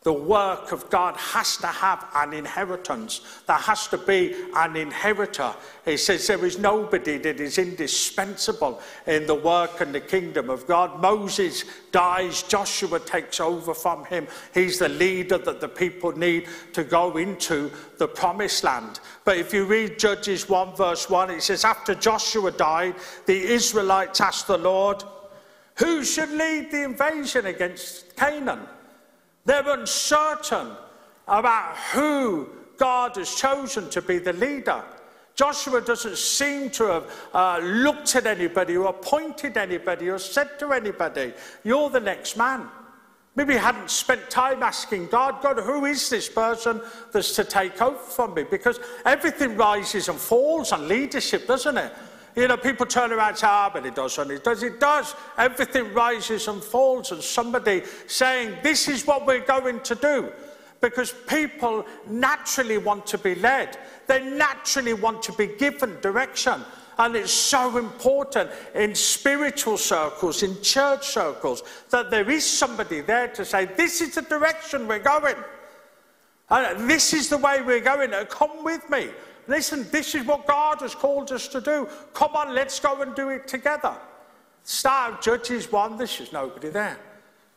The 0.08 0.14
work 0.14 0.72
of 0.72 0.90
God 0.90 1.18
has 1.18 1.58
to 1.58 1.68
have 1.68 2.08
an 2.16 2.32
inheritance. 2.32 3.20
There 3.46 3.58
has 3.58 3.88
to 3.88 3.98
be 3.98 4.34
an 4.56 4.78
inheritor. 4.78 5.54
He 5.84 5.98
says 5.98 6.26
there 6.26 6.46
is 6.46 6.58
nobody 6.58 7.18
that 7.18 7.42
is 7.42 7.58
indispensable 7.58 8.80
in 9.06 9.28
the 9.28 9.36
work 9.36 9.82
and 9.82 9.94
the 9.94 10.00
kingdom 10.00 10.50
of 10.50 10.66
God. 10.66 11.02
Moses 11.02 11.66
dies, 11.92 12.44
Joshua 12.44 13.02
takes 13.02 13.42
over 13.42 13.74
from 13.74 14.06
him. 14.06 14.28
He's 14.54 14.80
the 14.80 14.88
leader 14.88 15.40
that 15.40 15.60
the 15.60 15.68
people 15.68 16.14
need 16.14 16.48
to 16.72 16.86
go 16.86 17.18
into 17.18 17.70
the 17.98 18.08
promised 18.08 18.64
land. 18.64 19.02
But 19.26 19.38
if 19.38 19.54
you 19.54 19.66
read 19.66 20.00
Judges 20.00 20.48
1, 20.48 20.78
verse 20.78 21.10
1, 21.10 21.32
it 21.32 21.44
says, 21.44 21.66
After 21.66 21.94
Joshua 21.94 22.52
died, 22.52 22.96
the 23.26 23.38
Israelites 23.38 24.22
asked 24.22 24.48
the 24.48 24.58
Lord, 24.58 25.04
Who 25.80 26.04
should 26.04 26.32
lead 26.32 26.72
the 26.72 26.84
invasion 26.84 27.46
against 27.46 28.16
Canaan? 28.16 28.62
They're 29.46 29.70
uncertain 29.70 30.72
about 31.28 31.78
who 31.94 32.50
God 32.78 33.16
has 33.16 33.34
chosen 33.36 33.90
to 33.92 34.02
be 34.02 34.18
the 34.18 34.34
leader. 34.34 34.84
Joshua 35.36 35.82
doesn't 35.82 36.18
seem 36.18 36.72
to 36.72 36.86
have 36.86 37.30
uh, 37.32 37.60
looked 37.62 38.16
at 38.16 38.26
anybody 38.26 38.76
or 38.76 38.88
appointed 38.88 39.56
anybody 39.56 40.10
or 40.10 40.18
said 40.18 40.58
to 40.60 40.74
anybody, 40.74 41.32
You're 41.64 41.92
the 41.92 42.00
next 42.00 42.38
man. 42.38 42.68
Maybe 43.36 43.54
he 43.54 43.60
hadn't 43.60 43.92
spent 43.92 44.32
time 44.32 44.64
asking 44.64 45.10
God, 45.10 45.44
God, 45.44 45.60
who 45.60 45.86
is 45.86 46.10
this 46.10 46.28
person 46.28 46.82
that's 47.12 47.36
to 47.36 47.44
take 47.44 47.80
over 47.80 47.96
from 47.96 48.34
me? 48.34 48.46
Because 48.50 48.80
everything 49.06 49.56
rises 49.56 50.10
and 50.10 50.18
falls 50.18 50.72
on 50.72 50.88
leadership, 50.88 51.46
doesn't 51.46 51.78
it? 51.78 51.94
You 52.38 52.48
know, 52.48 52.56
people 52.56 52.86
turn 52.86 53.12
around 53.12 53.30
and 53.30 53.38
say, 53.40 53.48
ah, 53.50 53.72
but 53.74 53.84
it 53.84 53.96
doesn't. 53.96 54.30
It 54.30 54.44
does. 54.44 54.62
It 54.62 54.80
does. 54.80 55.16
Everything 55.40 55.92
rises 55.92 56.48
and 56.48 56.64
falls, 56.64 57.12
and 57.12 57.22
somebody 57.22 57.82
saying, 58.06 58.56
this 58.62 58.88
is 58.88 59.08
what 59.08 59.26
we're 59.26 59.44
going 59.44 59.80
to 59.80 59.96
do. 59.96 60.32
Because 60.80 61.16
people 61.28 61.84
naturally 62.08 62.78
want 62.78 63.08
to 63.08 63.18
be 63.18 63.34
led. 63.34 63.80
They 64.06 64.24
naturally 64.24 64.94
want 64.94 65.24
to 65.24 65.34
be 65.34 65.48
given 65.48 66.00
direction. 66.02 66.62
And 67.00 67.16
it's 67.16 67.32
so 67.32 67.76
important 67.76 68.52
in 68.76 68.94
spiritual 68.94 69.78
circles, 69.78 70.44
in 70.44 70.62
church 70.62 71.08
circles, 71.08 71.64
that 71.90 72.12
there 72.12 72.30
is 72.30 72.46
somebody 72.46 73.02
there 73.02 73.30
to 73.30 73.46
say, 73.46 73.66
this 73.66 74.00
is 74.00 74.14
the 74.14 74.22
direction 74.22 74.88
we're 74.88 75.00
going. 75.00 75.38
And 76.52 76.88
this 76.88 77.16
is 77.16 77.30
the 77.30 77.38
way 77.40 77.64
we're 77.64 77.82
going. 77.82 78.12
Come 78.30 78.64
with 78.64 78.88
me. 78.92 79.10
Listen, 79.48 79.88
this 79.92 80.14
is 80.14 80.26
what 80.26 80.46
God 80.46 80.82
has 80.82 80.94
called 80.94 81.32
us 81.32 81.48
to 81.50 81.62
do. 81.62 81.88
Come 82.14 82.36
on, 82.36 82.54
let's 82.54 82.80
go 82.80 83.02
and 83.02 83.16
do 83.16 83.30
it 83.30 83.48
together. 83.48 83.96
Start 84.64 85.22
Judges 85.22 85.72
1, 85.72 85.98
this 85.98 86.20
is 86.20 86.34
nobody 86.34 86.70
there. 86.70 86.98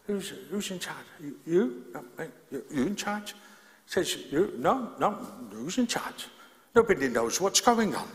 Who's, 0.06 0.32
who's 0.50 0.70
in 0.70 0.78
charge? 0.78 0.96
You? 1.20 1.36
You, 1.46 1.84
no, 1.92 2.04
you, 2.50 2.86
in 2.86 2.96
charge? 2.96 3.34
Says, 3.86 4.16
you? 4.30 4.54
No, 4.58 4.92
no, 4.98 5.12
who's 5.50 5.78
in 5.78 5.86
charge? 5.86 6.28
Nobody 6.74 7.08
knows 7.08 7.40
what's 7.40 7.60
going 7.60 7.94
on. 7.96 8.08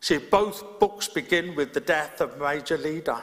See, 0.00 0.18
both 0.18 0.78
books 0.78 1.08
begin 1.08 1.54
with 1.54 1.72
the 1.72 1.80
death 1.80 2.20
of 2.20 2.34
a 2.34 2.54
major 2.54 2.78
leader. 2.78 3.22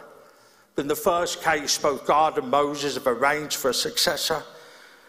In 0.77 0.87
the 0.87 0.95
first 0.95 1.43
case, 1.43 1.77
both 1.77 2.05
God 2.05 2.37
and 2.37 2.49
Moses 2.49 2.95
have 2.95 3.07
arranged 3.07 3.57
for 3.57 3.69
a 3.69 3.73
successor. 3.73 4.43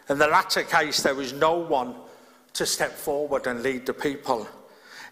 In 0.09 0.19
the 0.19 0.27
latter 0.27 0.63
case, 0.63 1.03
there 1.03 1.21
is 1.21 1.35
no 1.35 1.59
one 1.59 1.95
to 2.55 2.65
step 2.65 2.93
forward 2.93 3.47
and 3.47 3.63
lead 3.63 3.85
the 3.85 3.93
people. 3.93 4.49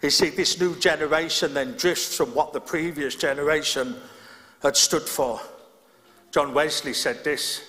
You 0.01 0.09
see, 0.09 0.29
this 0.29 0.59
new 0.59 0.75
generation 0.75 1.53
then 1.53 1.75
drifts 1.75 2.15
from 2.15 2.33
what 2.33 2.53
the 2.53 2.61
previous 2.61 3.15
generation 3.15 3.95
had 4.61 4.75
stood 4.75 5.03
for. 5.03 5.39
John 6.31 6.53
Wesley 6.53 6.93
said 6.93 7.23
this. 7.23 7.61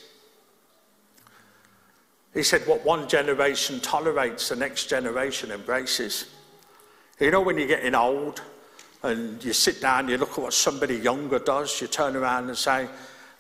He 2.35 2.43
said, 2.43 2.67
What 2.67 2.85
one 2.85 3.09
generation 3.09 3.81
tolerates, 3.81 4.51
the 4.51 4.57
next 4.57 4.87
generation 4.87 5.51
embraces. 5.51 6.27
You 7.19 7.31
know, 7.31 7.41
when 7.41 7.59
you're 7.59 7.67
getting 7.67 7.95
old 7.95 8.43
and 9.03 9.43
you 9.43 9.53
sit 9.53 9.81
down, 9.81 10.09
you 10.09 10.19
look 10.19 10.33
at 10.33 10.39
what 10.39 10.53
somebody 10.53 10.97
younger 10.97 11.39
does, 11.39 11.81
you 11.81 11.87
turn 11.87 12.15
around 12.15 12.49
and 12.49 12.57
say, 12.57 12.89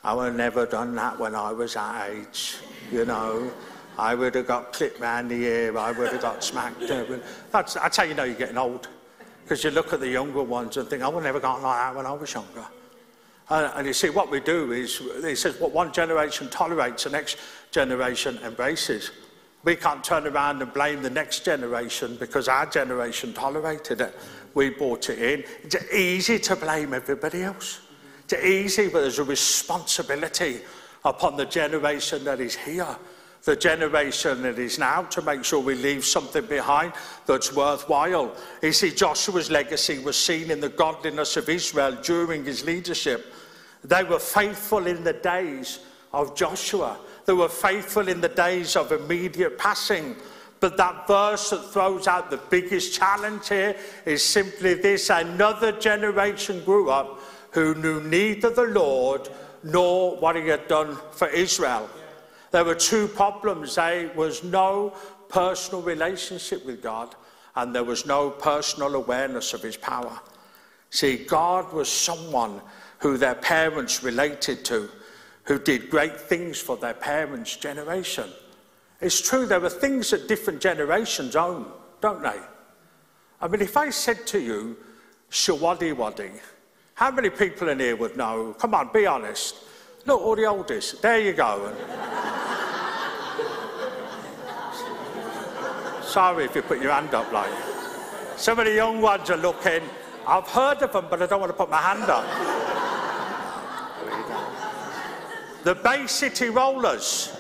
I 0.02 0.14
would 0.14 0.36
never 0.36 0.66
done 0.66 0.94
that 0.94 1.18
when 1.18 1.34
I 1.34 1.52
was 1.52 1.74
that 1.74 2.10
age, 2.10 2.56
you 2.90 3.04
know. 3.04 3.52
I 3.98 4.14
would 4.14 4.36
have 4.36 4.46
got 4.46 4.72
clipped 4.72 5.00
round 5.00 5.30
the 5.30 5.44
ear, 5.44 5.76
I 5.76 5.90
would 5.90 6.12
have 6.12 6.22
got 6.22 6.44
smacked. 6.44 6.80
That's, 7.50 7.74
that's 7.74 7.96
how 7.96 8.04
you 8.04 8.14
know 8.14 8.22
you're 8.22 8.36
getting 8.36 8.56
old. 8.56 8.88
Because 9.42 9.64
you 9.64 9.70
look 9.70 9.92
at 9.92 10.00
the 10.00 10.08
younger 10.08 10.42
ones 10.42 10.76
and 10.76 10.88
think, 10.88 11.02
I 11.02 11.08
would 11.08 11.24
never 11.24 11.40
got 11.40 11.62
like 11.62 11.78
that 11.78 11.96
when 11.96 12.06
I 12.06 12.12
was 12.12 12.32
younger. 12.32 12.64
And, 13.50 13.72
and 13.74 13.86
you 13.86 13.92
see, 13.92 14.10
what 14.10 14.30
we 14.30 14.40
do 14.40 14.72
is, 14.72 15.02
he 15.24 15.34
says, 15.34 15.58
what 15.58 15.72
one 15.72 15.92
generation 15.92 16.48
tolerates, 16.48 17.04
the 17.04 17.10
next 17.10 17.38
generation 17.72 18.38
embraces. 18.44 19.10
We 19.64 19.74
can't 19.74 20.04
turn 20.04 20.26
around 20.28 20.62
and 20.62 20.72
blame 20.72 21.02
the 21.02 21.10
next 21.10 21.44
generation 21.44 22.16
because 22.20 22.46
our 22.46 22.66
generation 22.66 23.32
tolerated 23.32 24.00
it. 24.00 24.14
We 24.54 24.70
brought 24.70 25.10
it 25.10 25.18
in. 25.18 25.44
It's 25.64 25.92
easy 25.92 26.38
to 26.38 26.54
blame 26.54 26.94
everybody 26.94 27.42
else. 27.42 27.80
It's 28.24 28.44
easy, 28.44 28.88
but 28.88 29.00
there's 29.00 29.18
a 29.18 29.24
responsibility 29.24 30.60
upon 31.04 31.36
the 31.36 31.46
generation 31.46 32.22
that 32.24 32.40
is 32.40 32.54
here 32.54 32.96
the 33.44 33.56
generation 33.56 34.42
that 34.42 34.58
is 34.58 34.78
now 34.78 35.02
to 35.04 35.22
make 35.22 35.44
sure 35.44 35.60
we 35.60 35.74
leave 35.74 36.04
something 36.04 36.44
behind 36.46 36.92
that's 37.26 37.52
worthwhile. 37.52 38.34
You 38.62 38.72
see, 38.72 38.90
Joshua's 38.90 39.50
legacy 39.50 39.98
was 39.98 40.16
seen 40.16 40.50
in 40.50 40.60
the 40.60 40.68
godliness 40.68 41.36
of 41.36 41.48
Israel 41.48 41.96
during 42.02 42.44
his 42.44 42.64
leadership. 42.64 43.32
They 43.84 44.04
were 44.04 44.18
faithful 44.18 44.86
in 44.86 45.04
the 45.04 45.12
days 45.12 45.80
of 46.12 46.34
Joshua, 46.34 46.98
they 47.26 47.34
were 47.34 47.48
faithful 47.48 48.08
in 48.08 48.20
the 48.20 48.28
days 48.28 48.76
of 48.76 48.92
immediate 48.92 49.58
passing. 49.58 50.16
But 50.60 50.76
that 50.76 51.06
verse 51.06 51.50
that 51.50 51.70
throws 51.70 52.08
out 52.08 52.30
the 52.30 52.40
biggest 52.50 52.92
challenge 52.92 53.48
here 53.48 53.76
is 54.04 54.24
simply 54.24 54.74
this 54.74 55.08
another 55.08 55.70
generation 55.72 56.64
grew 56.64 56.90
up 56.90 57.20
who 57.52 57.74
knew 57.76 58.02
neither 58.02 58.50
the 58.50 58.64
Lord 58.64 59.28
nor 59.62 60.16
what 60.16 60.36
he 60.36 60.48
had 60.48 60.66
done 60.66 60.96
for 61.12 61.28
Israel. 61.28 61.88
There 62.50 62.64
were 62.64 62.74
two 62.74 63.08
problems. 63.08 63.74
There 63.74 64.10
was 64.14 64.42
no 64.42 64.94
personal 65.28 65.82
relationship 65.82 66.64
with 66.64 66.82
God, 66.82 67.14
and 67.56 67.74
there 67.74 67.84
was 67.84 68.06
no 68.06 68.30
personal 68.30 68.94
awareness 68.94 69.52
of 69.52 69.62
his 69.62 69.76
power. 69.76 70.18
See, 70.90 71.24
God 71.24 71.72
was 71.72 71.88
someone 71.90 72.60
who 72.98 73.16
their 73.18 73.34
parents 73.34 74.02
related 74.02 74.64
to, 74.66 74.88
who 75.44 75.58
did 75.58 75.90
great 75.90 76.18
things 76.18 76.58
for 76.58 76.76
their 76.76 76.94
parents' 76.94 77.56
generation. 77.56 78.30
It's 79.00 79.20
true, 79.20 79.46
there 79.46 79.64
are 79.64 79.70
things 79.70 80.10
that 80.10 80.28
different 80.28 80.60
generations 80.60 81.36
own, 81.36 81.66
don't 82.00 82.22
they? 82.22 82.40
I 83.40 83.48
mean, 83.48 83.60
if 83.60 83.76
I 83.76 83.90
said 83.90 84.26
to 84.28 84.40
you, 84.40 84.76
Shawadi 85.30 85.94
Wadi, 85.94 86.32
how 86.94 87.10
many 87.10 87.30
people 87.30 87.68
in 87.68 87.78
here 87.78 87.94
would 87.94 88.16
know? 88.16 88.54
Come 88.58 88.74
on, 88.74 88.90
be 88.92 89.06
honest. 89.06 89.54
Look, 90.08 90.22
all 90.22 90.36
the 90.36 90.46
oldest. 90.46 91.02
There 91.02 91.20
you 91.20 91.34
go. 91.34 91.70
Sorry 96.02 96.46
if 96.46 96.54
you 96.54 96.62
put 96.62 96.80
your 96.80 96.92
hand 96.92 97.12
up 97.12 97.30
like. 97.30 97.52
Some 98.38 98.58
of 98.58 98.64
the 98.64 98.72
young 98.72 99.02
ones 99.02 99.28
are 99.28 99.36
looking. 99.36 99.82
I've 100.26 100.48
heard 100.48 100.80
of 100.82 100.92
them, 100.94 101.08
but 101.10 101.20
I 101.20 101.26
don't 101.26 101.40
want 101.40 101.50
to 101.50 101.56
put 101.58 101.68
my 101.68 101.76
hand 101.76 102.04
up. 102.04 102.24
the 105.64 105.74
Bay 105.74 106.06
City 106.06 106.48
Rollers. 106.48 107.38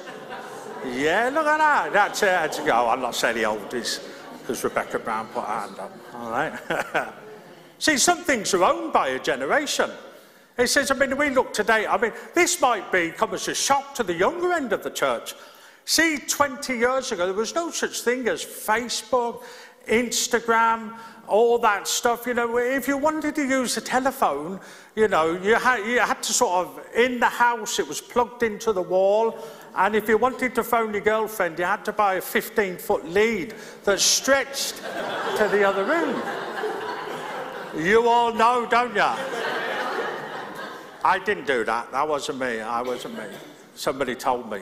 Yeah, 0.84 1.30
look 1.32 1.46
at 1.46 1.56
that. 1.56 1.92
That's 1.94 2.22
it. 2.22 2.26
That's 2.26 2.60
go. 2.60 2.90
I'm 2.90 3.00
not 3.00 3.14
saying 3.14 3.36
the 3.36 3.46
oldest 3.46 4.02
because 4.40 4.62
Rebecca 4.62 4.98
Brown 4.98 5.26
put 5.28 5.44
her 5.44 5.60
hand 5.60 5.78
up. 5.78 5.92
All 6.12 6.30
right. 6.30 7.14
See, 7.78 7.96
some 7.96 8.18
things 8.24 8.52
are 8.52 8.62
owned 8.62 8.92
by 8.92 9.08
a 9.08 9.18
generation. 9.18 9.90
He 10.58 10.66
says, 10.66 10.90
I 10.90 10.94
mean, 10.94 11.16
we 11.16 11.30
look 11.30 11.52
today, 11.52 11.86
I 11.86 11.96
mean, 11.96 12.12
this 12.34 12.60
might 12.60 12.90
be 12.90 13.10
come 13.10 13.32
as 13.32 13.46
a 13.46 13.54
shock 13.54 13.94
to 13.94 14.02
the 14.02 14.14
younger 14.14 14.52
end 14.52 14.72
of 14.72 14.82
the 14.82 14.90
church. 14.90 15.34
See, 15.84 16.18
20 16.18 16.76
years 16.76 17.12
ago, 17.12 17.26
there 17.26 17.34
was 17.34 17.54
no 17.54 17.70
such 17.70 18.00
thing 18.00 18.26
as 18.26 18.44
Facebook, 18.44 19.44
Instagram, 19.86 20.98
all 21.28 21.58
that 21.58 21.86
stuff. 21.86 22.26
You 22.26 22.34
know, 22.34 22.58
if 22.58 22.88
you 22.88 22.98
wanted 22.98 23.36
to 23.36 23.46
use 23.46 23.76
a 23.76 23.80
telephone, 23.80 24.58
you 24.96 25.06
know, 25.06 25.32
you 25.40 25.54
had, 25.54 25.86
you 25.86 26.00
had 26.00 26.22
to 26.24 26.32
sort 26.32 26.66
of, 26.66 26.80
in 26.94 27.20
the 27.20 27.26
house, 27.26 27.78
it 27.78 27.86
was 27.86 28.00
plugged 28.00 28.42
into 28.42 28.72
the 28.72 28.82
wall, 28.82 29.38
And 29.76 29.94
if 29.94 30.08
you 30.08 30.18
wanted 30.18 30.56
to 30.56 30.64
phone 30.64 30.92
your 30.92 31.02
girlfriend, 31.02 31.56
you 31.58 31.64
had 31.64 31.84
to 31.84 31.92
buy 31.92 32.14
a 32.14 32.20
15 32.20 32.78
foot 32.78 33.08
lead 33.08 33.54
that 33.84 34.00
stretched 34.00 34.78
to 35.36 35.48
the 35.52 35.62
other 35.62 35.84
room. 35.84 36.20
You 37.76 38.08
all 38.08 38.32
know, 38.34 38.66
don't 38.68 38.94
you? 38.96 39.67
I 41.08 41.18
didn't 41.18 41.46
do 41.46 41.64
that. 41.64 41.90
That 41.90 42.06
wasn't 42.06 42.40
me. 42.40 42.60
I 42.60 42.82
wasn't 42.82 43.16
me. 43.16 43.24
Somebody 43.74 44.14
told 44.14 44.50
me. 44.50 44.60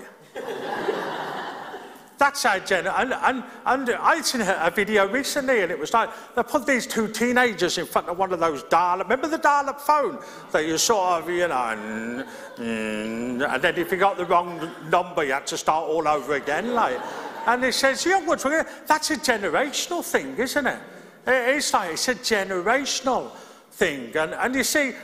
That's 2.19 2.45
how 2.45 2.61
Jen. 2.61 2.87
And, 2.87 3.13
and, 3.13 3.43
and 3.67 3.91
I 3.91 4.21
seen 4.21 4.43
a 4.43 4.71
video 4.71 5.09
recently, 5.09 5.63
and 5.63 5.73
it 5.73 5.79
was 5.79 5.93
like 5.93 6.09
they 6.37 6.45
put 6.45 6.65
these 6.65 6.87
two 6.87 7.09
teenagers 7.09 7.79
in 7.79 7.87
front 7.87 8.09
of 8.09 8.17
one 8.17 8.33
of 8.33 8.39
those 8.39 8.63
dial 8.63 9.01
up. 9.01 9.09
Remember 9.09 9.27
the 9.27 9.39
dial-up 9.39 9.81
phone 9.81 10.21
that 10.53 10.65
you 10.65 10.79
sort 10.79 11.21
of, 11.21 11.29
you 11.29 11.49
know, 11.49 11.55
and, 11.55 12.25
mm, 12.57 13.55
and 13.55 13.63
then 13.63 13.77
if 13.77 13.91
you 13.91 13.99
got 13.99 14.17
the 14.17 14.25
wrong 14.25 14.71
number, 14.89 15.25
you 15.25 15.33
had 15.33 15.49
to 15.49 15.59
start 15.59 15.89
all 15.89 16.07
over 16.07 16.35
again, 16.35 16.75
like. 16.75 17.01
And 17.47 17.65
it 17.65 17.75
says, 17.75 18.07
"Yeah, 18.07 18.25
what's 18.25 18.45
That's 18.87 19.11
a 19.11 19.17
generational 19.17 20.05
thing, 20.05 20.37
isn't 20.37 20.67
it? 20.67 20.79
It's 21.27 21.73
like 21.73 21.93
it's 21.95 22.09
a 22.09 22.15
generational 22.15 23.33
thing, 23.73 24.17
and 24.17 24.33
and 24.33 24.55
you 24.55 24.65
see, 24.65 24.95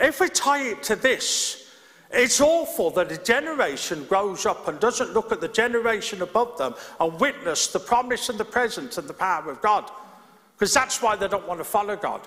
if 0.00 0.20
we 0.20 0.28
tie 0.28 0.62
it 0.62 0.82
to 0.84 0.96
this. 0.96 1.58
It's 2.14 2.42
awful 2.42 2.90
that 2.90 3.10
a 3.10 3.16
generation 3.16 4.04
grows 4.04 4.44
up 4.44 4.68
and 4.68 4.78
doesn't 4.78 5.14
look 5.14 5.32
at 5.32 5.40
the 5.40 5.48
generation 5.48 6.20
above 6.20 6.58
them 6.58 6.74
and 7.00 7.18
witness 7.18 7.68
the 7.68 7.80
promise 7.80 8.28
and 8.28 8.38
the 8.38 8.44
presence 8.44 8.98
and 8.98 9.08
the 9.08 9.14
power 9.14 9.50
of 9.50 9.62
God. 9.62 9.90
Because 10.54 10.74
that's 10.74 11.00
why 11.00 11.16
they 11.16 11.26
don't 11.26 11.48
want 11.48 11.60
to 11.60 11.64
follow 11.64 11.96
God. 11.96 12.20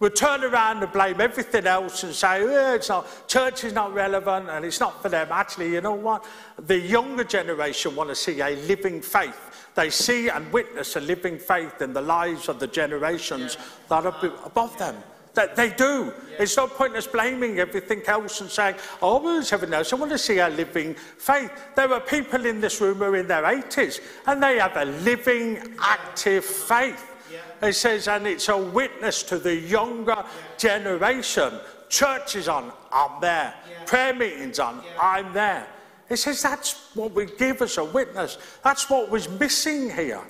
We'll 0.00 0.10
turn 0.10 0.42
around 0.42 0.82
and 0.82 0.90
blame 0.90 1.20
everything 1.20 1.66
else 1.66 2.02
and 2.04 2.14
say, 2.14 2.42
oh, 2.42 2.74
it's 2.74 2.88
not, 2.88 3.28
church 3.28 3.64
is 3.64 3.74
not 3.74 3.92
relevant 3.92 4.48
and 4.48 4.64
it's 4.64 4.80
not 4.80 5.00
for 5.02 5.10
them. 5.10 5.28
Actually, 5.30 5.74
you 5.74 5.82
know 5.82 5.94
what? 5.94 6.24
The 6.58 6.78
younger 6.78 7.22
generation 7.22 7.94
want 7.94 8.08
to 8.08 8.14
see 8.14 8.40
a 8.40 8.56
living 8.66 9.02
faith. 9.02 9.68
They 9.74 9.90
see 9.90 10.28
and 10.28 10.50
witness 10.52 10.96
a 10.96 11.00
living 11.00 11.38
faith 11.38 11.82
in 11.82 11.92
the 11.92 12.00
lives 12.00 12.48
of 12.48 12.58
the 12.58 12.66
generations 12.66 13.58
that 13.88 14.06
are 14.06 14.32
above 14.44 14.76
them. 14.78 14.96
That 15.34 15.54
they 15.54 15.70
do. 15.70 16.12
Yeah. 16.32 16.42
It's 16.42 16.56
no 16.56 16.66
point 16.66 16.96
us 16.96 17.06
blaming 17.06 17.60
everything 17.60 18.02
else 18.06 18.40
and 18.40 18.50
saying, 18.50 18.76
oh, 19.00 19.38
it's 19.38 19.50
heaven 19.50 19.72
else. 19.72 19.92
I 19.92 19.96
want 19.96 20.10
to 20.10 20.18
see 20.18 20.40
our 20.40 20.50
living 20.50 20.94
faith. 20.94 21.52
There 21.76 21.92
are 21.92 22.00
people 22.00 22.46
in 22.46 22.60
this 22.60 22.80
room 22.80 22.98
who 22.98 23.04
are 23.04 23.16
in 23.16 23.28
their 23.28 23.44
80s 23.44 24.00
and 24.26 24.42
they 24.42 24.58
have 24.58 24.76
a 24.76 24.86
living, 24.86 25.76
active 25.80 26.44
faith. 26.44 27.06
Yeah. 27.32 27.68
It 27.68 27.74
says, 27.74 28.08
and 28.08 28.26
it's 28.26 28.48
a 28.48 28.58
witness 28.58 29.22
to 29.24 29.38
the 29.38 29.54
younger 29.54 30.16
yeah. 30.16 30.24
generation. 30.58 31.52
Church 31.88 32.36
is 32.36 32.48
on, 32.48 32.72
I'm 32.90 33.20
there. 33.20 33.54
Prayer 33.86 34.14
meetings 34.14 34.58
on, 34.58 34.82
I'm 35.00 35.32
there. 35.32 35.66
It 36.08 36.16
says 36.16 36.42
that's 36.42 36.90
what 36.94 37.12
we 37.12 37.26
give 37.26 37.62
as 37.62 37.78
a 37.78 37.84
witness. 37.84 38.38
That's 38.64 38.90
what 38.90 39.10
was 39.10 39.28
missing 39.28 39.90
here. 39.90 40.22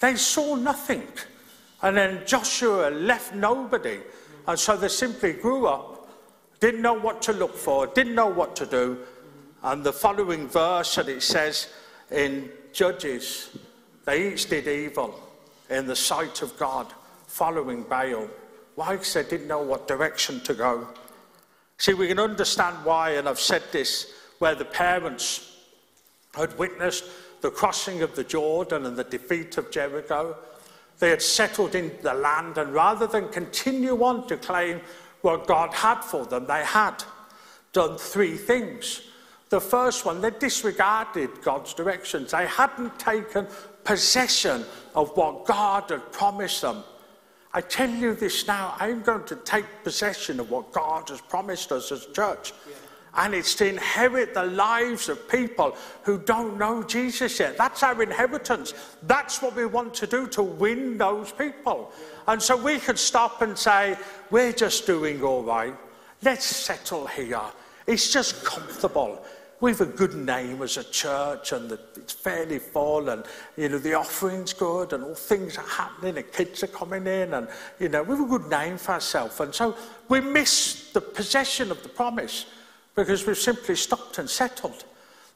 They 0.00 0.16
saw 0.16 0.56
nothing. 0.56 1.06
And 1.82 1.96
then 1.96 2.26
Joshua 2.26 2.90
left 2.90 3.34
nobody. 3.34 4.00
And 4.50 4.58
so 4.58 4.76
they 4.76 4.88
simply 4.88 5.32
grew 5.32 5.68
up, 5.68 6.10
didn't 6.58 6.82
know 6.82 6.98
what 6.98 7.22
to 7.22 7.32
look 7.32 7.56
for, 7.56 7.86
didn't 7.86 8.16
know 8.16 8.26
what 8.26 8.56
to 8.56 8.66
do. 8.66 8.98
And 9.62 9.84
the 9.84 9.92
following 9.92 10.48
verse 10.48 10.96
that 10.96 11.08
it 11.08 11.22
says 11.22 11.68
in 12.10 12.50
Judges, 12.72 13.56
they 14.04 14.32
each 14.32 14.50
did 14.50 14.66
evil 14.66 15.14
in 15.68 15.86
the 15.86 15.94
sight 15.94 16.42
of 16.42 16.58
God, 16.58 16.92
following 17.28 17.84
Baal. 17.84 18.26
Why? 18.74 18.96
Because 18.96 19.14
they 19.14 19.22
didn't 19.22 19.46
know 19.46 19.62
what 19.62 19.86
direction 19.86 20.40
to 20.40 20.54
go. 20.54 20.88
See, 21.78 21.94
we 21.94 22.08
can 22.08 22.18
understand 22.18 22.76
why, 22.84 23.10
and 23.10 23.28
I've 23.28 23.38
said 23.38 23.62
this, 23.70 24.12
where 24.40 24.56
the 24.56 24.64
parents 24.64 25.58
had 26.34 26.58
witnessed 26.58 27.04
the 27.40 27.52
crossing 27.52 28.02
of 28.02 28.16
the 28.16 28.24
Jordan 28.24 28.84
and 28.84 28.96
the 28.96 29.04
defeat 29.04 29.58
of 29.58 29.70
Jericho. 29.70 30.36
They 31.00 31.10
had 31.10 31.22
settled 31.22 31.74
in 31.74 31.92
the 32.02 32.14
land, 32.14 32.58
and 32.58 32.72
rather 32.72 33.06
than 33.06 33.28
continue 33.30 34.02
on 34.04 34.28
to 34.28 34.36
claim 34.36 34.80
what 35.22 35.46
God 35.46 35.74
had 35.74 36.02
for 36.02 36.24
them, 36.26 36.46
they 36.46 36.62
had 36.64 37.02
done 37.72 37.98
three 37.98 38.36
things. 38.36 39.02
The 39.48 39.60
first 39.60 40.04
one, 40.04 40.20
they 40.20 40.30
disregarded 40.30 41.42
God's 41.42 41.74
directions. 41.74 42.30
They 42.30 42.46
hadn't 42.46 42.98
taken 42.98 43.46
possession 43.82 44.64
of 44.94 45.10
what 45.16 45.46
God 45.46 45.90
had 45.90 46.12
promised 46.12 46.62
them. 46.62 46.84
I 47.52 47.62
tell 47.62 47.90
you 47.90 48.14
this 48.14 48.46
now, 48.46 48.76
I'm 48.78 49.02
going 49.02 49.24
to 49.24 49.36
take 49.36 49.64
possession 49.82 50.38
of 50.38 50.50
what 50.50 50.70
God 50.70 51.08
has 51.08 51.20
promised 51.20 51.72
us 51.72 51.90
as 51.90 52.06
church. 52.06 52.52
Yeah 52.68 52.74
and 53.16 53.34
it's 53.34 53.54
to 53.56 53.68
inherit 53.68 54.34
the 54.34 54.44
lives 54.44 55.08
of 55.08 55.28
people 55.28 55.76
who 56.02 56.18
don't 56.18 56.58
know 56.58 56.82
Jesus 56.82 57.40
yet. 57.40 57.56
That's 57.56 57.82
our 57.82 58.00
inheritance. 58.02 58.74
That's 59.02 59.42
what 59.42 59.56
we 59.56 59.66
want 59.66 59.94
to 59.94 60.06
do 60.06 60.26
to 60.28 60.42
win 60.42 60.98
those 60.98 61.32
people. 61.32 61.92
And 62.28 62.40
so 62.40 62.56
we 62.56 62.78
could 62.78 62.98
stop 62.98 63.42
and 63.42 63.58
say, 63.58 63.96
We're 64.30 64.52
just 64.52 64.86
doing 64.86 65.22
all 65.22 65.42
right. 65.42 65.74
Let's 66.22 66.44
settle 66.44 67.06
here. 67.06 67.40
It's 67.86 68.12
just 68.12 68.44
comfortable. 68.44 69.24
We 69.60 69.72
have 69.72 69.80
a 69.82 69.86
good 69.86 70.14
name 70.14 70.62
as 70.62 70.78
a 70.78 70.84
church, 70.84 71.52
and 71.52 71.68
the, 71.68 71.78
it's 71.96 72.14
fairly 72.14 72.58
full, 72.58 73.10
and 73.10 73.24
you 73.58 73.68
know 73.68 73.78
the 73.78 73.92
offering's 73.92 74.54
good, 74.54 74.94
and 74.94 75.04
all 75.04 75.14
things 75.14 75.58
are 75.58 75.66
happening, 75.66 76.16
and 76.16 76.32
kids 76.32 76.62
are 76.62 76.68
coming 76.68 77.06
in, 77.06 77.34
and 77.34 77.46
you 77.78 77.90
know 77.90 78.02
we 78.02 78.16
have 78.16 78.24
a 78.24 78.38
good 78.38 78.48
name 78.48 78.78
for 78.78 78.92
ourselves. 78.92 79.38
And 79.40 79.54
so 79.54 79.76
we 80.08 80.20
miss 80.20 80.90
the 80.92 81.00
possession 81.02 81.70
of 81.70 81.82
the 81.82 81.90
promise 81.90 82.46
because 82.94 83.26
we've 83.26 83.38
simply 83.38 83.76
stopped 83.76 84.18
and 84.18 84.28
settled. 84.28 84.84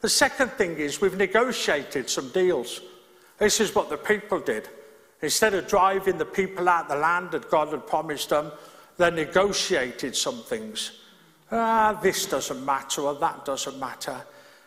The 0.01 0.09
second 0.09 0.51
thing 0.51 0.77
is 0.77 1.01
we've 1.01 1.17
negotiated 1.17 2.09
some 2.09 2.29
deals. 2.29 2.81
This 3.37 3.59
is 3.59 3.73
what 3.73 3.89
the 3.89 3.97
people 3.97 4.39
did. 4.39 4.69
Instead 5.21 5.53
of 5.53 5.67
driving 5.67 6.17
the 6.17 6.25
people 6.25 6.69
out 6.69 6.87
the 6.87 6.95
land 6.95 7.31
that 7.31 7.49
God 7.49 7.69
had 7.69 7.87
promised 7.87 8.29
them, 8.29 8.51
they 8.97 9.09
negotiated 9.09 10.15
some 10.15 10.43
things. 10.43 10.99
Ah, 11.51 11.97
this 12.01 12.25
doesn't 12.25 12.65
matter 12.65 13.01
or 13.01 13.15
that 13.15 13.45
doesn't 13.45 13.79
matter. 13.79 14.21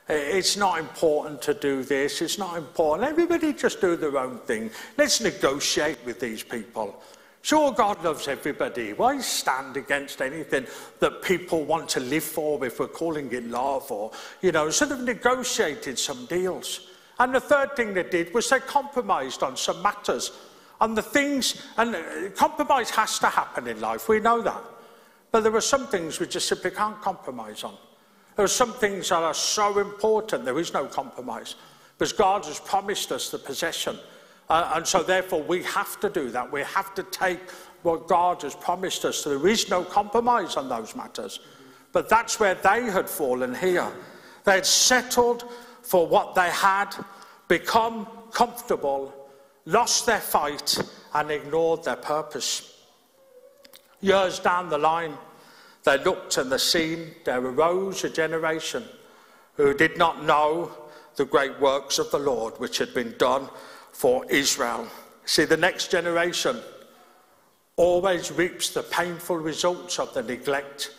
It's 0.08 0.56
not 0.56 0.78
important 0.78 1.42
to 1.42 1.54
do 1.54 1.82
this. 1.82 2.22
It's 2.22 2.38
not 2.38 2.56
important. 2.56 3.08
Everybody 3.08 3.52
just 3.52 3.80
do 3.80 3.94
their 3.94 4.16
own 4.16 4.38
thing. 4.38 4.70
Let's 4.96 5.20
negotiate 5.20 5.98
with 6.04 6.18
these 6.18 6.42
people. 6.42 7.02
Sure, 7.48 7.72
God 7.72 8.04
loves 8.04 8.28
everybody. 8.28 8.92
Why 8.92 9.20
stand 9.20 9.78
against 9.78 10.20
anything 10.20 10.66
that 10.98 11.22
people 11.22 11.64
want 11.64 11.88
to 11.88 12.00
live 12.00 12.22
for 12.22 12.62
if 12.66 12.78
we're 12.78 12.88
calling 12.88 13.32
it 13.32 13.44
love 13.44 13.90
or, 13.90 14.10
you 14.42 14.52
know, 14.52 14.68
sort 14.68 14.90
of 14.90 15.00
negotiated 15.00 15.98
some 15.98 16.26
deals. 16.26 16.90
And 17.18 17.34
the 17.34 17.40
third 17.40 17.74
thing 17.74 17.94
they 17.94 18.02
did 18.02 18.34
was 18.34 18.50
they 18.50 18.60
compromised 18.60 19.42
on 19.42 19.56
some 19.56 19.80
matters. 19.80 20.30
And 20.78 20.94
the 20.94 21.00
things, 21.00 21.66
and 21.78 21.96
uh, 21.96 22.28
compromise 22.36 22.90
has 22.90 23.18
to 23.20 23.28
happen 23.28 23.66
in 23.66 23.80
life, 23.80 24.10
we 24.10 24.20
know 24.20 24.42
that. 24.42 24.62
But 25.30 25.40
there 25.40 25.56
are 25.56 25.62
some 25.62 25.86
things 25.86 26.20
we 26.20 26.26
just 26.26 26.48
simply 26.48 26.72
can't 26.72 27.00
compromise 27.00 27.64
on. 27.64 27.76
There 28.36 28.44
are 28.44 28.48
some 28.48 28.74
things 28.74 29.08
that 29.08 29.22
are 29.22 29.32
so 29.32 29.78
important, 29.78 30.44
there 30.44 30.58
is 30.58 30.74
no 30.74 30.84
compromise. 30.84 31.54
Because 31.96 32.12
God 32.12 32.44
has 32.44 32.60
promised 32.60 33.10
us 33.10 33.30
the 33.30 33.38
possession 33.38 33.98
uh, 34.48 34.72
and 34.74 34.86
so, 34.86 35.02
therefore, 35.02 35.42
we 35.42 35.62
have 35.64 36.00
to 36.00 36.08
do 36.08 36.30
that. 36.30 36.50
We 36.50 36.62
have 36.62 36.94
to 36.94 37.02
take 37.04 37.50
what 37.82 38.08
God 38.08 38.42
has 38.42 38.54
promised 38.54 39.04
us. 39.04 39.22
There 39.22 39.46
is 39.46 39.68
no 39.68 39.84
compromise 39.84 40.56
on 40.56 40.68
those 40.68 40.96
matters. 40.96 41.40
But 41.92 42.08
that's 42.08 42.40
where 42.40 42.54
they 42.54 42.84
had 42.84 43.08
fallen 43.08 43.54
here. 43.54 43.90
They 44.44 44.52
had 44.52 44.66
settled 44.66 45.44
for 45.82 46.06
what 46.06 46.34
they 46.34 46.50
had, 46.50 46.94
become 47.46 48.06
comfortable, 48.32 49.12
lost 49.66 50.06
their 50.06 50.20
fight, 50.20 50.78
and 51.14 51.30
ignored 51.30 51.84
their 51.84 51.96
purpose. 51.96 52.74
Years 54.00 54.38
down 54.38 54.70
the 54.70 54.78
line, 54.78 55.16
they 55.84 56.02
looked 56.02 56.36
and 56.38 56.50
they 56.50 56.58
seen 56.58 57.14
there 57.24 57.40
arose 57.40 58.04
a 58.04 58.10
generation 58.10 58.84
who 59.54 59.74
did 59.74 59.98
not 59.98 60.24
know 60.24 60.70
the 61.16 61.24
great 61.24 61.58
works 61.60 61.98
of 61.98 62.10
the 62.10 62.18
Lord 62.18 62.58
which 62.58 62.78
had 62.78 62.94
been 62.94 63.14
done 63.18 63.48
for 63.98 64.24
Israel. 64.26 64.86
See, 65.24 65.44
the 65.44 65.56
next 65.56 65.90
generation 65.90 66.60
always 67.74 68.30
reaps 68.30 68.70
the 68.70 68.84
painful 68.84 69.38
results 69.38 69.98
of 69.98 70.14
the 70.14 70.22
neglect 70.22 70.94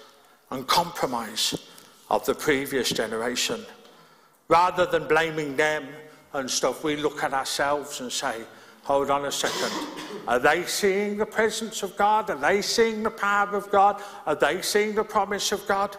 and 0.51 0.67
compromise 0.67 1.57
of 2.09 2.25
the 2.25 2.35
previous 2.35 2.89
generation. 2.89 3.61
Rather 4.49 4.85
than 4.85 5.07
blaming 5.07 5.55
them 5.55 5.87
and 6.33 6.51
stuff, 6.51 6.83
we 6.83 6.97
look 6.97 7.23
at 7.23 7.33
ourselves 7.33 8.01
and 8.01 8.11
say, 8.11 8.41
hold 8.83 9.09
on 9.09 9.23
a 9.23 9.31
second. 9.31 9.71
Are 10.27 10.37
they 10.37 10.65
seeing 10.65 11.15
the 11.15 11.25
presence 11.25 11.83
of 11.83 11.95
God? 11.95 12.29
Are 12.29 12.35
they 12.35 12.61
seeing 12.61 13.01
the 13.01 13.11
power 13.11 13.55
of 13.55 13.71
God? 13.71 14.03
Are 14.25 14.35
they 14.35 14.61
seeing 14.61 14.93
the 14.93 15.05
promise 15.05 15.53
of 15.53 15.65
God? 15.69 15.95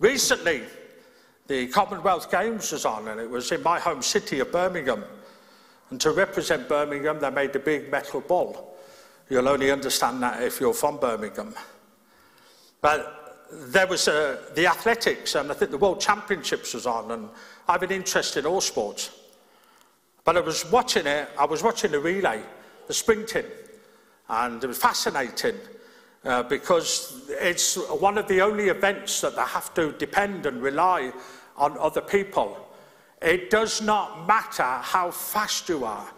Recently, 0.00 0.62
the 1.46 1.68
Commonwealth 1.68 2.32
Games 2.32 2.72
was 2.72 2.84
on, 2.84 3.06
and 3.06 3.20
it 3.20 3.30
was 3.30 3.52
in 3.52 3.62
my 3.62 3.78
home 3.78 4.02
city 4.02 4.40
of 4.40 4.50
Birmingham. 4.50 5.04
And 5.90 6.00
to 6.00 6.12
represent 6.12 6.68
Birmingham, 6.68 7.18
they 7.18 7.30
made 7.30 7.54
a 7.56 7.58
big 7.58 7.90
metal 7.90 8.20
ball. 8.20 8.78
You'll 9.28 9.48
only 9.48 9.70
understand 9.70 10.22
that 10.22 10.42
if 10.42 10.60
you're 10.60 10.74
from 10.74 10.98
Birmingham. 10.98 11.54
But 12.80 13.48
there 13.52 13.86
was 13.86 14.06
uh, 14.08 14.40
the 14.54 14.66
athletics, 14.66 15.34
and 15.34 15.50
I 15.50 15.54
think 15.54 15.72
the 15.72 15.78
World 15.78 16.00
Championships 16.00 16.74
was 16.74 16.86
on, 16.86 17.10
and 17.10 17.28
I 17.68 17.72
have 17.72 17.82
an 17.82 17.90
interest 17.90 18.36
in 18.36 18.46
all 18.46 18.60
sports. 18.60 19.10
But 20.24 20.36
I 20.36 20.40
was 20.40 20.64
watching 20.70 21.06
it, 21.06 21.28
I 21.38 21.44
was 21.44 21.62
watching 21.62 21.90
the 21.90 22.00
relay, 22.00 22.42
the 22.86 22.94
sprinting, 22.94 23.46
and 24.28 24.62
it 24.62 24.66
was 24.66 24.78
fascinating 24.78 25.56
uh, 26.24 26.44
because 26.44 27.22
it's 27.28 27.76
one 27.76 28.18
of 28.18 28.28
the 28.28 28.40
only 28.40 28.68
events 28.68 29.20
that 29.22 29.34
they 29.34 29.42
have 29.42 29.74
to 29.74 29.92
depend 29.92 30.46
and 30.46 30.62
rely 30.62 31.12
on 31.56 31.76
other 31.78 32.00
people. 32.00 32.69
It 33.20 33.50
does 33.50 33.82
not 33.82 34.26
matter 34.26 34.62
how 34.62 35.10
fast 35.10 35.68
you 35.68 35.84
are 35.84 36.08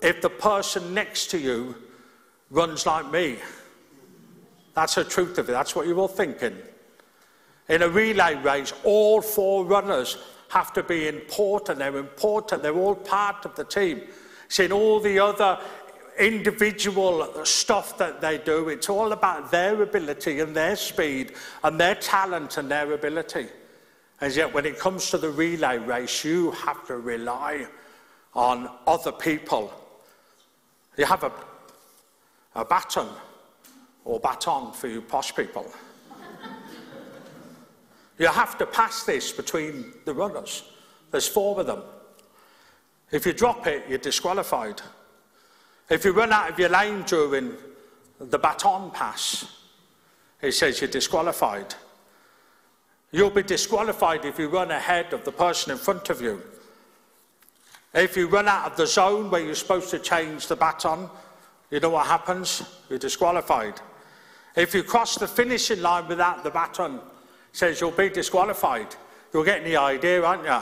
if 0.00 0.20
the 0.20 0.30
person 0.30 0.92
next 0.94 1.30
to 1.30 1.38
you 1.38 1.76
runs 2.50 2.86
like 2.86 3.10
me. 3.10 3.38
That's 4.74 4.96
the 4.96 5.04
truth 5.04 5.38
of 5.38 5.48
it. 5.48 5.52
That's 5.52 5.76
what 5.76 5.86
you're 5.86 5.98
all 5.98 6.08
thinking. 6.08 6.56
In 7.68 7.82
a 7.82 7.88
relay 7.88 8.34
race, 8.34 8.72
all 8.84 9.22
four 9.22 9.64
runners 9.64 10.18
have 10.48 10.72
to 10.72 10.82
be 10.82 11.08
important. 11.08 11.78
They're 11.78 11.96
important. 11.96 12.62
They're 12.62 12.74
all 12.74 12.96
part 12.96 13.44
of 13.44 13.54
the 13.54 13.64
team. 13.64 14.02
See, 14.48 14.64
in 14.64 14.72
all 14.72 14.98
the 14.98 15.18
other 15.18 15.58
individual 16.18 17.44
stuff 17.44 17.96
that 17.98 18.20
they 18.20 18.38
do, 18.38 18.68
it's 18.68 18.88
all 18.88 19.12
about 19.12 19.50
their 19.50 19.80
ability 19.82 20.40
and 20.40 20.54
their 20.54 20.76
speed 20.76 21.32
and 21.62 21.80
their 21.80 21.94
talent 21.94 22.58
and 22.58 22.70
their 22.70 22.92
ability. 22.92 23.46
And 24.22 24.32
yet, 24.36 24.54
when 24.54 24.66
it 24.66 24.78
comes 24.78 25.10
to 25.10 25.18
the 25.18 25.30
relay 25.30 25.78
race, 25.78 26.24
you 26.24 26.52
have 26.52 26.86
to 26.86 26.96
rely 26.96 27.66
on 28.34 28.70
other 28.86 29.10
people. 29.10 29.74
You 30.96 31.06
have 31.06 31.24
a, 31.24 31.32
a 32.54 32.64
baton 32.64 33.08
or 34.04 34.20
baton 34.20 34.74
for 34.74 34.86
you 34.86 35.02
posh 35.02 35.34
people. 35.34 35.66
you 38.18 38.28
have 38.28 38.56
to 38.58 38.66
pass 38.66 39.02
this 39.02 39.32
between 39.32 39.92
the 40.04 40.14
runners. 40.14 40.70
There's 41.10 41.26
four 41.26 41.58
of 41.58 41.66
them. 41.66 41.82
If 43.10 43.26
you 43.26 43.32
drop 43.32 43.66
it, 43.66 43.82
you're 43.88 43.98
disqualified. 43.98 44.80
If 45.90 46.04
you 46.04 46.12
run 46.12 46.32
out 46.32 46.48
of 46.48 46.60
your 46.60 46.68
lane 46.68 47.02
during 47.02 47.54
the 48.20 48.38
baton 48.38 48.92
pass, 48.92 49.46
it 50.40 50.52
says 50.52 50.80
you're 50.80 50.88
disqualified. 50.88 51.74
You'll 53.12 53.30
be 53.30 53.42
disqualified 53.42 54.24
if 54.24 54.38
you 54.38 54.48
run 54.48 54.70
ahead 54.70 55.12
of 55.12 55.22
the 55.24 55.32
person 55.32 55.70
in 55.70 55.78
front 55.78 56.08
of 56.08 56.22
you. 56.22 56.42
If 57.92 58.16
you 58.16 58.26
run 58.26 58.48
out 58.48 58.70
of 58.70 58.76
the 58.78 58.86
zone 58.86 59.30
where 59.30 59.42
you're 59.42 59.54
supposed 59.54 59.90
to 59.90 59.98
change 59.98 60.46
the 60.46 60.56
baton, 60.56 61.10
you 61.70 61.78
know 61.78 61.90
what 61.90 62.06
happens? 62.06 62.62
You're 62.88 62.98
disqualified. 62.98 63.74
If 64.56 64.74
you 64.74 64.82
cross 64.82 65.16
the 65.16 65.28
finishing 65.28 65.82
line 65.82 66.08
without 66.08 66.42
the 66.42 66.50
baton, 66.50 67.00
says 67.52 67.80
you'll 67.80 67.90
be 67.90 68.08
disqualified. 68.08 68.96
You're 69.32 69.44
getting 69.44 69.64
the 69.64 69.76
idea, 69.76 70.24
aren't 70.24 70.44
you? 70.44 70.60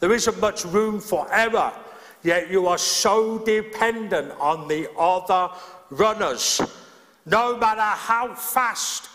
There 0.00 0.12
isn't 0.12 0.40
much 0.40 0.66
room 0.66 1.00
for 1.00 1.26
error, 1.32 1.72
yet 2.22 2.50
you 2.50 2.66
are 2.66 2.78
so 2.78 3.38
dependent 3.38 4.32
on 4.38 4.68
the 4.68 4.90
other 4.98 5.54
runners. 5.88 6.60
No 7.24 7.56
matter 7.56 7.80
how 7.80 8.34
fast 8.34 9.08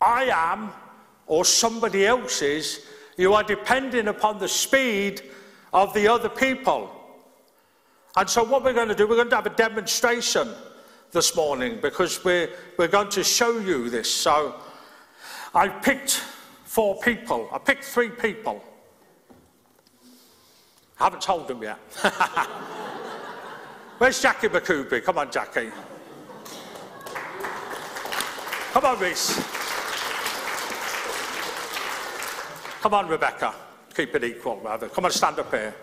I 0.00 0.24
am 0.24 0.72
or 1.26 1.44
somebody 1.44 2.06
else's. 2.06 2.86
you 3.16 3.34
are 3.34 3.42
depending 3.42 4.08
upon 4.08 4.38
the 4.38 4.48
speed 4.48 5.22
of 5.72 5.92
the 5.94 6.08
other 6.08 6.28
people. 6.28 6.90
And 8.16 8.28
so, 8.28 8.44
what 8.44 8.64
we're 8.64 8.72
going 8.72 8.88
to 8.88 8.94
do, 8.94 9.06
we're 9.06 9.16
going 9.16 9.30
to 9.30 9.36
have 9.36 9.46
a 9.46 9.50
demonstration 9.50 10.48
this 11.12 11.36
morning 11.36 11.78
because 11.80 12.24
we're, 12.24 12.50
we're 12.78 12.88
going 12.88 13.08
to 13.10 13.24
show 13.24 13.58
you 13.58 13.88
this. 13.90 14.12
So 14.12 14.54
I 15.54 15.68
picked 15.68 16.22
four 16.64 16.98
people. 17.00 17.48
I 17.52 17.58
picked 17.58 17.84
three 17.84 18.10
people. 18.10 18.62
I 20.98 21.04
haven't 21.04 21.22
told 21.22 21.48
them 21.48 21.62
yet. 21.62 21.78
Where's 23.98 24.20
Jackie 24.20 24.48
McCoobie? 24.48 25.02
Come 25.04 25.18
on, 25.18 25.30
Jackie. 25.30 25.70
Come 28.72 28.84
on, 28.84 28.98
Reese. 28.98 29.55
Come 32.86 32.94
on, 32.94 33.08
Rebecca. 33.08 33.52
Keep 33.96 34.14
it 34.14 34.22
equal, 34.22 34.60
rather. 34.60 34.88
Come 34.88 35.06
on, 35.06 35.10
stand 35.10 35.40
up 35.40 35.50
here. 35.50 35.74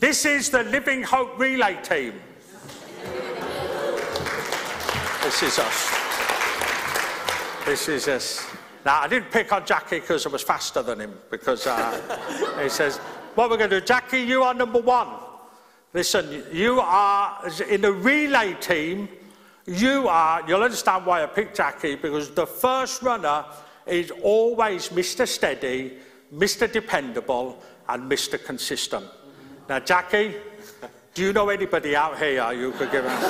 This 0.00 0.24
is 0.24 0.50
the 0.50 0.64
Living 0.64 1.04
Hope 1.04 1.38
Relay 1.38 1.80
team. 1.80 2.14
This 5.22 5.44
is 5.44 5.60
us. 5.60 5.94
This 7.64 7.88
is 7.88 8.08
us. 8.08 8.44
Now, 8.84 9.02
I 9.02 9.06
didn't 9.06 9.30
pick 9.30 9.52
on 9.52 9.64
Jackie 9.64 10.00
because 10.00 10.26
I 10.26 10.30
was 10.30 10.42
faster 10.42 10.82
than 10.82 11.02
him, 11.02 11.14
because 11.30 11.68
uh, 11.68 12.58
he 12.60 12.68
says, 12.68 12.96
What 13.36 13.48
we're 13.48 13.56
going 13.56 13.70
to 13.70 13.78
do, 13.78 13.86
Jackie, 13.86 14.22
you 14.22 14.42
are 14.42 14.54
number 14.54 14.80
one. 14.80 15.10
Listen, 15.92 16.42
you 16.50 16.80
are 16.80 17.48
in 17.70 17.80
the 17.80 17.92
relay 17.92 18.54
team. 18.54 19.08
You 19.66 20.08
are, 20.08 20.42
you'll 20.48 20.64
understand 20.64 21.06
why 21.06 21.22
I 21.22 21.26
picked 21.26 21.56
Jackie, 21.56 21.94
because 21.94 22.32
the 22.32 22.44
first 22.44 23.02
runner 23.02 23.44
is 23.86 24.10
always 24.22 24.88
Mr. 24.88 25.28
Steady, 25.28 25.98
Mr. 26.34 26.70
Dependable, 26.70 27.62
and 27.88 28.10
Mr. 28.10 28.42
Consistent. 28.42 29.06
Now, 29.68 29.78
Jackie, 29.78 30.34
do 31.14 31.22
you 31.22 31.32
know 31.32 31.48
anybody 31.48 31.94
out 31.94 32.18
here 32.18 32.52
you 32.52 32.72
could 32.72 32.90
give 32.90 33.04
him? 33.04 33.12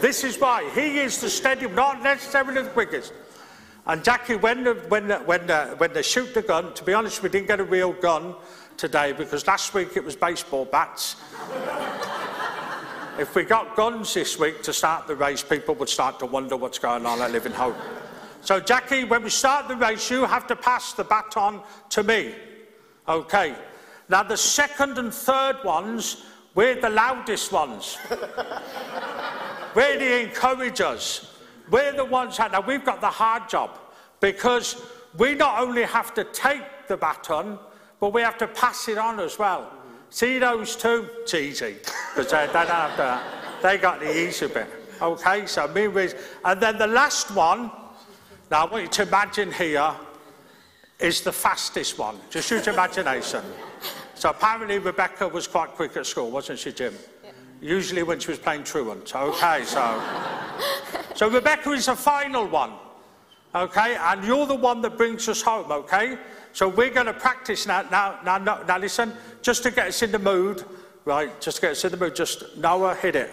this 0.00 0.24
is 0.24 0.36
why. 0.38 0.68
He 0.74 0.98
is 0.98 1.20
the 1.20 1.30
steady, 1.30 1.68
not 1.68 2.02
necessarily 2.02 2.62
the 2.62 2.70
quickest. 2.70 3.12
And 3.86 4.02
Jackie, 4.02 4.36
when, 4.36 4.66
when, 4.88 5.10
when, 5.24 5.48
when 5.78 5.92
they 5.92 6.02
shoot 6.02 6.34
the 6.34 6.42
gun, 6.42 6.74
to 6.74 6.84
be 6.84 6.94
honest, 6.94 7.22
we 7.22 7.28
didn't 7.28 7.46
get 7.46 7.60
a 7.60 7.64
real 7.64 7.92
gun 7.92 8.34
today 8.76 9.12
because 9.12 9.46
last 9.46 9.72
week 9.74 9.96
it 9.96 10.04
was 10.04 10.16
baseball 10.16 10.64
bats. 10.64 11.16
if 13.18 13.34
we 13.34 13.44
got 13.44 13.76
guns 13.76 14.14
this 14.14 14.38
week 14.38 14.62
to 14.62 14.72
start 14.72 15.06
the 15.06 15.14
race, 15.14 15.42
people 15.42 15.74
would 15.76 15.88
start 15.88 16.18
to 16.18 16.26
wonder 16.26 16.56
what's 16.56 16.78
going 16.78 17.06
on 17.06 17.22
at 17.22 17.30
Living 17.30 17.52
Hope. 17.52 17.76
So, 18.40 18.60
Jackie, 18.60 19.04
when 19.04 19.22
we 19.22 19.30
start 19.30 19.68
the 19.68 19.76
race, 19.76 20.10
you 20.10 20.24
have 20.24 20.46
to 20.46 20.56
pass 20.56 20.92
the 20.92 21.04
baton 21.04 21.60
to 21.90 22.02
me. 22.02 22.34
Okay. 23.08 23.54
Now, 24.08 24.22
the 24.22 24.36
second 24.36 24.98
and 24.98 25.12
third 25.12 25.62
ones, 25.64 26.24
we're 26.54 26.80
the 26.80 26.90
loudest 26.90 27.52
ones. 27.52 27.98
We're 29.74 29.98
the 29.98 30.22
encouragers. 30.22 31.30
We're 31.70 31.92
the 31.92 32.04
ones 32.04 32.36
that 32.38 32.52
now 32.52 32.62
we've 32.62 32.84
got 32.84 33.00
the 33.00 33.10
hard 33.10 33.48
job 33.48 33.78
because 34.18 34.82
we 35.16 35.34
not 35.34 35.60
only 35.60 35.82
have 35.82 36.14
to 36.14 36.24
take 36.24 36.62
the 36.88 36.96
baton, 36.96 37.58
but 38.00 38.12
we 38.12 38.22
have 38.22 38.38
to 38.38 38.48
pass 38.48 38.88
it 38.88 38.98
on 38.98 39.20
as 39.20 39.38
well. 39.38 39.72
See 40.10 40.38
those 40.38 40.74
two? 40.74 41.08
It's 41.20 41.34
easy 41.34 41.76
because 42.14 42.30
they, 42.30 42.46
they 42.46 42.52
don't 42.52 42.68
have 42.68 42.96
to. 42.96 43.22
They 43.62 43.76
got 43.76 44.00
the 44.00 44.26
easy 44.26 44.48
bit. 44.48 44.68
Okay, 45.00 45.46
so 45.46 45.68
me 45.68 45.84
and 46.44 46.60
then 46.60 46.78
the 46.78 46.86
last 46.86 47.30
one. 47.32 47.70
Now 48.50 48.66
I 48.66 48.70
want 48.70 48.82
you 48.84 48.88
to 48.88 49.02
imagine 49.02 49.52
here 49.52 49.94
is 50.98 51.20
the 51.20 51.32
fastest 51.32 51.98
one. 51.98 52.18
Just 52.30 52.50
use 52.50 52.64
your 52.64 52.74
imagination. 52.74 53.42
So 54.14 54.30
apparently 54.30 54.78
Rebecca 54.78 55.28
was 55.28 55.46
quite 55.46 55.70
quick 55.70 55.96
at 55.96 56.06
school, 56.06 56.30
wasn't 56.30 56.58
she, 56.58 56.72
Jim? 56.72 56.94
Usually 57.60 58.02
when 58.02 58.18
she 58.18 58.30
was 58.30 58.38
playing 58.38 58.64
truant. 58.64 59.14
Okay, 59.14 59.64
so. 59.64 60.02
so 61.14 61.28
Rebecca 61.28 61.72
is 61.72 61.86
the 61.86 61.94
final 61.94 62.46
one. 62.46 62.72
Okay, 63.54 63.96
and 63.96 64.24
you're 64.24 64.46
the 64.46 64.54
one 64.54 64.80
that 64.82 64.96
brings 64.96 65.28
us 65.28 65.42
home, 65.42 65.70
okay? 65.70 66.18
So 66.52 66.68
we're 66.68 66.90
going 66.90 67.06
to 67.06 67.14
practice 67.14 67.66
now. 67.66 67.82
Now, 67.90 68.18
now, 68.24 68.38
now, 68.38 68.62
now 68.62 68.78
listen, 68.78 69.12
just 69.42 69.62
to 69.64 69.70
get 69.70 69.88
us 69.88 70.02
in 70.02 70.10
the 70.10 70.18
mood, 70.18 70.64
right? 71.04 71.38
Just 71.40 71.56
to 71.56 71.62
get 71.62 71.70
us 71.72 71.84
in 71.84 71.90
the 71.90 71.96
mood, 71.96 72.14
just 72.14 72.56
Noah, 72.56 72.94
hit 72.94 73.16
it. 73.16 73.30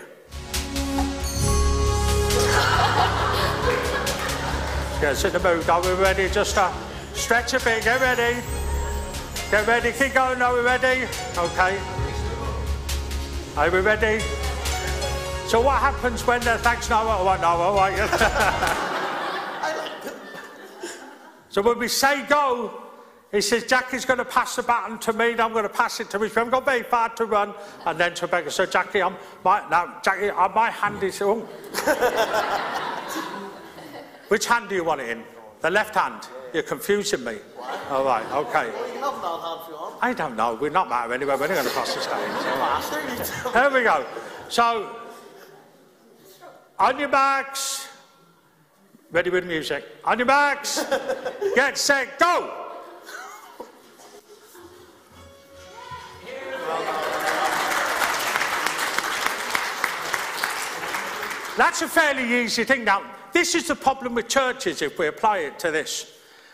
us 5.03 5.23
in 5.25 5.33
the 5.33 5.39
mood. 5.39 5.69
Are 5.69 5.81
we 5.81 5.91
ready? 5.93 6.29
Just 6.29 6.57
uh, 6.57 6.71
stretch 7.13 7.53
a 7.53 7.59
bit, 7.59 7.83
get 7.83 7.99
ready. 8.01 8.41
Get 9.51 9.67
ready, 9.67 9.91
keep 9.91 10.13
going, 10.13 10.41
are 10.41 10.53
we 10.53 10.61
ready? 10.61 11.07
Okay. 11.37 11.79
Are 13.57 13.69
we 13.69 13.79
ready? 13.79 14.23
So 15.47 15.61
what 15.61 15.79
happens 15.79 16.25
when 16.25 16.41
the 16.41 16.57
thanks 16.57 16.89
Noah? 16.89 17.23
What 17.23 17.41
Noah? 17.41 17.73
What? 17.73 17.93
so 21.49 21.61
when 21.61 21.77
we 21.77 21.87
say 21.87 22.25
go, 22.25 22.81
he 23.31 23.41
says 23.41 23.65
Jackie's 23.65 24.05
going 24.05 24.19
to 24.19 24.25
pass 24.25 24.55
the 24.55 24.63
baton 24.63 24.97
to 24.99 25.13
me, 25.13 25.31
and 25.31 25.41
I'm 25.41 25.51
going 25.51 25.63
to 25.63 25.69
pass 25.69 25.99
it 25.99 26.09
to 26.11 26.19
me. 26.19 26.27
We 26.27 26.33
haven't 26.33 26.51
got 26.51 26.65
very 26.65 26.83
far 26.83 27.09
to 27.09 27.25
run, 27.25 27.53
and 27.85 27.99
then 27.99 28.13
to 28.15 28.25
Rebecca. 28.25 28.51
So 28.51 28.65
Jackie, 28.65 29.01
I'm 29.01 29.15
my 29.43 29.67
now 29.69 29.99
Jackie, 30.03 30.29
uh, 30.29 30.49
my 30.49 30.69
hand 30.69 31.03
is 31.03 31.21
oh. 31.21 31.47
Which 34.27 34.45
hand 34.45 34.69
do 34.69 34.75
you 34.75 34.83
want 34.83 35.01
it 35.01 35.09
in? 35.09 35.23
The 35.61 35.69
left 35.69 35.95
hand. 35.95 36.27
You're 36.53 36.63
confusing 36.63 37.23
me. 37.23 37.37
All 37.89 38.05
right. 38.05 38.25
Okay. 38.31 38.71
I 40.01 40.13
don't 40.15 40.35
know. 40.35 40.55
We're 40.55 40.69
not 40.69 40.89
matter 40.89 41.13
anyway. 41.13 41.35
We're 41.39 41.47
not 41.47 41.55
going 41.55 41.65
to 41.65 41.71
cross 41.71 41.93
the 41.93 42.01
stage. 42.01 43.53
Here 43.53 43.69
we 43.69 43.83
go. 43.83 44.05
So, 44.49 44.95
on 46.79 46.99
your 46.99 47.09
backs, 47.09 47.87
Ready 49.15 49.29
with 49.29 49.45
music. 49.45 49.85
On 50.03 50.17
your 50.17 50.25
backs. 50.25 50.83
Get 51.55 51.77
set, 51.77 52.19
go. 52.19 52.51
That's 61.57 61.81
a 61.81 61.87
fairly 61.87 62.43
easy 62.43 62.65
thing. 62.65 62.83
Now, 62.83 63.03
this 63.35 63.53
is 63.53 63.67
the 63.67 63.75
problem 63.75 64.15
with 64.15 64.29
churches 64.29 64.81
if 64.81 64.97
we 64.97 65.07
apply 65.07 65.39
it 65.39 65.59
to 65.59 65.69
this. 65.69 66.09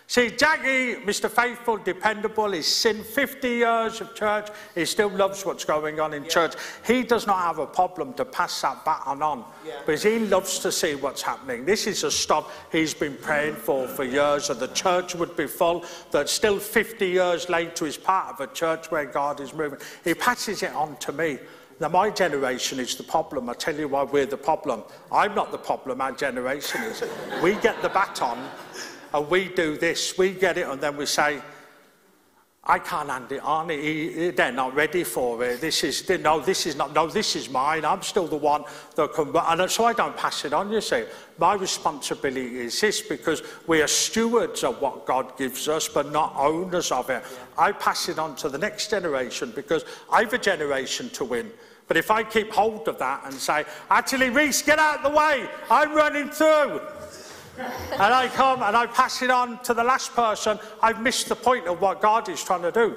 See, 0.07 0.31
Jackie, 0.31 0.95
Mr. 1.05 1.29
Faithful, 1.29 1.77
dependable, 1.77 2.51
he's 2.51 2.65
seen 2.65 3.03
50 3.03 3.47
years 3.47 4.01
of 4.01 4.15
church, 4.15 4.49
he 4.73 4.83
still 4.85 5.09
loves 5.09 5.45
what's 5.45 5.63
going 5.63 5.99
on 5.99 6.15
in 6.15 6.23
yeah. 6.23 6.29
church. 6.29 6.55
He 6.85 7.03
does 7.03 7.27
not 7.27 7.37
have 7.37 7.59
a 7.59 7.67
problem 7.67 8.13
to 8.15 8.25
pass 8.25 8.59
that 8.63 8.83
baton 8.83 9.21
on 9.21 9.45
yeah. 9.65 9.79
because 9.85 10.01
he 10.01 10.17
loves 10.19 10.57
to 10.59 10.71
see 10.71 10.95
what's 10.95 11.21
happening. 11.21 11.65
This 11.65 11.85
is 11.85 12.03
a 12.03 12.09
stop 12.09 12.49
he's 12.71 12.95
been 12.95 13.15
praying 13.15 13.55
for 13.55 13.87
for 13.87 14.03
years, 14.03 14.47
that 14.47 14.59
the 14.59 14.67
church 14.69 15.13
would 15.13 15.37
be 15.37 15.45
full, 15.45 15.85
that 16.09 16.29
still 16.29 16.59
50 16.59 17.07
years 17.07 17.47
later 17.47 17.85
is 17.85 17.95
part 17.95 18.33
of 18.33 18.39
a 18.41 18.51
church 18.51 18.89
where 18.89 19.05
God 19.05 19.39
is 19.39 19.53
moving. 19.53 19.79
He 20.03 20.15
passes 20.15 20.63
it 20.63 20.73
on 20.73 20.97
to 20.97 21.13
me. 21.13 21.37
Now, 21.81 21.89
my 21.89 22.11
generation 22.11 22.79
is 22.79 22.93
the 22.93 23.01
problem. 23.01 23.49
I 23.49 23.53
tell 23.53 23.75
you 23.75 23.87
why 23.87 24.03
we're 24.03 24.27
the 24.27 24.37
problem. 24.37 24.83
I'm 25.11 25.33
not 25.33 25.51
the 25.51 25.57
problem, 25.57 25.99
our 25.99 26.11
generation 26.11 26.83
is. 26.83 27.03
we 27.41 27.55
get 27.55 27.81
the 27.81 27.89
baton 27.89 28.37
and 29.11 29.27
we 29.31 29.49
do 29.49 29.79
this, 29.79 30.15
we 30.15 30.29
get 30.29 30.59
it, 30.59 30.67
and 30.67 30.79
then 30.79 30.95
we 30.95 31.07
say, 31.07 31.41
I 32.63 32.77
can't 32.77 33.09
hand 33.09 33.31
it 33.31 33.41
on. 33.41 33.69
they're 33.69 34.51
not 34.51 34.75
ready 34.75 35.03
for 35.03 35.43
it. 35.43 35.59
This 35.59 35.83
is 35.83 36.07
no, 36.07 36.39
this 36.39 36.67
is 36.67 36.75
not. 36.75 36.93
No, 36.93 37.07
this 37.07 37.35
is 37.35 37.49
mine. 37.49 37.83
I'm 37.83 38.03
still 38.03 38.27
the 38.27 38.37
one 38.37 38.65
that 38.95 39.13
can. 39.13 39.35
And 39.35 39.71
so 39.71 39.85
I 39.85 39.93
don't 39.93 40.15
pass 40.15 40.45
it 40.45 40.53
on. 40.53 40.71
You 40.71 40.79
see, 40.79 41.05
my 41.39 41.55
responsibility 41.55 42.59
is 42.59 42.79
this 42.79 43.01
because 43.01 43.41
we 43.65 43.81
are 43.81 43.87
stewards 43.87 44.63
of 44.63 44.79
what 44.79 45.07
God 45.07 45.35
gives 45.39 45.67
us, 45.67 45.87
but 45.87 46.11
not 46.11 46.35
owners 46.37 46.91
of 46.91 47.09
it. 47.09 47.23
Yeah. 47.23 47.37
I 47.57 47.71
pass 47.71 48.09
it 48.09 48.19
on 48.19 48.35
to 48.35 48.49
the 48.49 48.59
next 48.59 48.91
generation 48.91 49.51
because 49.55 49.83
I've 50.11 50.31
a 50.33 50.37
generation 50.37 51.09
to 51.09 51.25
win. 51.25 51.51
But 51.91 51.97
if 51.97 52.09
I 52.09 52.23
keep 52.23 52.53
hold 52.53 52.87
of 52.87 52.97
that 52.99 53.25
and 53.25 53.33
say, 53.33 53.65
actually, 53.89 54.29
Reese, 54.29 54.61
get 54.61 54.79
out 54.79 55.03
of 55.03 55.11
the 55.11 55.17
way. 55.17 55.45
I'm 55.69 55.93
running 55.93 56.29
through 56.29 56.79
and 57.57 58.01
I 58.01 58.29
come 58.29 58.63
and 58.63 58.77
I 58.77 58.85
pass 58.85 59.21
it 59.21 59.29
on 59.29 59.61
to 59.63 59.73
the 59.73 59.83
last 59.83 60.13
person, 60.13 60.57
I've 60.81 61.01
missed 61.01 61.27
the 61.27 61.35
point 61.35 61.67
of 61.67 61.81
what 61.81 61.99
God 61.99 62.29
is 62.29 62.41
trying 62.41 62.61
to 62.61 62.71
do. 62.71 62.95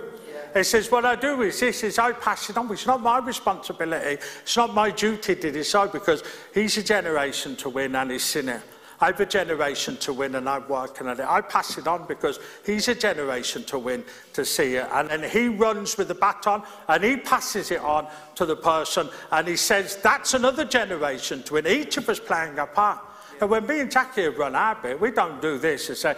He 0.55 0.63
says, 0.63 0.93
what 0.93 1.05
I 1.05 1.17
do 1.17 1.43
is 1.43 1.59
this, 1.59 1.83
is 1.83 1.99
I 1.99 2.13
pass 2.13 2.49
it 2.51 2.57
on. 2.57 2.71
It's 2.71 2.87
not 2.87 3.03
my 3.03 3.19
responsibility. 3.19 4.23
It's 4.43 4.57
not 4.57 4.73
my 4.73 4.93
duty 4.93 5.35
to 5.35 5.51
decide 5.51 5.91
because 5.91 6.23
he's 6.55 6.79
a 6.79 6.85
generation 6.85 7.57
to 7.57 7.71
win 7.71 7.97
and 7.97 8.13
he's 8.13 8.23
sinner. 8.23 8.63
I 9.01 9.07
have 9.07 9.21
a 9.21 9.27
generation 9.27 9.97
to 9.99 10.13
win 10.13 10.35
and 10.35 10.49
I'm 10.49 10.69
working 10.69 11.07
on 11.07 11.19
it. 11.19 11.27
I 11.27 11.41
pass 11.41 11.79
it 11.79 11.87
on 11.87 12.07
because 12.07 12.39
he's 12.65 12.89
a 12.89 12.95
generation 12.95 13.65
to 13.65 13.79
win 13.79 14.05
to 14.33 14.45
see 14.45 14.77
it. 14.77 14.87
And 14.93 15.11
then 15.11 15.29
he 15.29 15.49
runs 15.49 15.97
with 15.97 16.09
the 16.09 16.15
baton 16.15 16.63
and 16.89 17.05
he 17.05 17.17
passes 17.17 17.71
it 17.71 17.81
on 17.81 18.07
to 18.37 18.47
the 18.47 18.57
person 18.57 19.09
and 19.33 19.49
he 19.49 19.57
says, 19.57 19.97
that's 19.97 20.35
another 20.35 20.65
generation 20.65 21.43
to 21.45 21.55
win. 21.55 21.67
Each 21.67 21.97
of 21.97 22.09
us 22.09 22.21
playing 22.21 22.59
a 22.59 22.67
part. 22.67 23.01
And 23.41 23.51
when 23.51 23.67
me 23.67 23.81
and 23.81 23.91
Jackie 23.91 24.23
have 24.23 24.39
run 24.39 24.55
our 24.55 24.77
bit, 24.77 25.01
we 25.01 25.11
don't 25.11 25.43
do 25.43 25.59
this 25.59 25.89
and 25.89 25.99
say, 25.99 26.17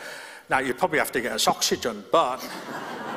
now 0.48 0.58
you 0.58 0.74
probably 0.74 0.98
have 0.98 1.12
to 1.12 1.20
get 1.20 1.32
us 1.32 1.48
oxygen, 1.48 2.04
but 2.12 2.46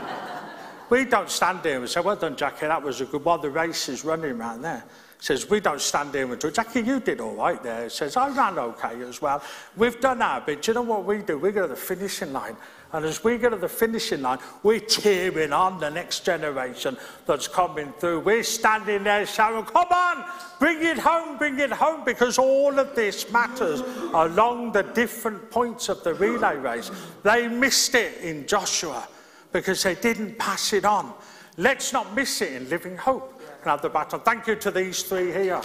we 0.90 1.06
don't 1.06 1.30
stand 1.30 1.60
here 1.64 1.80
and 1.80 1.90
say, 1.90 2.02
well 2.02 2.16
done, 2.16 2.36
Jackie, 2.36 2.66
that 2.66 2.82
was 2.82 3.02
a 3.02 3.06
good 3.06 3.24
one. 3.24 3.42
The 3.42 3.50
race 3.50 3.90
is 3.90 4.04
running 4.04 4.40
around 4.40 4.62
there. 4.62 4.84
Says, 5.22 5.50
we 5.50 5.60
don't 5.60 5.82
stand 5.82 6.14
there 6.14 6.26
and 6.26 6.40
do, 6.40 6.50
Jackie, 6.50 6.82
you 6.82 7.02
did 7.02 7.20
all 7.20 7.36
right 7.36 7.62
there. 7.62 7.90
Says, 7.90 8.16
I 8.16 8.30
ran 8.30 8.58
okay 8.58 9.02
as 9.02 9.22
well. 9.22 9.44
We've 9.76 10.00
done 10.00 10.22
our 10.22 10.40
bit. 10.40 10.62
Do 10.62 10.72
you 10.72 10.76
know 10.76 10.82
what 10.82 11.04
we 11.04 11.18
do? 11.18 11.38
We 11.38 11.52
go 11.52 11.64
to 11.64 11.68
the 11.68 11.76
finishing 11.76 12.32
line 12.32 12.56
and 12.92 13.06
as 13.06 13.24
we 13.24 13.38
go 13.38 13.50
to 13.50 13.56
the 13.56 13.70
finishing 13.70 14.24
line, 14.24 14.40
we're 14.64 14.80
cheering 14.80 15.54
on 15.54 15.80
the 15.80 15.90
next 15.90 16.26
generation 16.26 16.98
that's 17.28 17.48
coming 17.48 17.94
through. 18.00 18.22
We're 18.22 18.44
standing 18.44 19.04
there 19.04 19.26
shouting, 19.28 19.66
Come 19.66 19.88
on, 19.92 20.26
bring 20.60 20.84
it 20.84 20.98
home, 20.98 21.38
bring 21.38 21.60
it 21.60 21.72
home, 21.72 22.04
because 22.04 22.40
all 22.40 22.80
of 22.80 22.96
this 22.96 23.32
matters 23.32 23.82
along 24.14 24.72
the 24.72 24.82
different 24.82 25.52
points 25.52 25.88
of 25.90 26.04
the 26.04 26.16
relay 26.16 26.58
race. 26.58 26.90
They 27.22 27.48
missed 27.48 27.94
it 27.94 28.22
in 28.22 28.48
Joshua 28.48 29.08
because 29.52 29.84
they 29.84 29.96
didn't 29.96 30.40
pass 30.40 30.74
it 30.74 30.86
on. 30.86 31.14
Let's 31.58 31.94
not 31.94 32.16
miss 32.16 32.42
it 32.42 32.54
in 32.54 32.70
Living 32.70 32.98
Hope. 32.98 33.39
Can 33.62 33.72
have 33.72 33.82
the 33.82 33.90
baton? 33.90 34.22
Thank 34.22 34.48
you 34.48 34.56
to 34.56 34.72
these 34.72 35.04
three 35.04 35.32
here. 35.32 35.62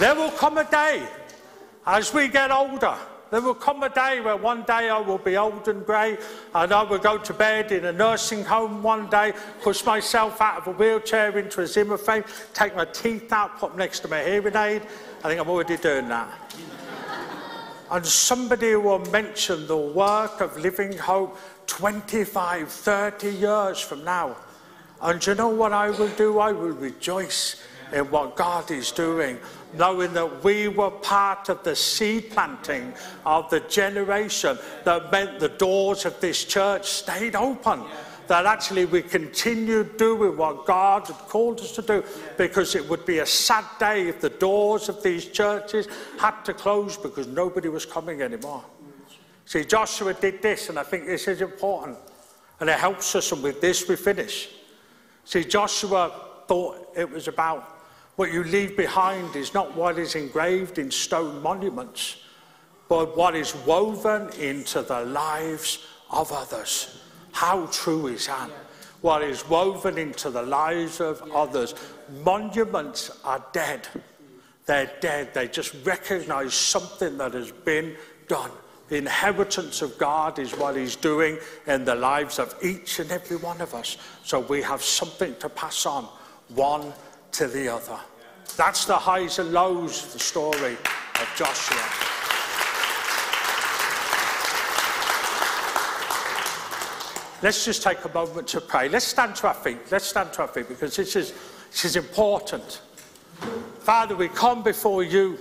There 0.00 0.14
will 0.16 0.32
come 0.32 0.58
a 0.58 0.64
day 0.64 1.06
as 1.86 2.12
we 2.12 2.26
get 2.26 2.50
older. 2.50 2.96
There 3.30 3.40
will 3.40 3.54
come 3.54 3.82
a 3.82 3.88
day 3.88 4.20
where 4.20 4.36
one 4.36 4.62
day 4.64 4.90
I 4.90 4.98
will 4.98 5.18
be 5.18 5.36
old 5.36 5.68
and 5.68 5.86
grey 5.86 6.18
and 6.54 6.72
I 6.72 6.82
will 6.82 6.98
go 6.98 7.16
to 7.16 7.32
bed 7.32 7.70
in 7.70 7.84
a 7.84 7.92
nursing 7.92 8.44
home 8.44 8.82
one 8.82 9.08
day, 9.08 9.32
push 9.62 9.84
myself 9.86 10.40
out 10.40 10.58
of 10.58 10.66
a 10.66 10.70
wheelchair 10.72 11.38
into 11.38 11.60
a 11.60 11.66
Zimmer 11.66 11.96
frame, 11.96 12.24
take 12.52 12.74
my 12.74 12.84
teeth 12.86 13.32
out, 13.32 13.58
put 13.58 13.70
them 13.70 13.78
next 13.78 14.00
to 14.00 14.08
my 14.08 14.22
hearing 14.22 14.56
aid. 14.56 14.82
I 15.22 15.28
think 15.28 15.40
I'm 15.40 15.48
already 15.48 15.76
doing 15.76 16.08
that. 16.08 16.28
and 17.92 18.04
somebody 18.04 18.74
will 18.74 18.98
mention 19.10 19.66
the 19.66 19.76
work 19.76 20.40
of 20.40 20.56
Living 20.58 20.96
Hope 20.98 21.38
25, 21.66 22.68
30 22.68 23.30
years 23.30 23.80
from 23.80 24.04
now. 24.04 24.36
And 25.00 25.24
you 25.26 25.34
know 25.34 25.48
what 25.48 25.72
I 25.72 25.90
will 25.90 26.08
do? 26.10 26.38
I 26.38 26.52
will 26.52 26.70
rejoice 26.70 27.62
in 27.92 28.10
what 28.10 28.36
God 28.36 28.70
is 28.70 28.90
doing 28.92 29.38
knowing 29.74 30.12
that 30.14 30.44
we 30.44 30.68
were 30.68 30.90
part 30.90 31.48
of 31.48 31.62
the 31.62 31.74
seed 31.74 32.30
planting 32.30 32.92
of 33.24 33.48
the 33.50 33.60
generation 33.60 34.58
that 34.84 35.10
meant 35.10 35.40
the 35.40 35.48
doors 35.48 36.04
of 36.04 36.18
this 36.20 36.44
church 36.44 36.86
stayed 36.86 37.34
open. 37.34 37.82
That 38.28 38.46
actually 38.46 38.84
we 38.84 39.02
continued 39.02 39.96
doing 39.96 40.36
what 40.36 40.64
God 40.64 41.06
had 41.06 41.16
called 41.16 41.60
us 41.60 41.72
to 41.72 41.82
do 41.82 42.04
because 42.38 42.74
it 42.74 42.88
would 42.88 43.04
be 43.04 43.18
a 43.18 43.26
sad 43.26 43.64
day 43.78 44.08
if 44.08 44.20
the 44.20 44.30
doors 44.30 44.88
of 44.88 45.02
these 45.02 45.26
churches 45.26 45.88
had 46.18 46.42
to 46.44 46.54
close 46.54 46.96
because 46.96 47.26
nobody 47.26 47.68
was 47.68 47.84
coming 47.84 48.22
anymore. 48.22 48.64
See, 49.44 49.64
Joshua 49.64 50.14
did 50.14 50.40
this, 50.40 50.68
and 50.68 50.78
I 50.78 50.82
think 50.82 51.06
this 51.06 51.28
is 51.28 51.40
important, 51.40 51.98
and 52.60 52.70
it 52.70 52.78
helps 52.78 53.14
us, 53.14 53.32
and 53.32 53.42
with 53.42 53.60
this 53.60 53.88
we 53.88 53.96
finish. 53.96 54.48
See, 55.24 55.44
Joshua 55.44 56.12
thought 56.46 56.92
it 56.96 57.10
was 57.10 57.28
about 57.28 57.80
what 58.16 58.32
you 58.32 58.44
leave 58.44 58.76
behind 58.76 59.36
is 59.36 59.54
not 59.54 59.74
what 59.74 59.98
is 59.98 60.14
engraved 60.14 60.78
in 60.78 60.90
stone 60.90 61.42
monuments, 61.42 62.18
but 62.88 63.16
what 63.16 63.34
is 63.34 63.54
woven 63.66 64.28
into 64.38 64.82
the 64.82 65.04
lives 65.06 65.86
of 66.10 66.30
others. 66.30 67.00
How 67.32 67.66
true 67.66 68.08
is 68.08 68.26
that? 68.26 68.50
What 69.00 69.22
is 69.22 69.48
woven 69.48 69.98
into 69.98 70.30
the 70.30 70.42
lives 70.42 71.00
of 71.00 71.22
others. 71.32 71.74
Monuments 72.22 73.10
are 73.24 73.44
dead. 73.52 73.88
They're 74.66 74.92
dead. 75.00 75.34
They 75.34 75.48
just 75.48 75.74
recognize 75.84 76.54
something 76.54 77.16
that 77.18 77.34
has 77.34 77.50
been 77.50 77.96
done. 78.28 78.50
Inheritance 78.92 79.80
of 79.80 79.96
God 79.96 80.38
is 80.38 80.52
what 80.52 80.76
He's 80.76 80.96
doing 80.96 81.38
in 81.66 81.84
the 81.84 81.94
lives 81.94 82.38
of 82.38 82.54
each 82.62 82.98
and 82.98 83.10
every 83.10 83.36
one 83.38 83.60
of 83.62 83.74
us. 83.74 83.96
So 84.22 84.40
we 84.40 84.60
have 84.60 84.82
something 84.82 85.34
to 85.36 85.48
pass 85.48 85.86
on, 85.86 86.04
one 86.48 86.92
to 87.32 87.46
the 87.46 87.68
other. 87.72 87.98
That's 88.56 88.84
the 88.84 88.96
highs 88.96 89.38
and 89.38 89.50
lows 89.50 90.04
of 90.04 90.12
the 90.12 90.18
story 90.18 90.74
of 90.74 91.32
Joshua. 91.36 92.12
Let's 97.42 97.64
just 97.64 97.82
take 97.82 98.04
a 98.04 98.12
moment 98.12 98.46
to 98.48 98.60
pray. 98.60 98.90
Let's 98.90 99.06
stand 99.06 99.36
to 99.36 99.48
our 99.48 99.54
feet. 99.54 99.78
Let's 99.90 100.04
stand 100.04 100.34
to 100.34 100.42
our 100.42 100.48
feet 100.48 100.68
because 100.68 100.94
this 100.96 101.16
is, 101.16 101.32
this 101.70 101.86
is 101.86 101.96
important. 101.96 102.82
Father, 103.80 104.14
we 104.14 104.28
come 104.28 104.62
before 104.62 105.02
you. 105.02 105.38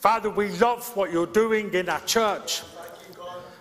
Father, 0.00 0.30
we 0.30 0.48
love 0.52 0.96
what 0.96 1.12
you're 1.12 1.26
doing 1.26 1.74
in 1.74 1.90
our 1.90 2.00
church. 2.00 2.62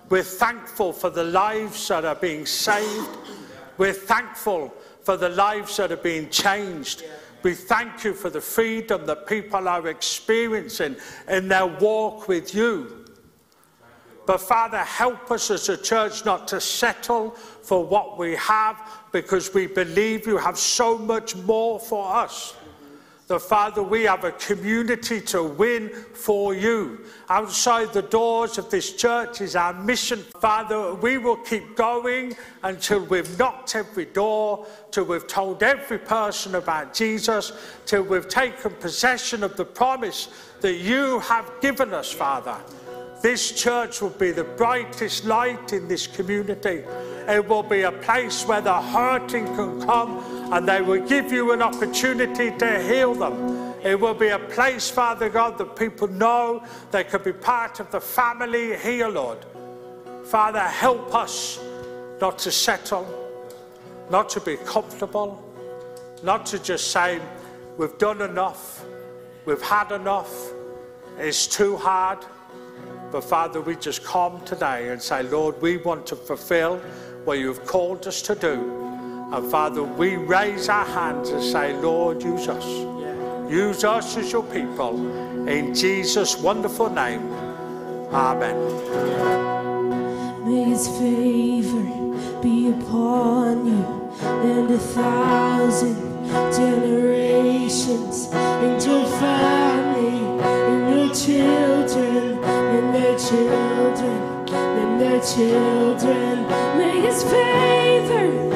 We're 0.08 0.24
thankful 0.24 0.94
for 0.94 1.10
the 1.10 1.26
lives 1.26 1.90
that 1.90 2.06
are 2.06 2.16
being 2.16 2.46
saved. 2.46 3.10
We're 3.78 3.92
thankful 3.92 4.74
for 5.04 5.18
the 5.18 5.28
lives 5.28 5.76
that 5.76 5.92
are 5.92 5.98
being 5.98 6.30
changed. 6.30 7.04
We 7.44 7.56
thank 7.56 8.06
you 8.06 8.14
for 8.14 8.30
the 8.30 8.40
freedom 8.40 9.06
that 9.06 9.28
people 9.28 9.68
are 9.68 9.86
experiencing 9.90 10.96
in 11.28 11.50
their 11.50 11.68
walk 11.68 12.30
with 12.30 12.56
you. 12.56 13.06
But 14.26 14.40
Father, 14.40 14.78
help 14.78 15.32
us 15.32 15.52
as 15.52 15.68
a 15.68 15.76
church 15.76 16.24
not 16.24 16.48
to 16.50 16.62
settle 16.62 17.32
for 17.32 17.84
what 17.84 18.18
we 18.18 18.38
have 18.38 18.82
because 19.12 19.54
we 19.54 19.68
believe 19.68 20.26
you 20.26 20.38
have 20.38 20.58
so 20.58 20.98
much 20.98 21.36
more 21.36 21.82
for 21.82 22.16
us. 22.16 22.56
That 23.30 23.42
Father, 23.44 23.84
we 23.84 24.04
have 24.04 24.24
a 24.24 24.32
community 24.32 25.22
to 25.22 25.44
win 25.44 25.90
for 25.90 26.56
you. 26.56 27.06
Outside 27.30 27.94
the 27.94 28.02
doors 28.02 28.58
of 28.58 28.72
this 28.72 28.94
church 28.94 29.40
is 29.40 29.56
our 29.56 29.72
mission. 29.72 30.20
Father, 30.42 30.96
we 30.96 31.20
will 31.20 31.36
keep 31.38 31.76
going 31.76 32.36
until 32.64 33.02
we've 33.06 33.38
knocked 33.38 33.76
every 33.76 34.06
door, 34.06 34.66
till 34.90 35.04
we've 35.04 35.28
told 35.28 35.62
every 35.62 36.00
person 36.00 36.56
about 36.56 36.96
Jesus, 36.96 37.52
till 37.86 38.02
we've 38.02 38.28
taken 38.28 38.72
possession 38.72 39.44
of 39.44 39.56
the 39.56 39.66
promise 39.66 40.30
that 40.62 40.78
you 40.78 41.20
have 41.20 41.52
given 41.62 41.94
us, 41.94 42.12
Father. 42.12 42.58
This 43.22 43.52
church 43.52 44.02
will 44.02 44.12
be 44.12 44.32
the 44.32 44.46
brightest 44.46 45.26
light 45.26 45.74
in 45.74 45.88
this 45.88 46.08
community. 46.08 46.84
It 47.28 47.48
will 47.48 47.64
be 47.64 47.82
a 47.82 47.92
place 47.92 48.46
where 48.46 48.62
the 48.62 48.82
hurting 48.82 49.46
can 49.56 49.82
come 49.82 50.24
and 50.54 50.68
they 50.68 50.82
will 50.82 51.06
give 51.06 51.32
you 51.32 51.52
an 51.52 51.62
opportunity 51.62 52.52
to 52.58 52.84
heal 52.84 53.14
them. 53.14 53.74
It 53.84 54.00
will 54.00 54.14
be 54.14 54.30
a 54.30 54.40
place, 54.40 54.90
Father 54.90 55.30
God, 55.30 55.58
that 55.58 55.76
people 55.76 56.08
know 56.08 56.64
they 56.92 57.04
can 57.04 57.22
be 57.22 57.34
part 57.34 57.80
of 57.80 57.92
the 57.92 58.00
family 58.00 58.78
here, 58.78 59.10
Lord. 59.10 59.40
Father, 60.26 60.60
help 60.60 61.14
us 61.14 61.60
not 62.22 62.40
to 62.40 62.52
settle, 62.52 63.08
not 64.10 64.30
to 64.30 64.40
be 64.40 64.58
comfortable, 64.58 65.44
not 66.24 66.46
to 66.48 66.60
just 66.60 66.92
say, 66.92 67.20
we've 67.78 67.98
done 67.98 68.22
enough, 68.22 68.84
we've 69.46 69.62
had 69.62 69.92
enough, 69.92 70.52
it's 71.18 71.48
too 71.48 71.76
hard. 71.78 72.20
But 73.12 73.24
Father, 73.24 73.60
we 73.60 73.76
just 73.76 74.04
come 74.04 74.40
today 74.46 74.90
and 74.90 75.02
say, 75.02 75.24
Lord, 75.24 75.60
we 75.62 75.78
want 75.78 76.06
to 76.08 76.16
fulfill 76.16 76.78
what 77.26 77.40
you've 77.40 77.66
called 77.66 78.06
us 78.08 78.22
to 78.24 78.36
do. 78.36 78.76
And 79.32 79.50
Father, 79.50 79.84
we 79.84 80.16
raise 80.16 80.70
our 80.70 80.86
hands 80.86 81.30
and 81.30 81.44
say, 81.44 81.74
Lord, 81.74 82.22
use 82.22 82.48
us. 82.48 82.66
Use 83.52 83.84
us 83.84 84.16
as 84.18 84.32
your 84.32 84.44
people. 84.44 85.48
In 85.48 85.74
Jesus' 85.74 86.38
wonderful 86.38 86.90
name. 86.90 87.32
Amen. 88.14 88.56
May 90.46 90.64
his 90.66 90.88
favor 90.88 91.84
be 92.42 92.70
upon 92.70 93.66
you 93.66 94.00
and 94.22 94.72
a 94.72 94.78
thousand 94.78 95.96
generations, 96.54 98.30
and 98.32 98.84
your 98.84 99.06
family, 99.20 100.42
and 100.44 100.90
your 100.96 101.14
children, 101.16 102.39
and 102.70 102.94
their 102.94 103.18
children, 103.18 104.20
and 104.54 105.02
their 105.02 105.22
children. 105.22 106.48
May 106.78 107.02
his 107.02 107.24
favor 107.24 108.49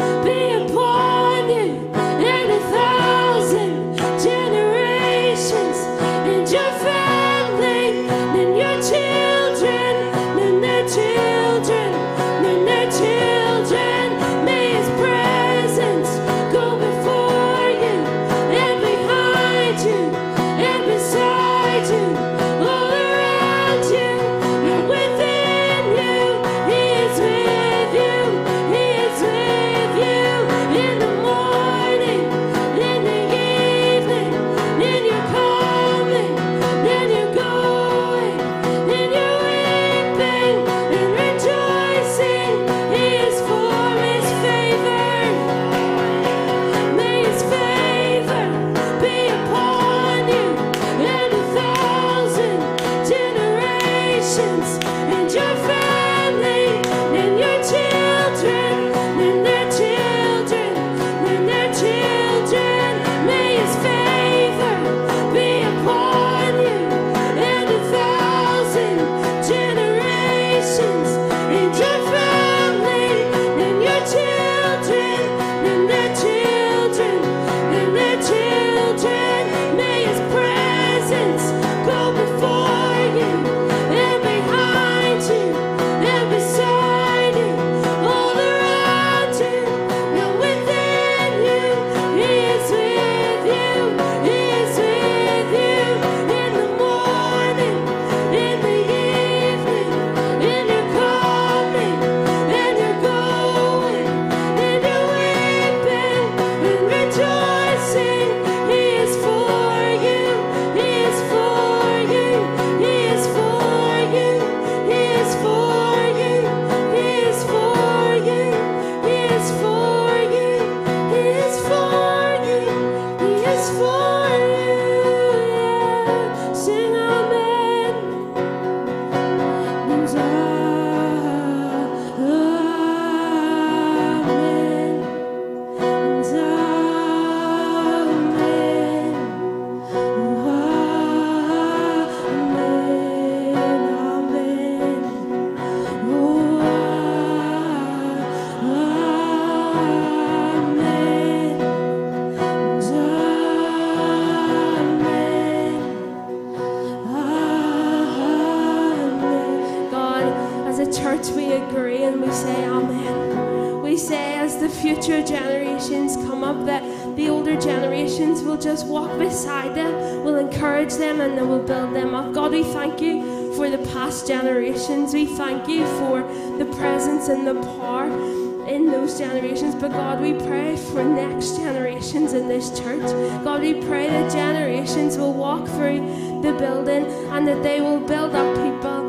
building 186.64 187.06
and 187.34 187.46
that 187.46 187.62
they 187.62 187.82
will 187.82 188.00
build 188.00 188.34
up 188.34 188.50
people 188.56 189.00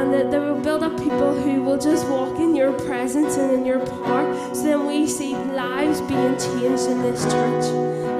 and 0.00 0.12
that 0.14 0.30
they 0.30 0.38
will 0.38 0.60
build 0.68 0.82
up 0.82 0.96
people 0.96 1.34
who 1.34 1.62
will 1.62 1.76
just 1.76 2.06
walk 2.08 2.38
in 2.38 2.56
your 2.56 2.72
presence 2.72 3.36
and 3.36 3.50
in 3.52 3.66
your 3.66 3.80
power. 3.86 4.24
So 4.54 4.62
then 4.62 4.86
we 4.86 5.06
see 5.06 5.34
lives 5.34 6.00
being 6.12 6.36
changed 6.38 6.86
in 6.94 7.02
this 7.02 7.22
church, 7.24 7.66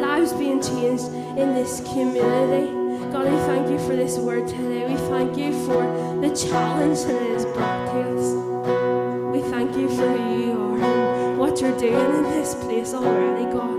lives 0.08 0.34
being 0.34 0.60
changed 0.60 1.06
in 1.42 1.54
this 1.54 1.80
community. 1.92 2.66
God, 3.10 3.24
we 3.32 3.38
thank 3.50 3.70
you 3.70 3.78
for 3.86 3.96
this 3.96 4.18
word 4.18 4.46
today. 4.48 4.86
We 4.86 4.96
thank 5.12 5.38
you 5.38 5.52
for 5.66 5.82
the 6.20 6.30
challenge 6.36 7.00
that 7.04 7.22
it 7.22 7.32
has 7.32 7.46
brought 7.56 7.86
to 7.92 8.00
us. 8.12 8.26
We 9.34 9.40
thank 9.50 9.76
you 9.76 9.88
for 9.88 10.08
who 10.16 10.40
you 10.44 10.52
are 10.60 10.78
and 10.78 11.38
what 11.38 11.60
you're 11.60 11.78
doing 11.78 12.10
in 12.18 12.24
this 12.24 12.54
place 12.54 12.92
already, 12.92 13.46
God. 13.50 13.73